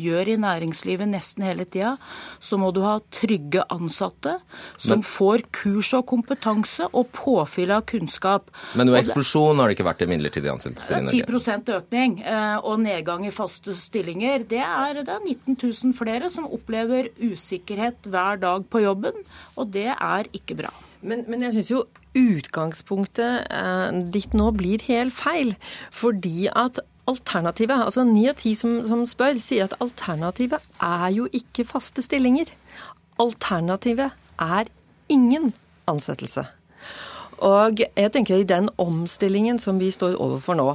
gjør 0.00 0.32
i 0.32 0.36
næringslivet 0.40 1.10
nesten 1.10 1.44
hele 1.46 1.66
tida, 1.68 1.96
så 2.40 2.58
må 2.60 2.70
du 2.74 2.82
ha 2.84 2.96
trygge 3.12 3.64
ansatte 3.72 4.38
som 4.78 5.00
men, 5.00 5.06
får 5.06 5.46
kurs 5.54 5.92
og 5.98 6.06
kompetanse 6.10 6.88
og 6.90 7.10
påfyll 7.16 7.74
av 7.76 7.86
kunnskap. 7.90 8.50
Men 8.78 8.90
noe 8.90 9.00
eksplosjon 9.00 9.60
har 9.60 9.70
det 9.70 9.78
ikke 9.78 9.88
vært 9.90 10.04
i 10.06 10.10
midlertidige 10.10 10.56
ansettelser 10.56 10.98
i 10.98 11.06
Norge? 11.06 11.24
10% 11.30 11.72
økning 11.76 12.18
eh, 12.24 12.58
og 12.58 12.82
nedgang 12.84 13.26
i 13.28 13.34
faste 13.34 13.76
stillinger. 13.78 14.46
Det 14.50 14.62
er, 14.64 15.02
det 15.04 15.16
er 15.16 15.24
19 15.24 15.56
000 15.56 15.96
flere 15.98 16.30
som 16.32 16.48
opplever 16.50 17.12
usikkerhet 17.20 18.10
hver 18.10 18.40
dag 18.42 18.68
på 18.70 18.84
jobben, 18.84 19.24
og 19.56 19.74
det 19.74 19.90
er 19.94 20.30
ikke 20.36 20.58
bra. 20.62 20.74
Men, 21.00 21.24
men 21.32 21.46
jeg 21.46 21.56
syns 21.56 21.70
jo 21.72 21.84
utgangspunktet 22.18 23.46
eh, 23.54 23.98
ditt 24.12 24.34
nå 24.36 24.50
blir 24.56 24.82
helt 24.88 25.14
feil. 25.14 25.54
Fordi 25.94 26.48
at 26.50 26.80
alternativet, 27.10 27.84
altså 27.84 28.04
ni 28.06 28.26
av 28.30 28.38
ti 28.40 28.54
som, 28.58 28.80
som 28.86 29.04
spør, 29.08 29.38
sier 29.42 29.68
at 29.68 29.76
alternativet 29.82 30.64
er 30.84 31.08
jo 31.16 31.26
ikke 31.36 31.66
faste 31.68 32.04
stillinger. 32.04 32.50
Alternativet 33.20 34.16
er 34.40 34.70
ingen 35.12 35.52
ansettelse. 35.90 36.46
Og 37.40 37.80
jeg 37.80 38.12
tenker 38.12 38.42
i 38.42 38.48
den 38.48 38.68
omstillingen 38.80 39.58
som 39.62 39.78
vi 39.80 39.88
står 39.94 40.18
overfor 40.20 40.58
nå 40.58 40.66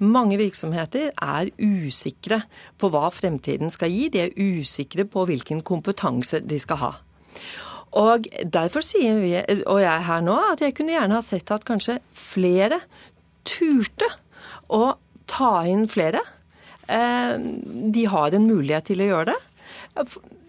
Mange 0.00 0.38
virksomheter 0.40 1.10
er 1.12 1.50
usikre 1.60 2.40
på 2.80 2.88
hva 2.92 3.10
fremtiden 3.12 3.72
skal 3.72 3.92
gi. 3.92 4.08
De 4.08 4.22
er 4.24 4.32
usikre 4.38 5.04
på 5.04 5.26
hvilken 5.28 5.60
kompetanse 5.60 6.40
de 6.40 6.58
skal 6.60 6.80
ha. 6.80 6.92
Og 7.94 8.26
derfor 8.42 8.82
sier 8.82 9.20
vi, 9.20 9.34
og 9.70 9.78
jeg 9.84 10.06
her 10.08 10.22
nå, 10.24 10.34
at 10.54 10.64
jeg 10.64 10.74
kunne 10.74 10.96
gjerne 10.96 11.14
ha 11.14 11.22
sett 11.22 11.52
at 11.54 11.66
kanskje 11.68 12.00
flere 12.16 12.80
turte 13.46 14.08
å 14.72 14.94
ta 15.30 15.64
inn 15.68 15.86
flere. 15.90 16.22
Eh, 16.86 17.34
de 17.96 18.06
har 18.10 18.34
en 18.34 18.48
mulighet 18.48 18.90
til 18.90 19.04
å 19.04 19.10
gjøre 19.10 19.34
det. 19.34 19.40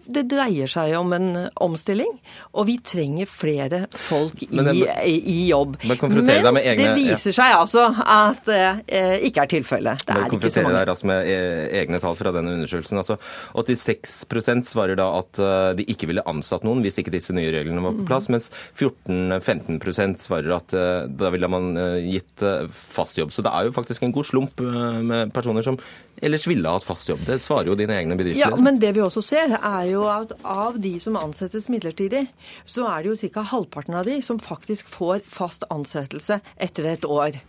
Det 0.06 0.22
dreier 0.30 0.70
seg 0.70 0.94
om 0.98 1.12
en 1.16 1.28
omstilling, 1.62 2.12
og 2.56 2.68
vi 2.68 2.76
trenger 2.84 3.28
flere 3.30 3.82
folk 3.90 4.42
i, 4.46 4.48
men, 4.54 4.70
i, 4.72 5.16
i 5.18 5.36
jobb. 5.50 5.76
Men, 5.86 5.98
egne, 6.28 6.62
det 6.62 6.92
viser 6.96 7.32
ja. 7.32 7.36
seg 7.38 7.56
altså 7.56 7.86
at 8.02 8.42
det 8.48 8.62
eh, 8.86 9.26
ikke 9.28 9.44
er 9.46 9.52
tilfellet. 9.56 10.06
Det 10.06 10.14
er 10.16 10.26
ikke 10.28 10.50
så 10.52 10.64
mange. 10.64 10.76
deg 10.78 10.88
raskt 10.90 11.08
med 11.10 11.30
eh, 11.32 11.64
egne 11.82 12.00
tall 12.02 12.16
fra 12.18 12.32
denne 12.36 12.54
undersøkelsen. 12.58 13.00
Altså, 13.02 13.18
86 13.56 14.72
svarer 14.72 14.98
da 14.98 15.08
at 15.18 15.42
de 15.78 15.84
ikke 15.90 16.08
ville 16.10 16.24
ansatt 16.28 16.64
noen 16.66 16.82
hvis 16.84 17.00
ikke 17.00 17.12
disse 17.14 17.34
nye 17.36 17.50
reglene 17.54 17.82
var 17.82 17.94
på 17.94 18.04
mhm. 18.04 18.08
plass, 18.08 18.30
mens 18.32 18.50
14-15 18.78 20.18
svarer 20.26 20.56
at 20.56 20.74
da 21.16 21.30
ville 21.34 21.50
man 21.50 21.74
gitt 22.04 22.44
fast 22.72 23.18
jobb. 23.20 23.34
Så 23.34 23.44
det 23.46 23.52
er 23.52 23.68
jo 23.68 23.76
faktisk 23.76 24.06
en 24.06 24.14
god 24.14 24.28
slump 24.28 24.62
med 24.62 25.34
personer 25.34 25.64
som 25.66 25.78
ellers 26.22 26.46
ville 26.46 26.70
hatt 26.70 26.84
fast 26.84 27.08
jobb. 27.08 27.24
Det 27.26 27.38
svarer 27.42 27.70
jo 27.70 27.76
dine 27.78 27.96
egne 27.98 28.16
bedriftsledere. 28.18 28.56
Ja, 28.56 28.64
men 28.64 28.80
det 28.80 28.92
vi 28.96 29.02
også 29.04 29.22
ser, 29.24 29.56
er 29.56 29.88
jo 29.90 29.95
at 30.10 30.32
av 30.44 30.78
de 30.82 30.94
som 31.02 31.16
ansettes 31.18 31.70
midlertidig, 31.72 32.26
så 32.68 32.86
er 32.90 33.02
det 33.02 33.12
jo 33.12 33.30
ca. 33.32 33.44
halvparten 33.52 33.96
av 33.96 34.06
de 34.08 34.20
som 34.22 34.40
faktisk 34.42 34.88
får 34.92 35.24
fast 35.24 35.64
ansettelse 35.72 36.40
etter 36.56 36.90
et 36.92 37.04
år. 37.08 37.40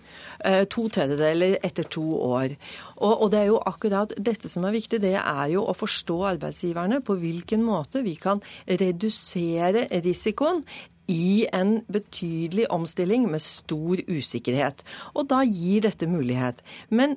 Eh, 0.45 0.63
to 0.69 0.87
tredjedeler 0.93 1.57
etter 1.65 1.87
to 1.89 2.05
år. 2.15 2.55
Og, 2.97 3.13
og, 3.13 3.31
det 3.33 3.39
er 3.41 3.49
jo 3.51 3.61
akkurat 3.65 4.13
dette 4.17 4.49
som 4.49 4.65
er 4.65 4.75
viktig. 4.77 5.01
Det 5.01 5.15
er 5.17 5.47
jo 5.53 5.65
å 5.65 5.77
forstå 5.77 6.17
arbeidsgiverne 6.35 7.01
på 7.05 7.17
hvilken 7.21 7.65
måte 7.65 8.03
vi 8.05 8.15
kan 8.21 8.43
redusere 8.67 9.87
risikoen 10.05 10.63
i 11.07 11.47
en 11.55 11.79
betydelig 11.91 12.67
omstilling 12.73 13.29
med 13.31 13.41
stor 13.41 14.01
usikkerhet. 14.07 14.83
Og 15.15 15.29
da 15.31 15.43
gir 15.47 15.85
dette 15.87 16.09
mulighet. 16.09 16.61
Men 16.89 17.15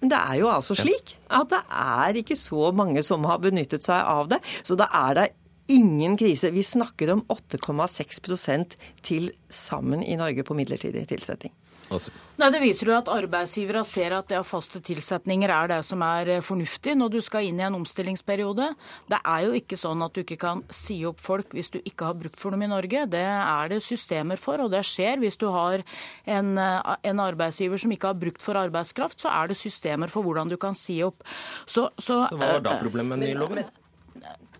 det 0.00 0.16
er 0.16 0.38
jo 0.40 0.48
altså 0.48 0.74
slik 0.78 1.14
at 1.28 1.50
det 1.52 1.60
er 1.76 2.16
ikke 2.22 2.36
så 2.38 2.70
mange 2.72 3.02
som 3.04 3.26
har 3.28 3.42
benyttet 3.42 3.84
seg 3.84 4.00
av 4.00 4.30
det. 4.32 4.40
Så 4.64 4.78
da 4.80 4.88
er 4.96 5.16
det 5.18 5.26
ingen 5.70 6.16
krise. 6.18 6.50
Vi 6.54 6.64
snakker 6.64 7.12
om 7.14 7.24
8,6% 7.30 8.76
til 9.06 9.30
sammen 9.52 10.02
i 10.02 10.16
Norge 10.18 10.44
på 10.46 10.56
midlertidig 10.56 11.06
tilsetting. 11.10 11.52
Nei, 11.90 12.48
Det 12.54 12.60
viser 12.62 12.90
jo 12.90 12.96
at 12.96 13.10
arbeidsgivere 13.10 13.82
ser 13.88 14.14
at 14.14 14.28
det 14.30 14.38
å 14.38 14.46
faste 14.46 14.80
tilsetninger 14.84 15.50
er 15.50 15.70
det 15.72 15.80
som 15.86 16.02
er 16.06 16.30
eh, 16.36 16.44
fornuftig 16.44 16.94
når 16.98 17.12
du 17.16 17.18
skal 17.24 17.48
inn 17.48 17.58
i 17.60 17.66
en 17.66 17.78
omstillingsperiode. 17.80 18.70
Det 19.10 19.18
er 19.18 19.46
jo 19.46 19.56
ikke 19.58 19.78
sånn 19.80 20.04
at 20.06 20.14
du 20.14 20.22
ikke 20.22 20.38
kan 20.40 20.62
si 20.72 21.00
opp 21.08 21.20
folk 21.22 21.56
hvis 21.56 21.72
du 21.74 21.80
ikke 21.82 22.12
har 22.12 22.18
brukt 22.20 22.40
for 22.40 22.54
dem 22.54 22.64
i 22.66 22.70
Norge. 22.70 23.04
Det 23.10 23.24
er 23.26 23.72
det 23.74 23.82
systemer 23.84 24.40
for, 24.40 24.62
og 24.62 24.70
det 24.74 24.84
skjer. 24.88 25.18
Hvis 25.20 25.40
du 25.40 25.48
har 25.50 25.82
en, 26.24 26.54
eh, 26.58 26.94
en 27.10 27.24
arbeidsgiver 27.26 27.82
som 27.82 27.96
ikke 27.96 28.14
har 28.14 28.22
brukt 28.22 28.46
for 28.46 28.60
arbeidskraft, 28.60 29.20
så 29.20 29.34
er 29.34 29.50
det 29.50 29.58
systemer 29.60 30.12
for 30.12 30.26
hvordan 30.26 30.48
du 30.48 30.56
kan 30.60 30.78
si 30.78 31.00
opp. 31.02 31.26
Så, 31.66 31.90
så, 31.98 32.24
så 32.30 32.38
hva 32.38 32.56
var 32.56 32.64
da 32.64 32.78
problemet 32.80 33.18
med 33.18 33.26
den 33.26 33.34
nye 33.34 33.42
loven? 33.42 33.64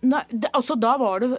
Nei, 0.00 0.22
det, 0.32 0.48
altså 0.56 0.76
da 0.80 0.94
var 0.96 1.20
det 1.20 1.36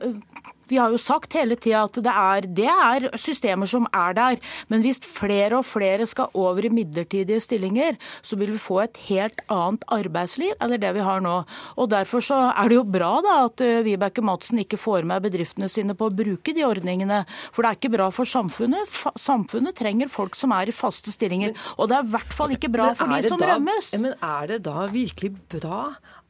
vi 0.72 0.80
har 0.80 0.94
jo 0.94 1.00
sagt 1.02 1.36
hele 1.36 1.58
tida 1.60 1.84
at 1.88 2.00
det 2.00 2.12
er, 2.12 2.48
det 2.62 2.70
er, 2.72 3.08
systemer 3.20 3.70
som 3.70 3.88
er 3.92 4.16
der. 4.18 4.40
Men 4.72 4.84
hvis 4.86 5.02
flere 5.04 5.60
og 5.60 5.68
flere 5.68 6.08
skal 6.10 6.32
over 6.38 6.66
i 6.66 6.72
midlertidige 6.74 7.42
stillinger, 7.44 8.00
så 8.24 8.40
vil 8.40 8.54
vi 8.56 8.62
få 8.62 8.82
et 8.86 9.02
helt 9.10 9.42
annet 9.52 9.84
arbeidsliv 9.92 10.56
enn 10.62 10.78
det 10.82 10.94
vi 10.96 11.06
har 11.06 11.24
nå. 11.24 11.42
Og 11.78 11.90
Derfor 11.92 12.24
så 12.24 12.38
er 12.56 12.72
det 12.72 12.78
jo 12.78 12.86
bra 12.88 13.12
da 13.24 13.34
at 13.50 13.62
eh, 13.66 13.82
Vibeke 13.84 14.24
Madsen 14.24 14.62
ikke 14.64 14.80
får 14.80 15.04
med 15.10 15.26
bedriftene 15.26 15.68
sine 15.72 15.96
på 15.98 16.08
å 16.08 16.14
bruke 16.16 16.54
de 16.56 16.64
ordningene. 16.64 17.26
For 17.52 17.64
det 17.64 17.72
er 17.72 17.80
ikke 17.82 17.94
bra 17.98 18.08
for 18.16 18.30
samfunnet. 18.30 18.96
Samfunnet 19.20 19.76
trenger 19.78 20.12
folk 20.12 20.40
som 20.40 20.56
er 20.56 20.72
i 20.72 20.76
faste 20.76 21.12
stillinger. 21.12 21.52
Og 21.78 21.92
det 21.92 22.00
er 22.00 22.08
i 22.08 22.14
hvert 22.16 22.38
fall 22.38 22.56
ikke 22.56 22.72
bra 22.72 22.94
for 22.96 23.12
de 23.12 23.28
som 23.28 23.42
da, 23.42 23.54
rømmes. 23.54 23.92
Men 24.00 24.16
er 24.16 24.54
det 24.54 24.62
da 24.70 24.88
virkelig 24.92 25.34
bra 25.52 25.84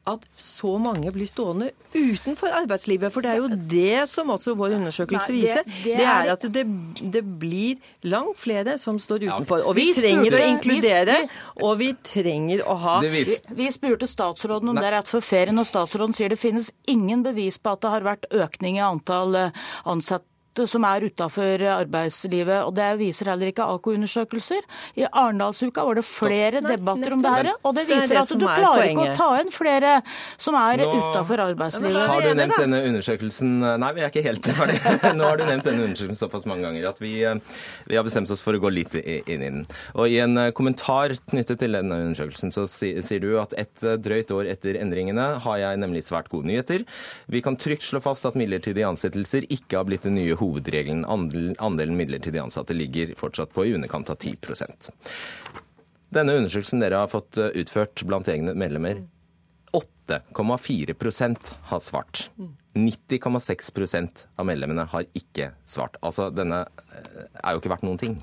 at 0.10 0.24
så 0.42 0.78
mange 0.82 1.12
blir 1.14 1.28
stående 1.30 1.68
utenfor 1.94 2.54
arbeidslivet. 2.62 3.14
For 3.14 3.22
det 3.22 3.34
er 3.34 3.42
jo 3.42 3.50
det 3.70 4.08
som 4.10 4.32
også 4.34 4.56
vår 4.58 4.78
undersøkelse 4.80 5.36
viser. 5.36 5.68
Det, 5.84 5.98
er 6.00 6.32
at 6.34 6.46
det, 6.56 6.64
det, 7.02 7.22
blir 7.42 7.78
langt 8.10 8.40
flere 8.42 8.78
som 8.82 8.98
står 9.00 9.28
utenfor. 9.28 9.62
Og 9.68 9.78
vi, 9.78 9.92
trenger 9.94 10.38
å 10.38 10.42
inkludere, 10.48 11.20
og 11.62 11.78
vi 11.84 11.92
trenger 12.08 12.66
å 12.66 12.78
ha 12.82 12.98
vi, 13.06 13.26
vi, 13.58 13.70
spurte 13.74 14.10
statsråden 14.10 14.74
om 14.74 14.80
det 14.80 14.90
rett 14.96 15.12
før 15.12 15.24
ferien, 15.26 15.62
og 15.62 15.70
statsråden 15.70 16.18
sier 16.18 16.34
det 16.34 16.42
finnes 16.42 16.72
ingen 16.90 17.22
bevis 17.26 17.62
på 17.62 17.76
at 17.76 17.86
det 17.86 17.94
har 17.94 18.08
vært 18.08 18.30
økning 18.34 18.82
i 18.82 18.86
antall 18.86 19.38
eh, 19.38 19.64
ansatte 19.86 20.31
som 20.68 20.84
er 20.84 21.06
utafor 21.08 21.64
arbeidslivet. 21.78 22.66
og 22.66 22.74
Det 22.76 22.88
viser 23.00 23.32
heller 23.32 23.52
ikke 23.52 23.64
AKO-undersøkelser. 23.64 24.66
I 25.00 25.06
Arendalsuka 25.08 25.86
var 25.88 25.96
det 25.96 26.04
flere 26.06 26.62
Nei, 26.62 26.76
debatter 26.76 27.14
om 27.16 27.22
det 27.24 27.32
her, 27.32 27.52
og 27.64 27.76
det 27.78 27.86
viser 27.88 28.16
det 28.16 28.22
at 28.24 28.34
du 28.34 28.46
klarer 28.46 28.82
poenget. 28.82 28.92
ikke 28.92 29.12
å 29.12 29.16
ta 29.16 29.30
inn 29.42 29.52
flere 29.56 29.94
som 30.42 30.58
er 30.60 30.84
utafor 30.84 31.44
arbeidslivet. 31.46 32.02
Har 32.12 32.22
du 32.26 32.34
nevnt 32.36 32.58
denne 32.60 32.82
undersøkelsen 32.90 33.54
Nei, 33.82 33.92
vi 33.96 34.04
er 34.04 34.12
ikke 34.12 34.26
helt 34.26 34.52
ferdig. 34.60 34.78
Nå 35.16 35.24
har 35.30 35.40
du 35.40 35.46
nevnt 35.48 35.68
denne 35.70 35.86
undersøkelsen 35.88 36.20
såpass 36.20 36.46
mange 36.50 36.68
ganger 36.68 36.90
at 36.92 37.00
vi, 37.02 37.14
eh, 37.24 37.36
vi 37.88 37.96
har 38.00 38.06
bestemt 38.08 38.32
oss 38.34 38.44
for 38.44 38.58
å 38.58 38.62
gå 38.62 38.72
litt 38.74 38.96
inn 39.00 39.42
i 39.42 39.50
den. 39.50 39.64
Og 39.96 40.12
I 40.12 40.20
en 40.26 40.38
eh, 40.38 40.52
kommentar 40.58 41.16
knyttet 41.32 41.62
til 41.64 41.78
denne 41.78 42.02
undersøkelsen 42.10 42.52
så 42.56 42.68
sier 42.68 43.24
du 43.24 43.32
at 43.42 43.56
et 43.60 43.86
eh, 43.88 43.98
drøyt 44.02 44.32
år 44.36 44.52
etter 44.52 44.80
endringene 44.82 45.28
har 45.46 45.58
jeg 45.62 45.80
nemlig 45.82 46.04
svært 46.08 46.30
gode 46.32 46.50
nyheter. 46.52 46.84
Vi 47.32 47.42
kan 47.46 47.56
trygt 47.60 47.88
slå 47.88 48.02
fast 48.04 48.26
at 48.28 48.38
midlertidige 48.40 48.88
ansettelser 48.90 49.48
ikke 49.52 49.80
har 49.80 49.88
blitt 49.88 50.06
det 50.08 50.14
nye 50.16 50.38
hovedregelen. 50.42 51.06
Andelen 51.08 51.98
midlertidig 51.98 52.42
ansatte 52.42 52.76
ligger 52.76 53.14
fortsatt 53.20 53.54
på 53.56 53.68
i 53.68 53.76
underkant 53.78 54.10
av 54.12 54.20
10 54.20 54.36
Denne 56.12 56.36
undersøkelsen 56.42 56.84
dere 56.84 57.06
har 57.06 57.12
fått 57.12 57.40
eh, 57.40 57.54
utført 57.62 58.04
blant 58.04 58.28
egne 58.28 58.56
medlemmer, 58.58 59.06
8,4% 59.72 61.54
har 61.70 61.80
svart. 61.80 62.28
90,6% 62.76 64.26
av 64.36 64.46
medlemmene 64.48 64.86
har 64.92 65.08
ikke 65.16 65.54
svart. 65.68 65.96
Altså, 66.04 66.30
denne 66.36 66.66
eh, 66.92 67.26
er 67.44 67.56
jo 67.56 67.64
ikke 67.64 67.72
verdt 67.72 67.88
noen 67.88 68.02
ting. 68.02 68.20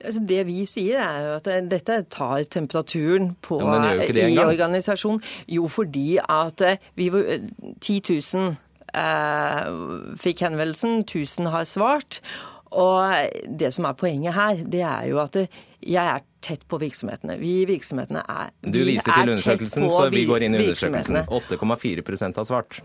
Altså 0.00 0.22
det 0.24 0.40
vi 0.48 0.62
sier, 0.68 1.02
er 1.02 1.26
jo 1.26 1.32
at 1.36 1.48
dette 1.68 1.98
tar 2.12 2.44
temperaturen 2.48 3.34
på, 3.44 3.58
ja, 3.60 3.92
i 4.00 4.38
organisasjonen. 4.40 5.20
Jo, 5.50 5.68
fordi 5.68 6.16
at 6.22 6.64
eh, 6.64 6.80
vi 6.96 7.10
10 7.12 8.00
000 8.08 8.46
eh, 8.46 8.56
fikk 10.20 10.46
henvendelsen, 10.46 11.04
1000 11.04 11.50
har 11.54 11.68
svart. 11.68 12.20
Og 12.70 13.30
det 13.58 13.72
som 13.74 13.88
er 13.88 13.98
poenget 13.98 14.36
her, 14.36 14.62
det 14.62 14.82
er 14.86 15.08
jo 15.10 15.18
at 15.22 15.36
jeg 15.80 16.06
er 16.06 16.22
tett 16.44 16.62
på 16.68 16.78
virksomhetene. 16.80 17.36
Vi 17.40 17.62
i 17.62 17.64
virksomhetene 17.68 18.22
er 18.28 18.52
Du 18.62 18.78
viser 18.84 19.10
til 19.10 19.32
undersøkelsen, 19.32 19.88
så 19.90 20.08
vi 20.12 20.24
går 20.28 20.44
inn 20.46 20.54
i 20.54 20.60
undersøkelsen. 20.62 21.16
8,4% 21.26 22.38
har 22.40 22.46
svart. 22.48 22.78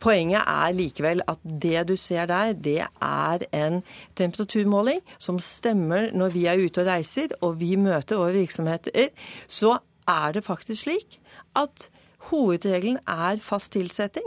Poenget 0.00 0.42
er 0.42 0.74
likevel 0.74 1.22
at 1.28 1.38
det 1.44 1.84
du 1.88 1.94
ser 2.00 2.26
der, 2.30 2.52
det 2.56 2.80
er 2.88 3.46
en 3.52 3.82
temperaturmåling 4.16 5.00
som 5.18 5.38
stemmer 5.38 6.10
når 6.16 6.34
vi 6.34 6.46
er 6.50 6.64
ute 6.64 6.82
og 6.82 6.90
reiser 6.90 7.36
og 7.40 7.60
vi 7.60 7.76
møter 7.76 8.20
våre 8.20 8.34
virksomheter. 8.40 9.12
Så 9.46 9.78
er 10.08 10.32
det 10.36 10.44
faktisk 10.44 10.88
slik 10.88 11.20
at 11.56 11.90
hovedregelen 12.30 12.98
er 13.06 13.40
fast 13.42 13.72
tilsetting. 13.72 14.26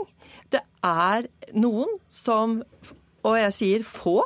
Det 0.54 0.62
er 0.86 1.26
noen 1.58 1.96
som 2.12 2.60
og 3.24 3.38
jeg 3.40 3.52
sier 3.56 3.84
få, 3.86 4.18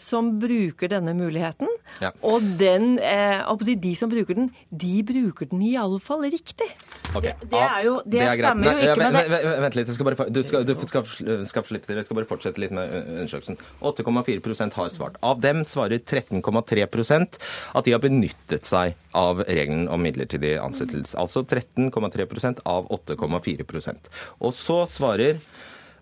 som 0.00 0.32
bruker 0.42 0.90
denne 0.90 1.12
muligheten. 1.14 1.68
Ja. 2.02 2.10
Og 2.26 2.42
den, 2.58 2.98
eh, 2.98 3.44
de 3.78 3.92
som 3.94 4.10
bruker 4.10 4.34
den, 4.34 4.50
de 4.70 5.02
bruker 5.06 5.46
den 5.50 5.62
iallfall 5.62 6.24
riktig. 6.24 6.66
Okay. 7.14 7.34
Det, 7.42 7.50
det, 7.52 7.60
er 7.60 7.84
jo, 7.86 7.94
det, 8.04 8.12
det 8.16 8.22
er 8.24 8.40
stemmer 8.40 8.72
jo 8.72 8.88
ikke 8.88 8.96
med 9.04 9.18
det. 9.30 9.42
Vent 9.64 9.78
litt, 9.78 9.92
skal 9.94 10.08
bare, 10.08 10.28
du, 10.30 10.40
skal, 10.46 10.66
du 10.66 10.74
skal, 10.82 11.06
skal, 11.46 11.66
slippe 11.68 11.86
til. 11.86 12.00
Jeg 12.00 12.08
skal 12.08 12.18
bare 12.18 12.30
fortsette 12.30 12.62
litt 12.62 12.74
med 12.74 12.94
undersøkelsen. 13.20 13.60
8,4% 13.92 14.78
har 14.80 14.90
svart. 14.94 15.20
Av 15.26 15.42
dem 15.42 15.62
svarer 15.68 16.02
13,3% 16.02 17.40
at 17.78 17.86
de 17.86 17.94
har 17.94 18.02
benyttet 18.02 18.66
seg 18.66 18.98
av 19.16 19.44
regelen 19.46 19.86
om 19.90 20.02
midlertidig 20.02 20.56
ansettelse. 20.62 21.14
Altså 21.20 21.44
13,3% 21.44 22.64
av 22.66 22.90
8,4% 22.98 24.10
Og 24.40 24.54
så 24.56 24.82
svarer 24.90 25.38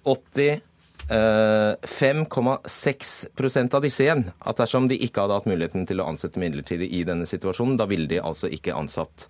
80 0.08 0.64
5,6 1.08 3.56
eh, 3.56 3.68
av 3.72 3.82
disse 3.82 4.04
igjen 4.04 4.24
at 4.38 4.56
dersom 4.60 4.88
de 4.90 4.96
ikke 5.06 5.20
hadde 5.24 5.38
hatt 5.38 5.48
muligheten 5.48 5.86
til 5.88 6.00
å 6.02 6.08
ansette 6.10 6.40
midlertidig 6.40 6.88
i 6.92 7.04
denne 7.08 7.26
situasjonen, 7.28 7.78
da 7.80 7.86
ville 7.88 8.08
de 8.10 8.20
altså 8.20 8.46
ikke 8.52 8.76
ansatt 8.76 9.28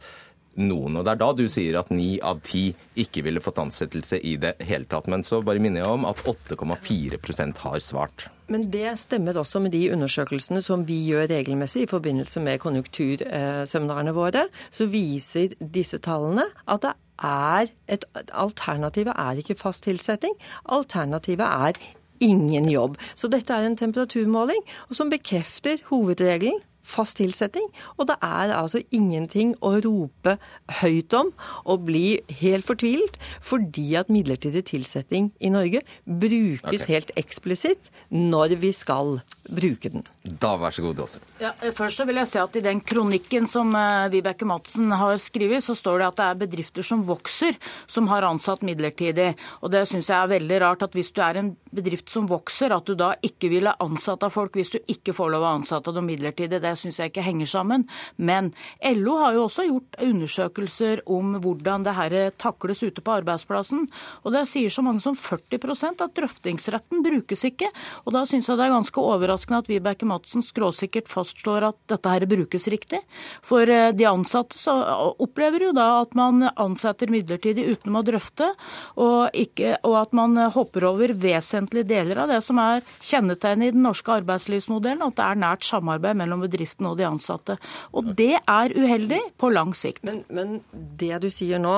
noen. 0.59 0.99
Og 0.99 1.07
Det 1.07 1.13
er 1.13 1.21
da 1.21 1.29
du 1.37 1.45
sier 1.51 1.79
at 1.79 1.93
ni 1.95 2.17
av 2.25 2.41
ti 2.47 2.73
ikke 2.99 3.23
ville 3.27 3.43
fått 3.43 3.61
ansettelse 3.63 4.19
i 4.27 4.35
det 4.43 4.57
hele 4.67 4.89
tatt. 4.91 5.07
Men 5.07 5.23
så 5.27 5.41
bare 5.45 5.63
minner 5.63 5.85
jeg 5.85 5.99
om 6.01 6.09
at 6.09 6.23
8,4% 6.27 7.63
har 7.63 7.79
svart. 7.85 8.27
Men 8.49 8.71
det 8.73 8.97
stemmer 8.99 9.39
også 9.39 9.61
med 9.63 9.75
de 9.77 9.85
undersøkelsene 9.93 10.63
som 10.65 10.83
vi 10.89 10.99
gjør 11.11 11.29
regelmessig 11.31 11.85
i 11.85 11.91
forbindelse 11.91 12.43
med 12.43 12.63
konjunkturseminarene 12.65 14.17
våre. 14.17 14.49
Så 14.71 14.89
viser 14.91 15.55
disse 15.61 16.01
tallene 16.03 16.49
at 16.67 16.87
det 16.87 16.97
er 17.25 17.71
et 17.89 18.05
Alternativet 18.33 19.15
er 19.17 19.41
ikke 19.41 19.59
fast 19.59 19.85
tilsetting. 19.89 20.35
Alternativet 20.65 21.47
er 21.47 21.79
ingen 22.21 22.69
jobb. 22.71 22.97
Så 23.15 23.31
dette 23.31 23.55
er 23.55 23.67
en 23.67 23.79
temperaturmåling 23.79 24.65
som 24.91 25.11
bekrefter 25.11 25.83
hovedregelen 25.91 26.61
fast 26.89 27.19
tilsetting. 27.21 27.67
Og 27.97 28.09
det 28.09 28.17
er 28.25 28.55
altså 28.57 28.81
ingenting 28.95 29.55
å 29.65 29.75
rope 29.85 30.37
høyt 30.81 31.15
om 31.17 31.33
og 31.69 31.87
bli 31.89 32.21
helt 32.41 32.67
fortvilt, 32.69 33.19
fordi 33.45 33.91
at 34.01 34.13
midlertidig 34.13 34.65
tilsetting 34.73 35.31
i 35.41 35.53
Norge 35.53 35.85
brukes 36.05 36.65
okay. 36.65 36.95
helt 36.95 37.13
eksplisitt 37.21 37.93
når 38.15 38.57
vi 38.63 38.73
skal 38.77 39.19
bruke 39.49 39.91
den. 39.93 40.05
Da 40.23 40.55
vær 40.61 40.75
så 40.75 40.83
god, 40.85 41.01
Åse. 41.05 41.21
Ja, 41.41 41.53
først 41.75 42.03
vil 42.07 42.21
jeg 42.21 42.29
si 42.31 42.41
at 42.41 42.57
I 42.59 42.63
den 42.65 42.81
kronikken 42.85 43.49
som 43.49 43.73
uh, 43.75 44.09
Vibeke 44.13 44.47
Madsen 44.49 44.93
har 44.93 45.17
skrevet, 45.23 45.65
så 45.65 45.77
står 45.79 46.03
det 46.03 46.09
at 46.09 46.19
det 46.19 46.27
er 46.27 46.41
bedrifter 46.43 46.87
som 46.87 47.05
vokser, 47.09 47.57
som 47.89 48.11
har 48.13 48.27
ansatt 48.29 48.65
midlertidig. 48.67 49.31
Og 49.63 49.73
Det 49.73 49.85
syns 49.89 50.11
jeg 50.11 50.19
er 50.19 50.33
veldig 50.35 50.61
rart 50.65 50.85
at 50.85 50.97
hvis 50.97 51.11
du 51.15 51.23
er 51.25 51.41
en 51.41 51.53
bedrift 51.73 52.13
som 52.13 52.29
vokser, 52.29 52.75
at 52.75 52.89
du 52.89 52.97
da 52.99 53.15
ikke 53.25 53.51
ville 53.53 53.75
ansatt 53.81 54.25
av 54.27 54.35
folk 54.35 54.57
hvis 54.59 54.75
du 54.75 54.79
ikke 54.91 55.15
får 55.17 55.33
lov 55.33 55.47
å 55.47 55.55
ansette 55.59 55.95
dem 55.97 56.09
midlertidig. 56.09 56.61
Det 56.63 56.75
syns 56.81 57.01
jeg 57.01 57.13
ikke 57.13 57.25
henger 57.27 57.49
sammen. 57.49 57.87
Men 58.17 58.53
LO 58.85 59.17
har 59.23 59.37
jo 59.37 59.47
også 59.47 59.67
gjort 59.69 59.99
undersøkelser 60.05 61.05
om 61.09 61.39
hvordan 61.43 61.89
det 61.89 61.97
her 61.97 62.19
takles 62.37 62.85
ute 62.85 63.05
på 63.05 63.17
arbeidsplassen. 63.21 63.87
Og 64.25 64.37
det 64.37 64.45
sier 64.51 64.73
så 64.73 64.85
mange 64.85 65.05
som 65.05 65.17
40% 65.17 66.05
at 66.05 66.17
drøftingsretten 66.17 67.05
brukes 67.05 67.45
ikke. 67.49 67.73
Og 68.05 68.15
da 68.17 68.27
syns 68.29 68.49
jeg 68.51 68.59
det 68.59 68.69
er 68.69 68.77
ganske 68.77 69.05
overraskende 69.09 69.38
at 69.59 69.69
Vibeke 69.71 70.07
Madsen 70.09 70.43
skråsikkert 70.45 71.09
fastslår 71.11 71.69
at 71.71 71.79
dette 71.91 72.13
her 72.13 72.27
brukes 72.31 72.69
riktig. 72.73 73.01
For 73.45 73.69
eh, 73.69 73.93
de 73.97 74.07
ansatte 74.09 74.59
så 74.59 74.75
opplever 75.19 75.69
jo 75.69 75.73
da 75.77 76.01
at 76.03 76.17
man 76.19 76.49
ansetter 76.55 77.11
midlertidig 77.13 77.67
uten 77.77 77.99
å 77.99 78.05
drøfte, 78.07 78.51
og, 78.99 79.29
ikke, 79.37 79.77
og 79.87 79.99
at 80.03 80.17
man 80.17 80.37
hopper 80.55 80.89
over 80.89 81.13
vesentlige 81.15 81.89
deler 81.89 82.25
av 82.25 82.33
det 82.33 82.41
som 82.47 82.59
er 82.63 82.83
kjennetegnet 82.99 83.71
i 83.71 83.77
den 83.77 83.85
norske 83.87 84.19
arbeidslivsmodellen, 84.21 85.05
at 85.05 85.19
det 85.19 85.27
er 85.27 85.43
nært 85.45 85.67
samarbeid 85.69 86.19
mellom 86.19 86.43
bedriften 86.45 86.89
og 86.91 86.99
de 86.99 87.07
ansatte. 87.09 87.59
Og 87.93 88.13
det 88.19 88.35
er 88.41 88.75
uheldig 88.75 89.21
på 89.39 89.53
lang 89.53 89.75
sikt. 89.77 90.05
Men, 90.07 90.23
men 90.33 90.59
det 90.73 91.21
du 91.23 91.31
sier 91.33 91.61
nå, 91.63 91.77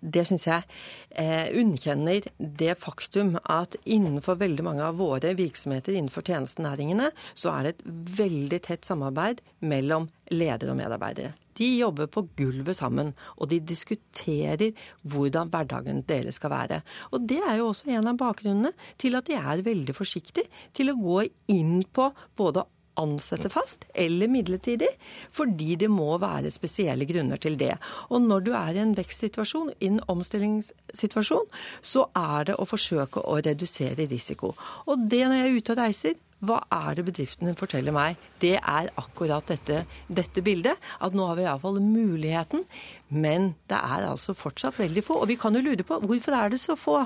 det 0.00 0.26
syns 0.28 0.48
jeg 0.48 0.66
eh, 1.10 1.50
underkjenner 1.56 2.26
det 2.38 2.76
faktum 2.80 3.36
at 3.42 3.76
innenfor 3.84 4.38
veldig 4.40 4.64
mange 4.66 4.86
av 4.86 4.98
våre 5.00 5.34
virksomheter 5.38 5.96
innenfor 5.96 6.26
tjenestenæringene, 6.26 7.10
så 7.34 7.54
er 7.54 7.62
det 7.68 7.74
et 7.74 7.84
veldig 8.20 8.62
tett 8.66 8.88
samarbeid 8.88 9.42
mellom 9.60 10.10
ledere 10.30 10.74
og 10.74 10.80
medarbeidere. 10.80 11.34
De 11.60 11.68
jobber 11.76 12.08
på 12.08 12.22
gulvet 12.38 12.78
sammen, 12.78 13.12
og 13.36 13.50
de 13.50 13.58
diskuterer 13.60 14.70
hvordan 15.02 15.50
hverdagen 15.52 16.04
deres 16.08 16.38
skal 16.40 16.54
være. 16.54 16.80
Og 17.12 17.26
Det 17.28 17.40
er 17.42 17.58
jo 17.58 17.68
også 17.68 17.90
en 17.92 18.08
av 18.08 18.20
bakgrunnene 18.20 18.72
til 18.96 19.18
at 19.18 19.28
de 19.28 19.36
er 19.36 19.64
veldig 19.66 19.94
forsiktige 19.96 20.48
til 20.72 20.92
å 20.92 20.98
gå 21.00 21.24
inn 21.52 21.82
på 21.84 22.08
både 22.38 22.64
ansette 23.00 23.50
fast 23.52 23.86
eller 23.94 24.30
midlertidig, 24.30 24.90
fordi 25.34 25.76
det 25.80 25.90
må 25.92 26.12
være 26.22 26.52
spesielle 26.54 27.08
grunner 27.08 27.40
til 27.40 27.58
det. 27.60 27.74
Og 28.10 28.22
når 28.22 28.46
du 28.46 28.52
er 28.56 28.76
i 28.76 28.82
en 28.84 28.96
vekstsituasjon, 28.98 29.74
i 29.80 29.90
en 29.90 30.00
omstillingssituasjon, 30.10 31.46
så 31.82 32.06
er 32.16 32.50
det 32.50 32.58
å 32.60 32.68
forsøke 32.68 33.24
å 33.24 33.38
redusere 33.44 34.08
risiko. 34.10 34.54
Og 34.86 35.08
det 35.10 35.24
når 35.26 35.40
jeg 35.40 35.48
er 35.48 35.58
ute 35.60 35.74
og 35.74 35.80
reiser, 35.82 36.18
hva 36.40 36.56
er 36.72 36.96
det 36.96 37.04
bedriftene 37.04 37.52
forteller 37.56 37.92
meg? 37.92 38.20
Det 38.40 38.54
er 38.56 38.88
akkurat 39.00 39.44
dette, 39.50 39.82
dette 40.08 40.44
bildet. 40.44 40.78
At 41.04 41.12
nå 41.16 41.26
har 41.28 41.36
vi 41.36 41.44
iallfall 41.44 41.76
muligheten, 41.84 42.64
men 43.12 43.52
det 43.68 43.76
er 43.76 44.08
altså 44.08 44.32
fortsatt 44.36 44.80
veldig 44.80 45.04
få. 45.04 45.18
Og 45.20 45.28
vi 45.28 45.36
kan 45.40 45.56
jo 45.56 45.64
lure 45.66 45.84
på 45.84 46.00
hvorfor 46.00 46.38
er 46.38 46.54
det 46.54 46.62
så 46.62 46.78
få? 46.80 47.02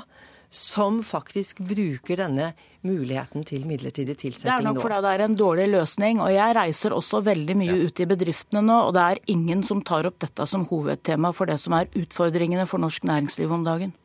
Som 0.54 1.02
faktisk 1.02 1.58
bruker 1.66 2.20
denne 2.22 2.52
muligheten 2.86 3.42
til 3.48 3.64
midlertidig 3.66 4.14
tilsetting 4.20 4.52
nå. 4.52 4.60
Det 4.60 4.62
er 4.62 4.68
nok 4.68 4.82
fordi 4.84 5.00
det 5.02 5.12
er 5.14 5.24
en 5.24 5.36
dårlig 5.38 5.66
løsning. 5.72 6.20
og 6.22 6.30
Jeg 6.30 6.56
reiser 6.56 6.94
også 6.94 7.20
veldig 7.26 7.56
mye 7.58 7.74
ja. 7.74 7.88
ut 7.88 8.00
i 8.00 8.06
bedriftene 8.06 8.62
nå, 8.62 8.78
og 8.88 8.94
det 8.94 9.02
er 9.02 9.22
ingen 9.34 9.64
som 9.66 9.82
tar 9.82 10.06
opp 10.06 10.20
dette 10.22 10.46
som 10.46 10.66
hovedtema 10.70 11.32
for 11.34 11.50
det 11.50 11.58
som 11.62 11.74
er 11.78 11.90
utfordringene 11.98 12.68
for 12.70 12.78
norsk 12.82 13.02
næringsliv 13.10 13.50
om 13.52 13.66
dagen. 13.66 13.96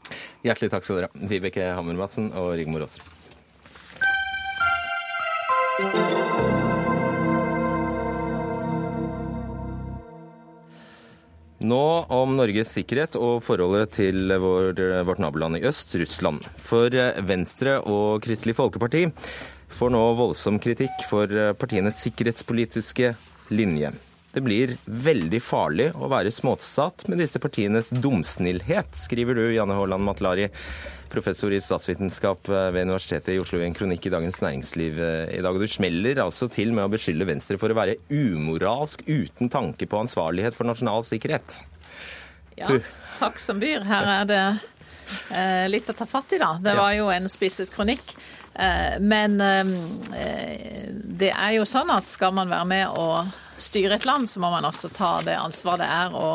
Hjertelig 0.48 0.72
takk 0.74 0.88
skal 0.88 1.02
dere 1.02 1.12
ha, 1.12 1.28
Vibeke 1.30 1.74
Hammer-Madsen 1.78 2.34
og 2.34 2.56
Rigmor 2.58 2.88
Aasrud. 2.88 3.06
Nå 11.60 11.84
om 12.16 12.38
Norges 12.40 12.72
sikkerhet 12.72 13.18
og 13.20 13.42
forholdet 13.44 13.92
til 13.98 14.32
vår, 14.40 14.80
vårt 15.04 15.20
naboland 15.20 15.60
i 15.60 15.66
øst, 15.68 15.92
Russland. 16.00 16.46
For 16.56 16.94
Venstre 17.28 17.82
og 17.84 18.22
Kristelig 18.24 18.56
Folkeparti 18.56 19.10
får 19.76 19.92
nå 19.92 20.04
voldsom 20.16 20.62
kritikk 20.64 21.04
for 21.10 21.28
partienes 21.60 22.00
sikkerhetspolitiske 22.06 23.12
linje. 23.52 23.92
Det 24.40 24.44
blir 24.46 24.72
veldig 24.86 25.40
farlig 25.44 25.90
å 26.00 26.08
være 26.08 26.32
småsatt 26.32 27.10
med 27.12 27.20
disse 27.20 27.42
partienes 27.44 27.90
dumsnillhet, 27.92 28.94
skriver 28.96 29.36
du, 29.36 29.42
Janne 29.52 29.76
Haaland 29.76 30.06
Matlari, 30.08 30.46
professor 31.12 31.52
i 31.52 31.60
statsvitenskap 31.60 32.48
ved 32.48 32.78
Universitetet 32.86 33.34
i 33.34 33.42
Oslo, 33.42 33.60
i 33.60 33.66
en 33.68 33.76
kronikk 33.76 34.08
i 34.08 34.14
Dagens 34.14 34.40
Næringsliv 34.40 35.02
eh, 35.04 35.34
i 35.36 35.42
dag. 35.44 35.52
Og 35.52 35.60
Du 35.60 35.68
smeller 35.68 36.22
altså 36.24 36.48
til 36.54 36.72
med 36.72 36.86
å 36.86 36.94
beskylde 36.94 37.28
Venstre 37.28 37.58
for 37.60 37.74
å 37.74 37.76
være 37.76 37.98
umoralsk 38.08 39.04
uten 39.10 39.52
tanke 39.52 39.90
på 39.92 40.00
ansvarlighet 40.06 40.56
for 40.56 40.72
nasjonal 40.72 41.04
sikkerhet. 41.10 41.58
Ja, 42.56 42.80
takk 43.20 43.44
som 43.44 43.60
byr. 43.60 43.84
Her 43.92 44.08
er 44.14 44.32
det 44.32 44.42
eh, 45.36 45.68
litt 45.68 45.92
å 45.92 45.98
ta 46.00 46.08
fatt 46.08 46.32
i, 46.32 46.40
da. 46.40 46.54
Det 46.64 46.78
var 46.80 46.96
jo 46.96 47.12
en 47.12 47.28
spisset 47.28 47.76
kronikk. 47.76 48.16
Eh, 48.56 48.96
men 49.04 49.36
eh, 49.44 49.76
det 51.20 51.36
er 51.36 51.58
jo 51.60 51.68
sånn 51.68 51.92
at 51.92 52.08
skal 52.08 52.40
man 52.40 52.56
være 52.56 52.72
med 52.72 53.04
og 53.04 53.36
styre 53.60 54.00
et 54.00 54.08
land, 54.08 54.30
så 54.30 54.42
må 54.42 54.50
man 54.54 54.68
også 54.68 54.92
ta 54.96 55.20
det 55.26 55.38
ansvaret 55.40 55.84
det 55.84 55.92
er 55.94 56.16
å 56.18 56.30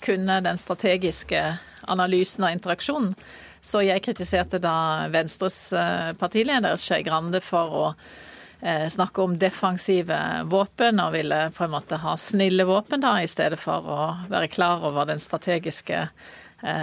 kunne 0.00 0.40
den 0.44 0.58
strategiske 0.58 1.42
analysen 1.90 2.46
og 2.46 2.56
interaksjonen. 2.56 3.14
Så 3.60 3.82
jeg 3.84 4.00
kritiserte 4.04 4.60
da 4.62 5.06
Venstres 5.12 5.58
eh, 5.76 6.12
partileder 6.16 6.80
Skei 6.80 7.02
Grande 7.04 7.42
for 7.44 7.76
å 7.76 7.86
eh, 7.92 8.86
snakke 8.88 9.20
om 9.20 9.36
defensive 9.38 10.16
våpen, 10.48 11.00
og 11.02 11.12
ville 11.18 11.42
på 11.56 11.66
en 11.66 11.74
måte 11.74 12.00
ha 12.00 12.16
snille 12.16 12.64
våpen 12.68 13.04
da, 13.04 13.18
i 13.20 13.28
stedet 13.28 13.60
for 13.60 13.84
å 13.84 14.00
være 14.32 14.48
klar 14.48 14.86
over 14.88 15.08
den 15.10 15.20
strategiske 15.20 16.06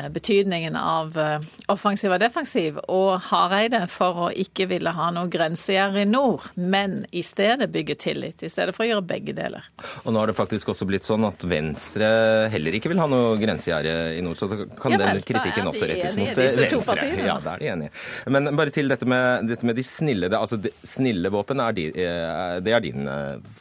betydningen 0.09 0.75
av 0.75 1.17
eh, 1.17 1.43
offensiv 1.67 2.13
og 2.15 2.21
defensiv, 2.21 2.79
og 2.89 3.19
Hareide 3.29 3.83
for 3.91 4.27
å 4.27 4.29
ikke 4.33 4.67
ville 4.71 4.93
ha 4.95 5.09
noe 5.13 5.29
grensegjerde 5.31 6.01
i 6.01 6.09
nord, 6.09 6.47
men 6.55 7.03
i 7.11 7.23
stedet 7.25 7.69
bygge 7.73 7.97
tillit, 8.01 8.43
i 8.43 8.49
stedet 8.49 8.75
for 8.75 8.85
å 8.85 8.89
gjøre 8.89 9.05
begge 9.07 9.35
deler. 9.37 9.67
Og 10.03 10.13
nå 10.13 10.21
har 10.21 10.31
det 10.31 10.37
faktisk 10.37 10.71
også 10.73 10.87
blitt 10.89 11.07
sånn 11.07 11.27
at 11.27 11.45
Venstre 11.47 12.09
heller 12.53 12.77
ikke 12.77 12.91
vil 12.93 13.01
ha 13.03 13.09
noe 13.11 13.35
grensegjerde 13.41 14.17
i 14.17 14.23
nord, 14.25 14.39
så 14.39 14.49
kan 14.49 14.95
ja, 14.95 15.01
vel, 15.03 15.19
den 15.19 15.27
kritikken 15.27 15.69
også 15.69 15.89
rettes 15.91 16.17
mot 16.17 16.33
eh, 16.33 16.41
Venstre. 16.41 17.09
Ja, 17.21 17.37
da 17.43 17.55
er 17.55 17.63
de 17.63 17.71
enige. 17.75 17.93
Men 18.33 18.51
bare 18.57 18.73
til 18.73 18.89
dette 18.91 19.07
med, 19.09 19.47
dette 19.51 19.67
med 19.67 19.77
de 19.77 19.85
snille 19.85 20.31
altså 20.37 20.57
de 20.61 20.71
snille 20.85 21.29
våpen, 21.33 21.61
er 21.63 21.75
de, 21.77 21.85
det 22.63 22.73
er 22.73 22.83
din 22.83 23.07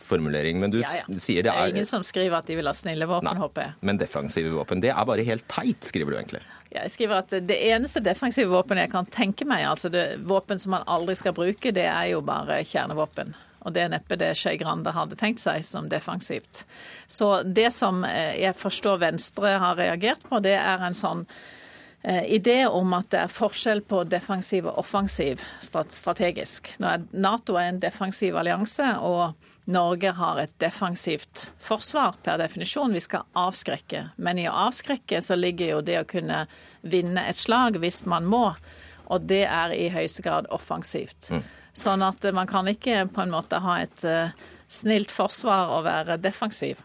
formulering, 0.06 0.58
men 0.60 0.72
du 0.72 0.80
ja, 0.80 0.90
ja. 1.02 1.20
sier 1.20 1.46
det 1.46 1.52
er 1.52 1.68
Det 1.68 1.70
er 1.70 1.74
ingen 1.76 1.88
som 1.88 2.04
skriver 2.06 2.40
at 2.40 2.48
de 2.48 2.56
vil 2.58 2.68
ha 2.68 2.74
snille 2.76 3.08
våpen, 3.08 3.28
Nei, 3.28 3.40
håper 3.40 3.66
jeg. 3.66 3.76
Men 3.88 4.00
defensive 4.00 4.52
våpen, 4.54 4.82
det 4.84 4.92
er 4.92 5.08
bare 5.08 5.24
helt 5.26 5.46
teit, 5.50 5.86
skriver 5.86 6.05
skriver 6.06 6.10
du 6.10 6.16
egentlig? 6.16 6.42
Jeg 6.70 6.90
skriver 6.90 7.22
at 7.22 7.34
det 7.48 7.56
eneste 7.70 8.00
defensive 8.00 8.50
våpenet 8.50 8.86
jeg 8.86 8.92
kan 8.92 9.06
tenke 9.06 9.46
meg, 9.46 9.64
altså 9.66 9.88
det 9.88 10.18
våpen 10.26 10.58
som 10.58 10.74
man 10.76 10.86
aldri 10.86 11.16
skal 11.16 11.34
bruke, 11.34 11.72
det 11.72 11.86
er 11.86 12.12
jo 12.12 12.20
bare 12.22 12.62
kjernevåpen. 12.64 13.34
Og 13.66 13.72
det 13.74 13.82
er 13.82 13.90
neppe 13.90 14.18
det 14.18 14.34
Skei 14.38 14.56
Grande 14.60 14.92
hadde 14.94 15.16
tenkt 15.18 15.42
seg 15.42 15.64
som 15.66 15.88
defensivt. 15.88 16.64
Så 17.06 17.42
det 17.42 17.72
som 17.74 18.04
eh, 18.04 18.36
jeg 18.38 18.54
forstår 18.58 19.00
Venstre 19.02 19.56
har 19.58 19.78
reagert 19.78 20.22
på, 20.28 20.38
det 20.42 20.54
er 20.58 20.84
en 20.86 20.94
sånn 20.94 21.24
eh, 22.02 22.22
idé 22.36 22.66
om 22.68 22.94
at 22.94 23.10
det 23.10 23.24
er 23.24 23.32
forskjell 23.32 23.82
på 23.88 24.04
defensiv 24.06 24.68
og 24.70 24.78
offensiv 24.84 25.42
strategisk. 25.62 26.76
Nato 26.78 27.58
er 27.58 27.72
en 27.72 27.82
defensiv 27.82 28.38
allianse, 28.38 28.92
og 29.02 29.34
Norge 29.66 30.12
har 30.14 30.38
et 30.38 30.52
defensivt 30.62 31.48
forsvar 31.58 32.14
per 32.22 32.38
definisjon. 32.38 32.92
Vi 32.94 33.02
skal 33.02 33.26
avskrekke. 33.34 34.04
Men 34.16 34.38
i 34.38 34.46
å 34.46 34.54
avskrekke 34.68 35.18
så 35.22 35.34
ligger 35.34 35.72
jo 35.72 35.80
det 35.86 35.96
å 36.00 36.08
kunne 36.08 36.44
vinne 36.86 37.24
et 37.26 37.40
slag 37.40 37.80
hvis 37.82 38.04
man 38.06 38.28
må. 38.30 38.44
Og 39.10 39.26
det 39.26 39.42
er 39.50 39.74
i 39.74 39.88
høyeste 39.90 40.22
grad 40.22 40.46
offensivt. 40.54 41.32
Mm. 41.34 41.42
Sånn 41.76 42.04
at 42.06 42.22
man 42.34 42.46
kan 42.46 42.70
ikke 42.70 43.08
på 43.10 43.24
en 43.24 43.34
måte 43.34 43.58
ha 43.62 43.80
et 43.82 44.06
uh, 44.06 44.30
snilt 44.70 45.10
forsvar 45.10 45.74
og 45.76 45.84
være 45.88 46.20
defensiv. 46.22 46.78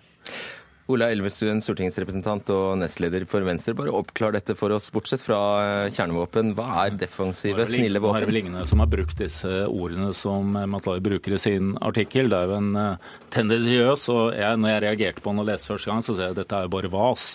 Ola 0.92 1.08
Elvestuen, 1.14 1.62
stortingsrepresentant 1.64 2.50
og 2.52 2.80
nestleder 2.82 3.24
for 3.30 3.46
Venstre. 3.48 3.76
Bare 3.78 3.94
oppklar 3.96 4.36
dette 4.36 4.56
for 4.60 4.74
oss, 4.76 4.89
bortsett 4.92 5.24
fra 5.24 5.39
eh, 5.64 5.92
kjernevåpen. 5.96 6.52
Hva 6.58 6.68
er 6.86 6.98
defensive, 7.00 7.68
snille 7.70 8.02
våpen? 8.04 8.20
Det 8.20 8.28
er 8.28 8.32
vel 8.34 8.42
ingen 8.42 8.68
som 8.68 8.84
har 8.84 8.92
brukt 8.92 9.16
disse 9.22 9.52
ordene 9.70 10.12
som 10.18 10.58
Matlai 10.74 11.00
bruker 11.04 11.38
i 11.38 11.42
sin 11.42 11.76
artikkel. 11.80 12.32
Det 12.32 12.42
er 12.42 12.52
jo 12.52 12.60
en 12.60 12.82
eh, 12.82 13.14
tendensiøs, 13.36 14.10
og 14.12 14.24
jeg, 14.36 14.60
når 14.60 14.74
jeg 14.74 14.86
reagerte 14.88 15.24
på 15.24 15.32
den 15.32 15.46
og 15.46 15.50
leste 15.52 15.72
første 15.72 15.94
gang, 15.94 16.04
så 16.04 16.18
ser 16.18 16.30
jeg 16.30 16.36
at 16.36 16.44
dette 16.44 16.60
er 16.60 16.68
jo 16.68 16.76
bare 16.76 16.92
vas. 16.92 17.30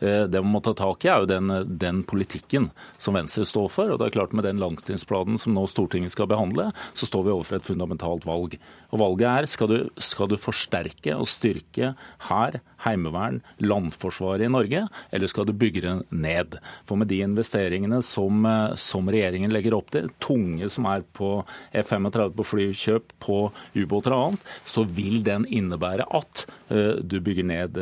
Eh, 0.00 0.24
det 0.28 0.42
man 0.42 0.56
må 0.56 0.62
ta 0.64 0.74
tak 0.76 1.04
i, 1.04 1.10
er 1.10 1.22
jo 1.22 1.30
den, 1.30 1.52
den, 1.78 2.02
politikken 2.04 2.70
som 2.98 3.16
Venstre 3.16 3.46
står 3.46 3.70
for. 3.72 3.92
og 3.92 4.00
det 4.00 4.08
er 4.08 4.16
klart 4.18 4.34
Med 4.34 4.46
den 4.46 4.60
langtidsplanen 4.62 5.38
som 5.40 5.54
nå 5.54 5.66
Stortinget 5.70 6.14
skal 6.14 6.28
behandle, 6.30 6.70
så 6.94 7.06
står 7.08 7.26
vi 7.26 7.34
overfor 7.34 7.58
et 7.58 7.68
fundamentalt 7.68 8.26
valg. 8.26 8.58
Og 8.92 9.00
Valget 9.00 9.28
er 9.30 9.50
skal 9.50 9.70
du, 9.70 9.78
skal 9.98 10.30
du 10.30 10.36
forsterke 10.40 11.16
og 11.16 11.28
styrke 11.30 11.94
hær, 12.28 12.60
heimevern, 12.84 13.40
landforsvaret 13.62 14.44
i 14.44 14.52
Norge, 14.52 14.84
eller 15.14 15.30
skal 15.30 15.48
du 15.48 15.54
bygge 15.56 15.84
det 15.84 15.94
ned? 16.10 16.58
For 16.88 17.00
med 17.00 17.08
de 17.12 17.22
investeringene 17.24 18.02
som, 18.04 18.44
eh, 18.46 18.74
som 18.80 19.08
regjeringen 19.08 19.54
legger 19.54 19.78
opp 19.78 19.92
til, 19.94 20.10
tunge 20.20 20.68
som 20.72 20.88
er 20.90 21.06
på 21.16 21.36
F-35 21.72 22.34
på 22.34 22.48
flykjøp, 22.48 23.14
på 23.24 23.38
ubåter 23.78 24.14
og 24.14 24.28
annet, 24.28 24.52
så 24.68 24.84
vil 24.84 25.22
den 25.24 25.46
innebære 25.48 26.06
at 26.14 26.44
uh, 26.70 27.00
du 27.00 27.18
bygger 27.24 27.46
ned, 27.46 27.78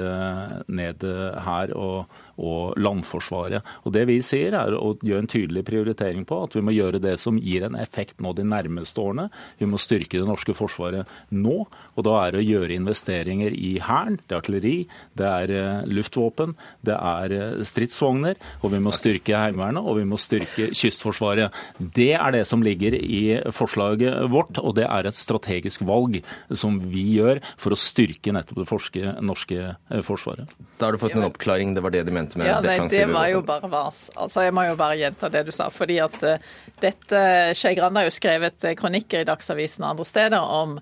ned 0.68 1.04
her 1.46 1.72
og, 1.78 2.11
og 2.42 2.76
landforsvaret. 2.80 3.62
Og 3.86 3.94
Det 3.94 4.04
vi 4.08 4.18
sier 4.24 4.56
er 4.58 4.74
å 4.76 4.94
gjøre 4.98 5.24
en 5.24 5.30
tydelig 5.30 5.64
prioritering 5.68 6.26
på 6.28 6.42
at 6.44 6.56
vi 6.56 6.64
må 6.64 6.74
gjøre 6.74 7.00
det 7.02 7.16
som 7.22 7.38
gir 7.38 7.66
en 7.66 7.78
effekt 7.78 8.20
nå 8.22 8.34
de 8.36 8.44
nærmeste 8.46 9.00
årene. 9.00 9.28
Vi 9.60 9.68
må 9.68 9.80
styrke 9.80 10.18
det 10.18 10.28
norske 10.28 10.54
forsvaret 10.56 11.08
nå. 11.30 11.66
og 11.96 12.06
Da 12.06 12.16
er 12.24 12.32
det 12.34 12.42
å 12.42 12.48
gjøre 12.48 12.76
investeringer 12.76 13.54
i 13.54 13.76
Hæren, 13.82 14.18
det 14.26 14.34
er 14.34 14.40
artilleri, 14.40 14.76
det 15.18 15.28
er 15.28 15.54
eh, 15.56 15.86
luftvåpen, 15.86 16.56
det 16.86 16.96
er 16.96 17.36
eh, 17.36 17.64
stridsvogner. 17.68 18.40
Og 18.62 18.74
vi 18.74 18.82
må 18.82 18.94
styrke 18.94 19.38
Heimevernet 19.38 19.82
og 19.82 20.00
vi 20.00 20.06
må 20.08 20.18
styrke 20.20 20.70
Kystforsvaret. 20.76 21.54
Det 21.78 22.12
er 22.18 22.34
det 22.34 22.44
som 22.48 22.62
ligger 22.64 22.96
i 22.96 23.38
forslaget 23.54 24.30
vårt, 24.32 24.58
og 24.58 24.76
det 24.78 24.86
er 24.88 25.08
et 25.08 25.18
strategisk 25.18 25.84
valg 25.86 26.20
som 26.50 26.78
vi 26.92 27.04
gjør 27.18 27.42
for 27.60 27.74
å 27.74 27.78
styrke 27.78 28.34
nettopp 28.34 28.62
det 28.62 29.14
norske 29.22 29.60
eh, 29.62 30.02
forsvaret. 30.04 30.50
Da 30.78 30.88
har 30.88 30.96
du 30.96 31.02
fått 31.02 31.16
en 31.18 31.28
oppklaring. 31.28 31.74
Det 31.76 31.84
var 31.84 31.94
det 31.94 32.04
de 32.08 32.14
mente 32.14 32.31
ment 32.36 32.46
med 32.46 32.50
ja, 32.50 32.80
nei, 32.82 32.88
Det 32.90 33.06
var 33.10 33.28
jo 33.32 33.42
bare 33.46 33.70
vas. 33.72 34.04
Altså, 34.16 34.46
Jeg 34.46 34.54
må 34.56 34.66
jo 34.68 34.76
bare 34.80 34.98
gjenta 35.00 35.30
det 35.32 35.44
du 35.46 35.52
sa. 35.52 35.68
fordi 35.70 35.98
at 36.02 36.18
uh, 36.22 36.52
dette, 36.82 37.22
Skei 37.58 37.74
Grande 37.78 38.00
har 38.00 38.08
jo 38.08 38.14
skrevet 38.14 38.64
uh, 38.64 38.74
kronikker 38.78 39.22
i 39.22 39.28
Dagsavisen 39.28 39.84
og 39.84 39.94
andre 39.94 40.08
steder 40.08 40.40
om 40.60 40.78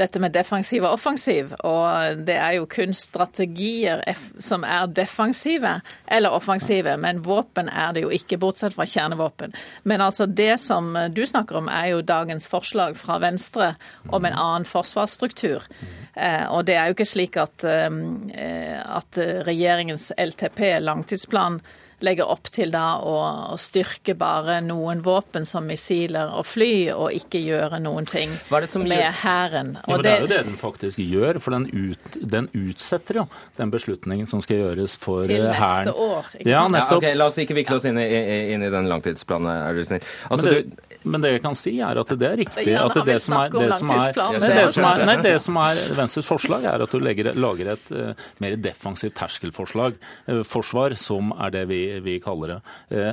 dette 0.00 0.20
med 0.22 0.34
defensiv 0.34 0.84
og 0.84 0.96
offensiv. 0.96 1.52
Og 1.66 2.22
det 2.26 2.36
er 2.36 2.56
jo 2.58 2.68
kun 2.70 2.94
strategier 2.96 4.02
som 4.42 4.64
er 4.66 4.90
defensive 4.96 5.76
eller 6.08 6.36
offensive. 6.36 6.96
Men 7.00 7.22
våpen 7.26 7.68
er 7.68 7.94
det 7.96 8.04
jo 8.06 8.12
ikke, 8.14 8.38
bortsett 8.40 8.76
fra 8.76 8.86
kjernevåpen. 8.88 9.54
Men 9.84 10.04
altså 10.04 10.26
det 10.26 10.54
som 10.62 10.94
du 11.14 11.22
snakker 11.26 11.60
om, 11.60 11.68
er 11.68 11.92
jo 11.92 12.04
dagens 12.06 12.48
forslag 12.50 12.96
fra 12.98 13.18
Venstre 13.22 13.74
om 14.08 14.24
en 14.24 14.36
annen 14.36 14.68
forsvarsstruktur. 14.68 15.66
Eh, 16.14 16.46
og 16.50 16.64
det 16.68 16.76
er 16.78 16.88
jo 16.88 16.96
ikke 16.96 17.08
slik 17.08 17.36
at, 17.40 17.64
eh, 17.64 18.80
at 18.80 19.20
regjeringens 19.46 20.10
LTP, 20.18 20.80
langtidsplan, 20.80 21.60
legger 22.04 22.28
opp 22.32 22.48
til 22.52 22.70
da 22.72 23.00
å, 23.04 23.14
å 23.54 23.56
styrke 23.60 24.14
bare 24.18 24.60
noen 24.64 25.02
våpen 25.04 25.46
som 25.48 25.66
missiler 25.68 26.30
og 26.36 26.46
fly, 26.48 26.90
og 26.94 27.12
ikke 27.16 27.40
gjøre 27.44 27.80
noen 27.82 28.06
ting 28.08 28.32
med 28.50 29.06
hæren. 29.22 29.76
Ja, 29.86 29.98
det 30.02 30.12
er 30.12 30.24
jo 30.24 30.30
det 30.30 30.42
den 30.48 30.58
faktisk 30.60 31.00
gjør, 31.02 31.40
for 31.42 31.56
den, 31.56 31.68
ut, 31.72 32.18
den 32.20 32.48
utsetter 32.56 33.22
jo 33.22 33.26
den 33.58 33.72
beslutningen 33.72 34.28
som 34.30 34.42
skal 34.44 34.62
gjøres 34.64 34.96
for 35.00 35.24
Til 35.28 35.42
eh, 35.42 35.50
neste 35.50 35.62
herren. 35.64 35.92
år, 35.94 36.30
ikke 36.38 36.48
Ja, 36.50 36.62
sant? 36.64 36.76
nettopp. 36.76 36.90
Ja, 36.90 37.00
okay, 37.10 37.18
La 37.20 37.28
oss 37.30 37.40
ikke 37.42 37.56
vikle 37.58 37.80
oss 37.80 37.88
inn 37.90 37.98
i, 38.00 38.06
inn 38.54 38.64
i 38.64 38.70
den 38.72 38.88
langtidsplanen, 38.90 39.50
er 39.50 39.76
du 39.76 39.84
snill. 39.88 40.06
Altså, 40.30 40.46
men, 40.46 40.54
du, 40.54 40.86
det, 40.86 41.04
men 41.04 41.24
det 41.24 41.32
jeg 41.34 41.42
kan 41.44 41.58
si, 41.58 41.74
er 41.84 42.00
at 42.02 42.14
det 42.20 42.28
er 42.30 42.36
riktig. 42.40 42.66
Ja, 42.70 42.86
at 42.88 42.98
det 43.06 43.18
som 43.24 43.36
er, 43.38 43.52
det 43.54 43.70
som 43.78 43.92
er, 43.94 44.12
det 44.40 44.52
det 44.56 44.66
som 44.74 44.88
er, 44.90 45.04
nei, 45.08 45.16
det 45.24 45.34
som 45.42 45.60
er 45.62 45.82
Venstres 45.98 46.28
forslag, 46.28 46.66
er 46.70 46.84
at 46.84 46.92
du 46.94 47.00
legger, 47.02 47.32
lager 47.38 47.72
et 47.74 47.92
uh, 47.94 48.26
mer 48.42 48.56
defensivt 48.60 49.16
terskelforslag. 49.20 49.96
uh, 50.28 50.42
forsvar, 50.46 50.94
som 51.00 51.32
er 51.36 51.54
det 51.54 51.64
vi, 51.70 51.80
vi 52.04 52.18
kaller 52.22 52.56
det. 52.56 52.60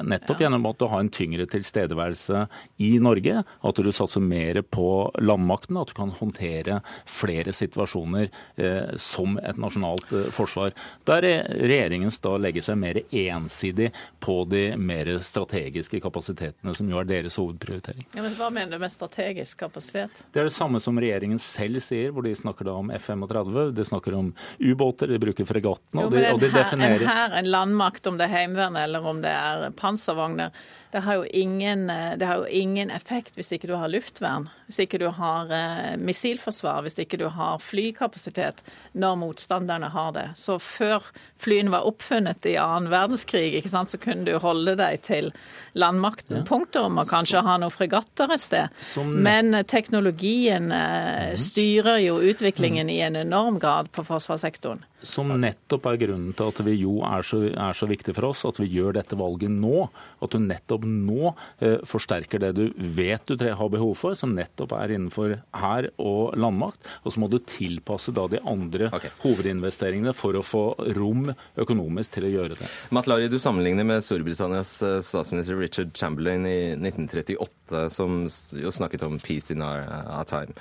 Nettopp 0.07 0.27
nettopp 0.27 0.41
gjennom 0.41 0.65
at 0.65 0.79
du 0.79 0.85
har 0.87 0.99
en 0.99 1.09
tyngre 1.09 1.45
tilstedeværelse 1.45 2.47
i 2.77 2.99
Norge. 2.99 3.43
At 3.61 3.75
du 3.75 3.91
satser 3.91 4.21
mer 4.21 4.61
på 4.61 5.11
landmakten. 5.19 5.77
At 5.77 5.87
du 5.87 5.93
kan 5.93 6.11
håndtere 6.11 6.81
flere 7.05 7.53
situasjoner 7.53 8.29
eh, 8.57 8.97
som 8.97 9.37
et 9.37 9.57
nasjonalt 9.57 10.11
eh, 10.11 10.29
forsvar. 10.31 10.73
Der 11.05 11.23
eh, 11.23 11.43
regjeringen 11.67 12.11
da 12.23 12.37
legger 12.37 12.65
seg 12.65 12.77
mer 12.77 12.99
ensidig 13.11 13.91
på 14.19 14.43
de 14.49 14.75
mer 14.77 15.19
strategiske 15.23 15.99
kapasitetene, 16.01 16.73
som 16.75 16.89
jo 16.89 16.97
er 16.99 17.07
deres 17.07 17.37
hovedprioritering. 17.37 18.07
Ja, 18.15 18.23
men 18.25 18.35
hva 18.37 18.49
mener 18.53 18.77
du 18.77 18.81
med 18.81 18.91
strategisk 18.91 19.59
kapasitet? 19.59 20.23
Det 20.33 20.41
er 20.41 20.49
det 20.49 20.55
samme 20.55 20.81
som 20.83 20.97
regjeringen 20.99 21.39
selv 21.41 21.81
sier, 21.85 22.11
hvor 22.11 22.25
de 22.25 22.33
snakker 22.35 22.67
da 22.67 22.77
om 22.79 22.91
F-35. 22.95 23.71
De 23.77 23.85
snakker 23.87 24.17
om 24.17 24.33
ubåter, 24.59 25.11
de 25.11 25.21
bruker 25.21 25.47
fregattene, 25.47 26.07
og, 26.07 26.15
de, 26.15 26.23
og 26.33 26.41
de 26.41 26.49
en, 26.49 26.81
hær, 26.81 26.97
en 26.97 27.07
hær, 27.07 27.37
en 27.37 27.51
landmakt, 27.51 28.09
om 28.09 28.17
det 28.19 28.27
er 28.27 28.33
eller 28.75 29.05
om 29.07 29.21
det 29.23 29.31
er 29.31 29.69
panservogner, 29.77 30.51
det 30.91 31.01
har, 31.03 31.25
ingen, 31.35 31.89
eh, 31.89 32.13
det 32.17 32.25
har 32.29 32.37
jo 32.43 32.45
ingen 32.61 32.89
effekt 32.91 33.35
hvis 33.35 33.51
ikke 33.51 33.67
du 33.67 33.75
har 33.75 33.89
luftvern, 33.91 34.49
hvis 34.67 34.79
ikke 34.85 34.99
du 35.01 35.09
har 35.13 35.51
eh, 35.51 35.95
missilforsvar, 35.99 36.81
hvis 36.85 36.95
ikke 37.03 37.19
du 37.19 37.27
har 37.33 37.59
flykapasitet 37.63 38.63
når 38.97 39.17
motstanderne 39.21 39.89
har 39.93 40.11
det. 40.15 40.25
Så 40.39 40.57
før 40.63 41.03
flyene 41.43 41.71
var 41.73 41.85
oppfunnet 41.87 42.45
i 42.49 42.55
annen 42.57 42.89
verdenskrig, 42.91 43.61
sant, 43.69 43.91
så 43.91 43.99
kunne 44.01 44.25
du 44.25 44.37
holde 44.43 44.75
deg 44.79 45.01
til 45.05 45.31
landmakten, 45.77 46.43
punktum, 46.47 46.97
og 47.01 47.09
kanskje 47.11 47.43
ha 47.45 47.57
noen 47.61 47.73
fregatter 47.73 48.31
et 48.33 48.41
sted. 48.43 48.69
Som- 48.79 49.17
Men 49.23 49.53
eh, 49.53 49.63
teknologien 49.63 50.71
eh, 50.71 51.35
styrer 51.35 51.99
jo 52.05 52.19
utviklingen 52.21 52.89
i 52.89 52.99
en 53.01 53.15
enorm 53.15 53.59
grad 53.59 53.91
på 53.91 54.03
forsvarssektoren. 54.07 54.83
som 55.07 55.27
nettopp 55.29 55.85
er 55.85 55.97
grunnen 56.01 56.33
til 56.35 56.47
at 56.49 56.57
vi 56.65 56.71
jo 56.81 56.95
er 57.05 57.21
så, 57.23 57.37
er 57.53 57.73
så 57.77 57.85
viktig 57.87 58.15
for 58.17 58.25
oss, 58.31 58.41
at 58.49 58.57
vi 58.59 58.65
gjør 58.67 58.93
dette 58.97 59.15
valget 59.15 59.51
nå. 59.53 59.89
At 60.25 60.31
du 60.33 60.39
nettopp 60.41 60.76
nå 60.85 61.33
eh, 61.63 61.79
forsterker 61.87 62.41
det 62.43 62.53
du 62.57 62.65
vet 62.75 63.27
du 63.27 63.45
har 63.47 63.71
behov 63.71 63.95
for, 63.99 64.17
som 64.17 64.35
nettopp 64.35 64.75
er 64.77 64.95
innenfor 64.95 65.37
hær 65.57 65.89
og 65.97 66.37
landmakt. 66.39 66.83
Og 67.03 67.13
så 67.13 67.23
må 67.23 67.29
du 67.31 67.39
tilpasse 67.39 68.13
da 68.15 68.27
de 68.31 68.41
andre 68.47 68.91
hovedinvesteringene 69.23 70.13
for 70.17 70.37
å 70.37 70.45
få 70.45 70.65
rom 70.97 71.31
økonomisk 71.57 72.17
til 72.17 72.27
å 72.29 72.33
gjøre 72.33 72.59
det. 72.59 72.69
Matlari, 72.95 73.29
du 73.31 73.39
sammenligner 73.41 73.87
med 73.87 74.05
Storbritannias 74.05 74.77
eh, 74.85 74.99
statsminister 75.05 75.59
Richard 75.59 75.95
Chamberlain 75.97 76.45
i 76.49 76.59
1938, 76.75 77.87
som 77.93 78.25
jo 78.27 78.73
snakket 78.73 79.07
om 79.07 79.19
'peace 79.19 79.53
in 79.53 79.61
our, 79.65 79.87
our 80.07 80.27
time'. 80.27 80.55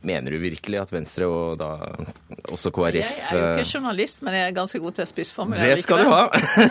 Mener 0.00 0.30
du 0.30 0.38
virkelig 0.38 0.78
at 0.78 0.92
Venstre 0.94 1.26
og 1.26 1.56
da 1.58 1.72
også 2.52 2.70
KrF 2.70 2.94
Jeg 2.94 3.06
er 3.08 3.32
jo 3.34 3.46
ikke 3.56 3.64
eh, 3.64 3.70
journalist, 3.72 4.20
men 4.22 4.36
jeg 4.36 4.44
er 4.46 4.54
ganske 4.54 4.78
god 4.78 4.94
til 4.94 5.02
å 5.02 5.08
spissformulere. 5.10 5.74
Det 5.74 5.82
skal 5.82 6.04
du 6.04 6.12
ha! 6.12 6.20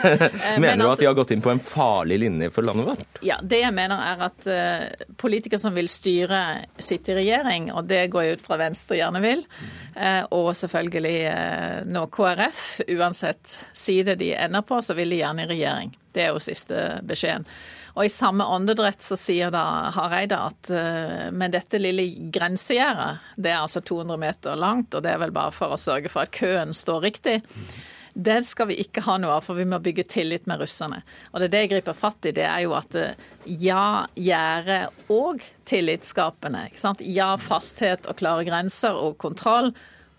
men 0.55 0.63
Mener 0.63 0.79
du 0.79 0.85
altså- 0.85 0.93
at 0.93 1.01
de 1.03 1.09
har 1.09 1.17
gått 1.17 1.33
inn 1.35 1.43
på 1.43 1.51
en 1.51 1.59
farlig 1.59 2.21
linje 2.23 2.49
for 2.55 2.67
landet 2.67 2.87
vårt? 2.87 3.19
Ja, 3.27 3.39
Det 3.43 3.59
jeg 3.65 3.73
mener 3.75 3.99
er 3.99 4.23
at 4.29 4.47
eh, 4.47 5.05
politikere 5.19 5.59
som 5.59 5.75
vil 5.75 5.91
styre, 5.91 6.41
sitter 6.79 7.17
i 7.17 7.25
regjering, 7.25 7.71
og 7.75 7.89
det 7.91 8.05
går 8.13 8.23
jeg 8.29 8.39
ut 8.39 8.47
fra 8.47 8.61
Venstre 8.63 9.01
gjerne 9.01 9.23
vil. 9.25 9.43
Eh, 9.95 10.23
og 10.31 10.53
selvfølgelig 10.55 11.15
eh, 11.33 11.79
nå 11.91 12.05
KrF, 12.15 12.65
uansett 12.95 13.57
side 13.75 14.15
de 14.15 14.31
ender 14.39 14.63
på, 14.63 14.79
så 14.79 14.95
vil 14.95 15.11
de 15.11 15.19
gjerne 15.19 15.43
i 15.43 15.51
regjering. 15.51 15.91
Det 16.15 16.23
er 16.29 16.31
jo 16.31 16.39
siste 16.41 16.87
beskjeden. 17.03 17.43
Og 17.97 18.05
i 18.05 18.13
samme 18.13 18.45
åndedrett 18.45 19.01
så 19.01 19.17
sier 19.17 19.49
da 19.53 19.89
Hareide 19.95 20.37
at 20.37 20.69
uh, 20.69 21.27
men 21.33 21.53
dette 21.53 21.79
lille 21.81 22.05
grensegjerdet, 22.33 23.33
det 23.41 23.49
er 23.55 23.63
altså 23.63 23.81
200 23.81 24.21
meter 24.21 24.59
langt, 24.59 24.93
og 24.93 25.01
det 25.01 25.15
er 25.15 25.21
vel 25.23 25.33
bare 25.33 25.53
for 25.55 25.73
å 25.73 25.81
sørge 25.81 26.11
for 26.13 26.27
at 26.27 26.35
køen 26.37 26.75
står 26.77 27.01
riktig. 27.07 27.39
Det 28.17 28.39
skal 28.49 28.71
vi 28.71 28.79
ikke 28.81 29.01
ha 29.05 29.17
noe 29.21 29.35
av, 29.35 29.43
for 29.45 29.57
vi 29.57 29.65
må 29.69 29.77
bygge 29.81 30.07
tillit 30.09 30.47
med 30.49 30.61
russerne. 30.61 31.03
Og 31.31 31.41
det 31.41 31.49
er 31.49 31.53
det 31.53 31.59
jeg 31.63 31.71
griper 31.75 31.97
fatt 31.97 32.25
i, 32.25 32.33
det 32.33 32.47
er 32.49 32.63
jo 32.63 32.73
at 32.73 32.97
eh, 32.97 33.27
ja, 33.61 34.07
gjerde 34.17 34.79
og 35.13 35.43
tillitsskapende. 35.69 36.63
Ja, 37.05 37.35
fasthet 37.37 38.09
og 38.09 38.17
klare 38.17 38.47
grenser 38.47 38.97
og 38.97 39.19
kontroll. 39.21 39.69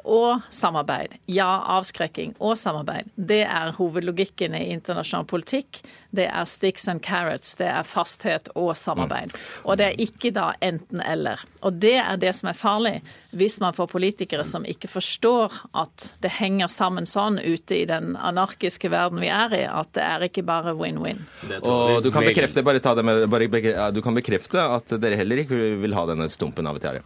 Og 0.04 0.40
samarbeid. 0.54 1.16
Ja, 1.26 1.48
avskrekking 1.76 2.36
og 2.38 2.58
samarbeid. 2.58 3.10
Det 3.16 3.42
er 3.44 3.72
hovedlogikken 3.76 4.54
i 4.54 4.68
internasjonal 4.72 5.26
politikk. 5.28 5.80
Det 6.14 6.24
er 6.30 6.46
sticks 6.48 6.88
and 6.88 7.02
carrots. 7.04 7.56
Det 7.58 7.66
er 7.68 7.84
fasthet 7.84 8.48
og 8.54 8.76
samarbeid. 8.78 9.34
Og 9.64 9.76
det 9.80 9.90
er 9.90 10.00
ikke 10.00 10.30
da 10.32 10.52
enten-eller. 10.64 11.42
Og 11.66 11.80
det 11.82 11.96
er 12.00 12.16
det 12.20 12.32
som 12.38 12.48
er 12.48 12.56
farlig, 12.56 12.94
hvis 13.36 13.58
man 13.60 13.76
får 13.76 13.90
politikere 13.92 14.46
som 14.46 14.64
ikke 14.64 14.88
forstår 14.88 15.58
at 15.76 16.08
det 16.22 16.32
henger 16.38 16.70
sammen 16.72 17.08
sånn 17.08 17.36
ute 17.42 17.82
i 17.82 17.84
den 17.88 18.14
anarkiske 18.16 18.88
verden 18.94 19.20
vi 19.20 19.28
er 19.34 19.52
i, 19.58 19.64
at 19.68 19.92
det 19.98 20.06
er 20.06 20.26
ikke 20.30 20.46
bare 20.48 20.76
win-win. 20.78 21.26
Og 21.60 22.00
du 22.04 22.12
kan 22.14 22.24
bekrefte, 22.24 22.64
bare 22.64 22.80
ta 22.80 22.94
det 22.96 23.04
med, 23.04 23.26
bare 23.28 23.92
du 23.92 24.00
kan 24.04 24.16
bekrefte 24.16 24.62
at 24.78 24.96
dere 25.02 25.18
heller 25.20 25.44
ikke 25.44 25.60
vil 25.82 25.98
ha 25.98 26.08
denne 26.08 26.30
stumpen 26.32 26.70
av 26.70 26.78
et? 26.80 27.02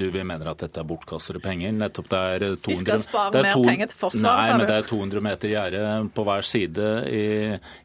Du, 0.00 0.06
Vi 0.14 0.22
mener 0.24 0.48
at 0.54 0.62
dette 0.64 0.80
er 0.80 0.86
bortkastede 0.88 1.42
penger. 1.44 1.74
Nettopp 1.76 2.08
det 2.08 2.20
er 2.20 2.44
200, 2.56 2.70
Vi 2.70 2.76
skal 2.80 3.02
spare 3.02 3.32
det 3.34 3.40
er 3.42 3.46
mer 3.50 3.58
to- 3.58 3.64
penger 3.68 3.90
til 3.92 3.98
forsvar, 4.00 4.38
Nei, 4.40 4.46
sa 4.48 4.56
men 4.56 4.66
det 4.70 4.76
er 4.80 4.88
200 4.88 5.24
meter 5.26 5.52
gjerde 5.52 5.82
på 6.16 6.24
hver 6.24 6.46
side 6.48 6.86
i, 7.12 7.24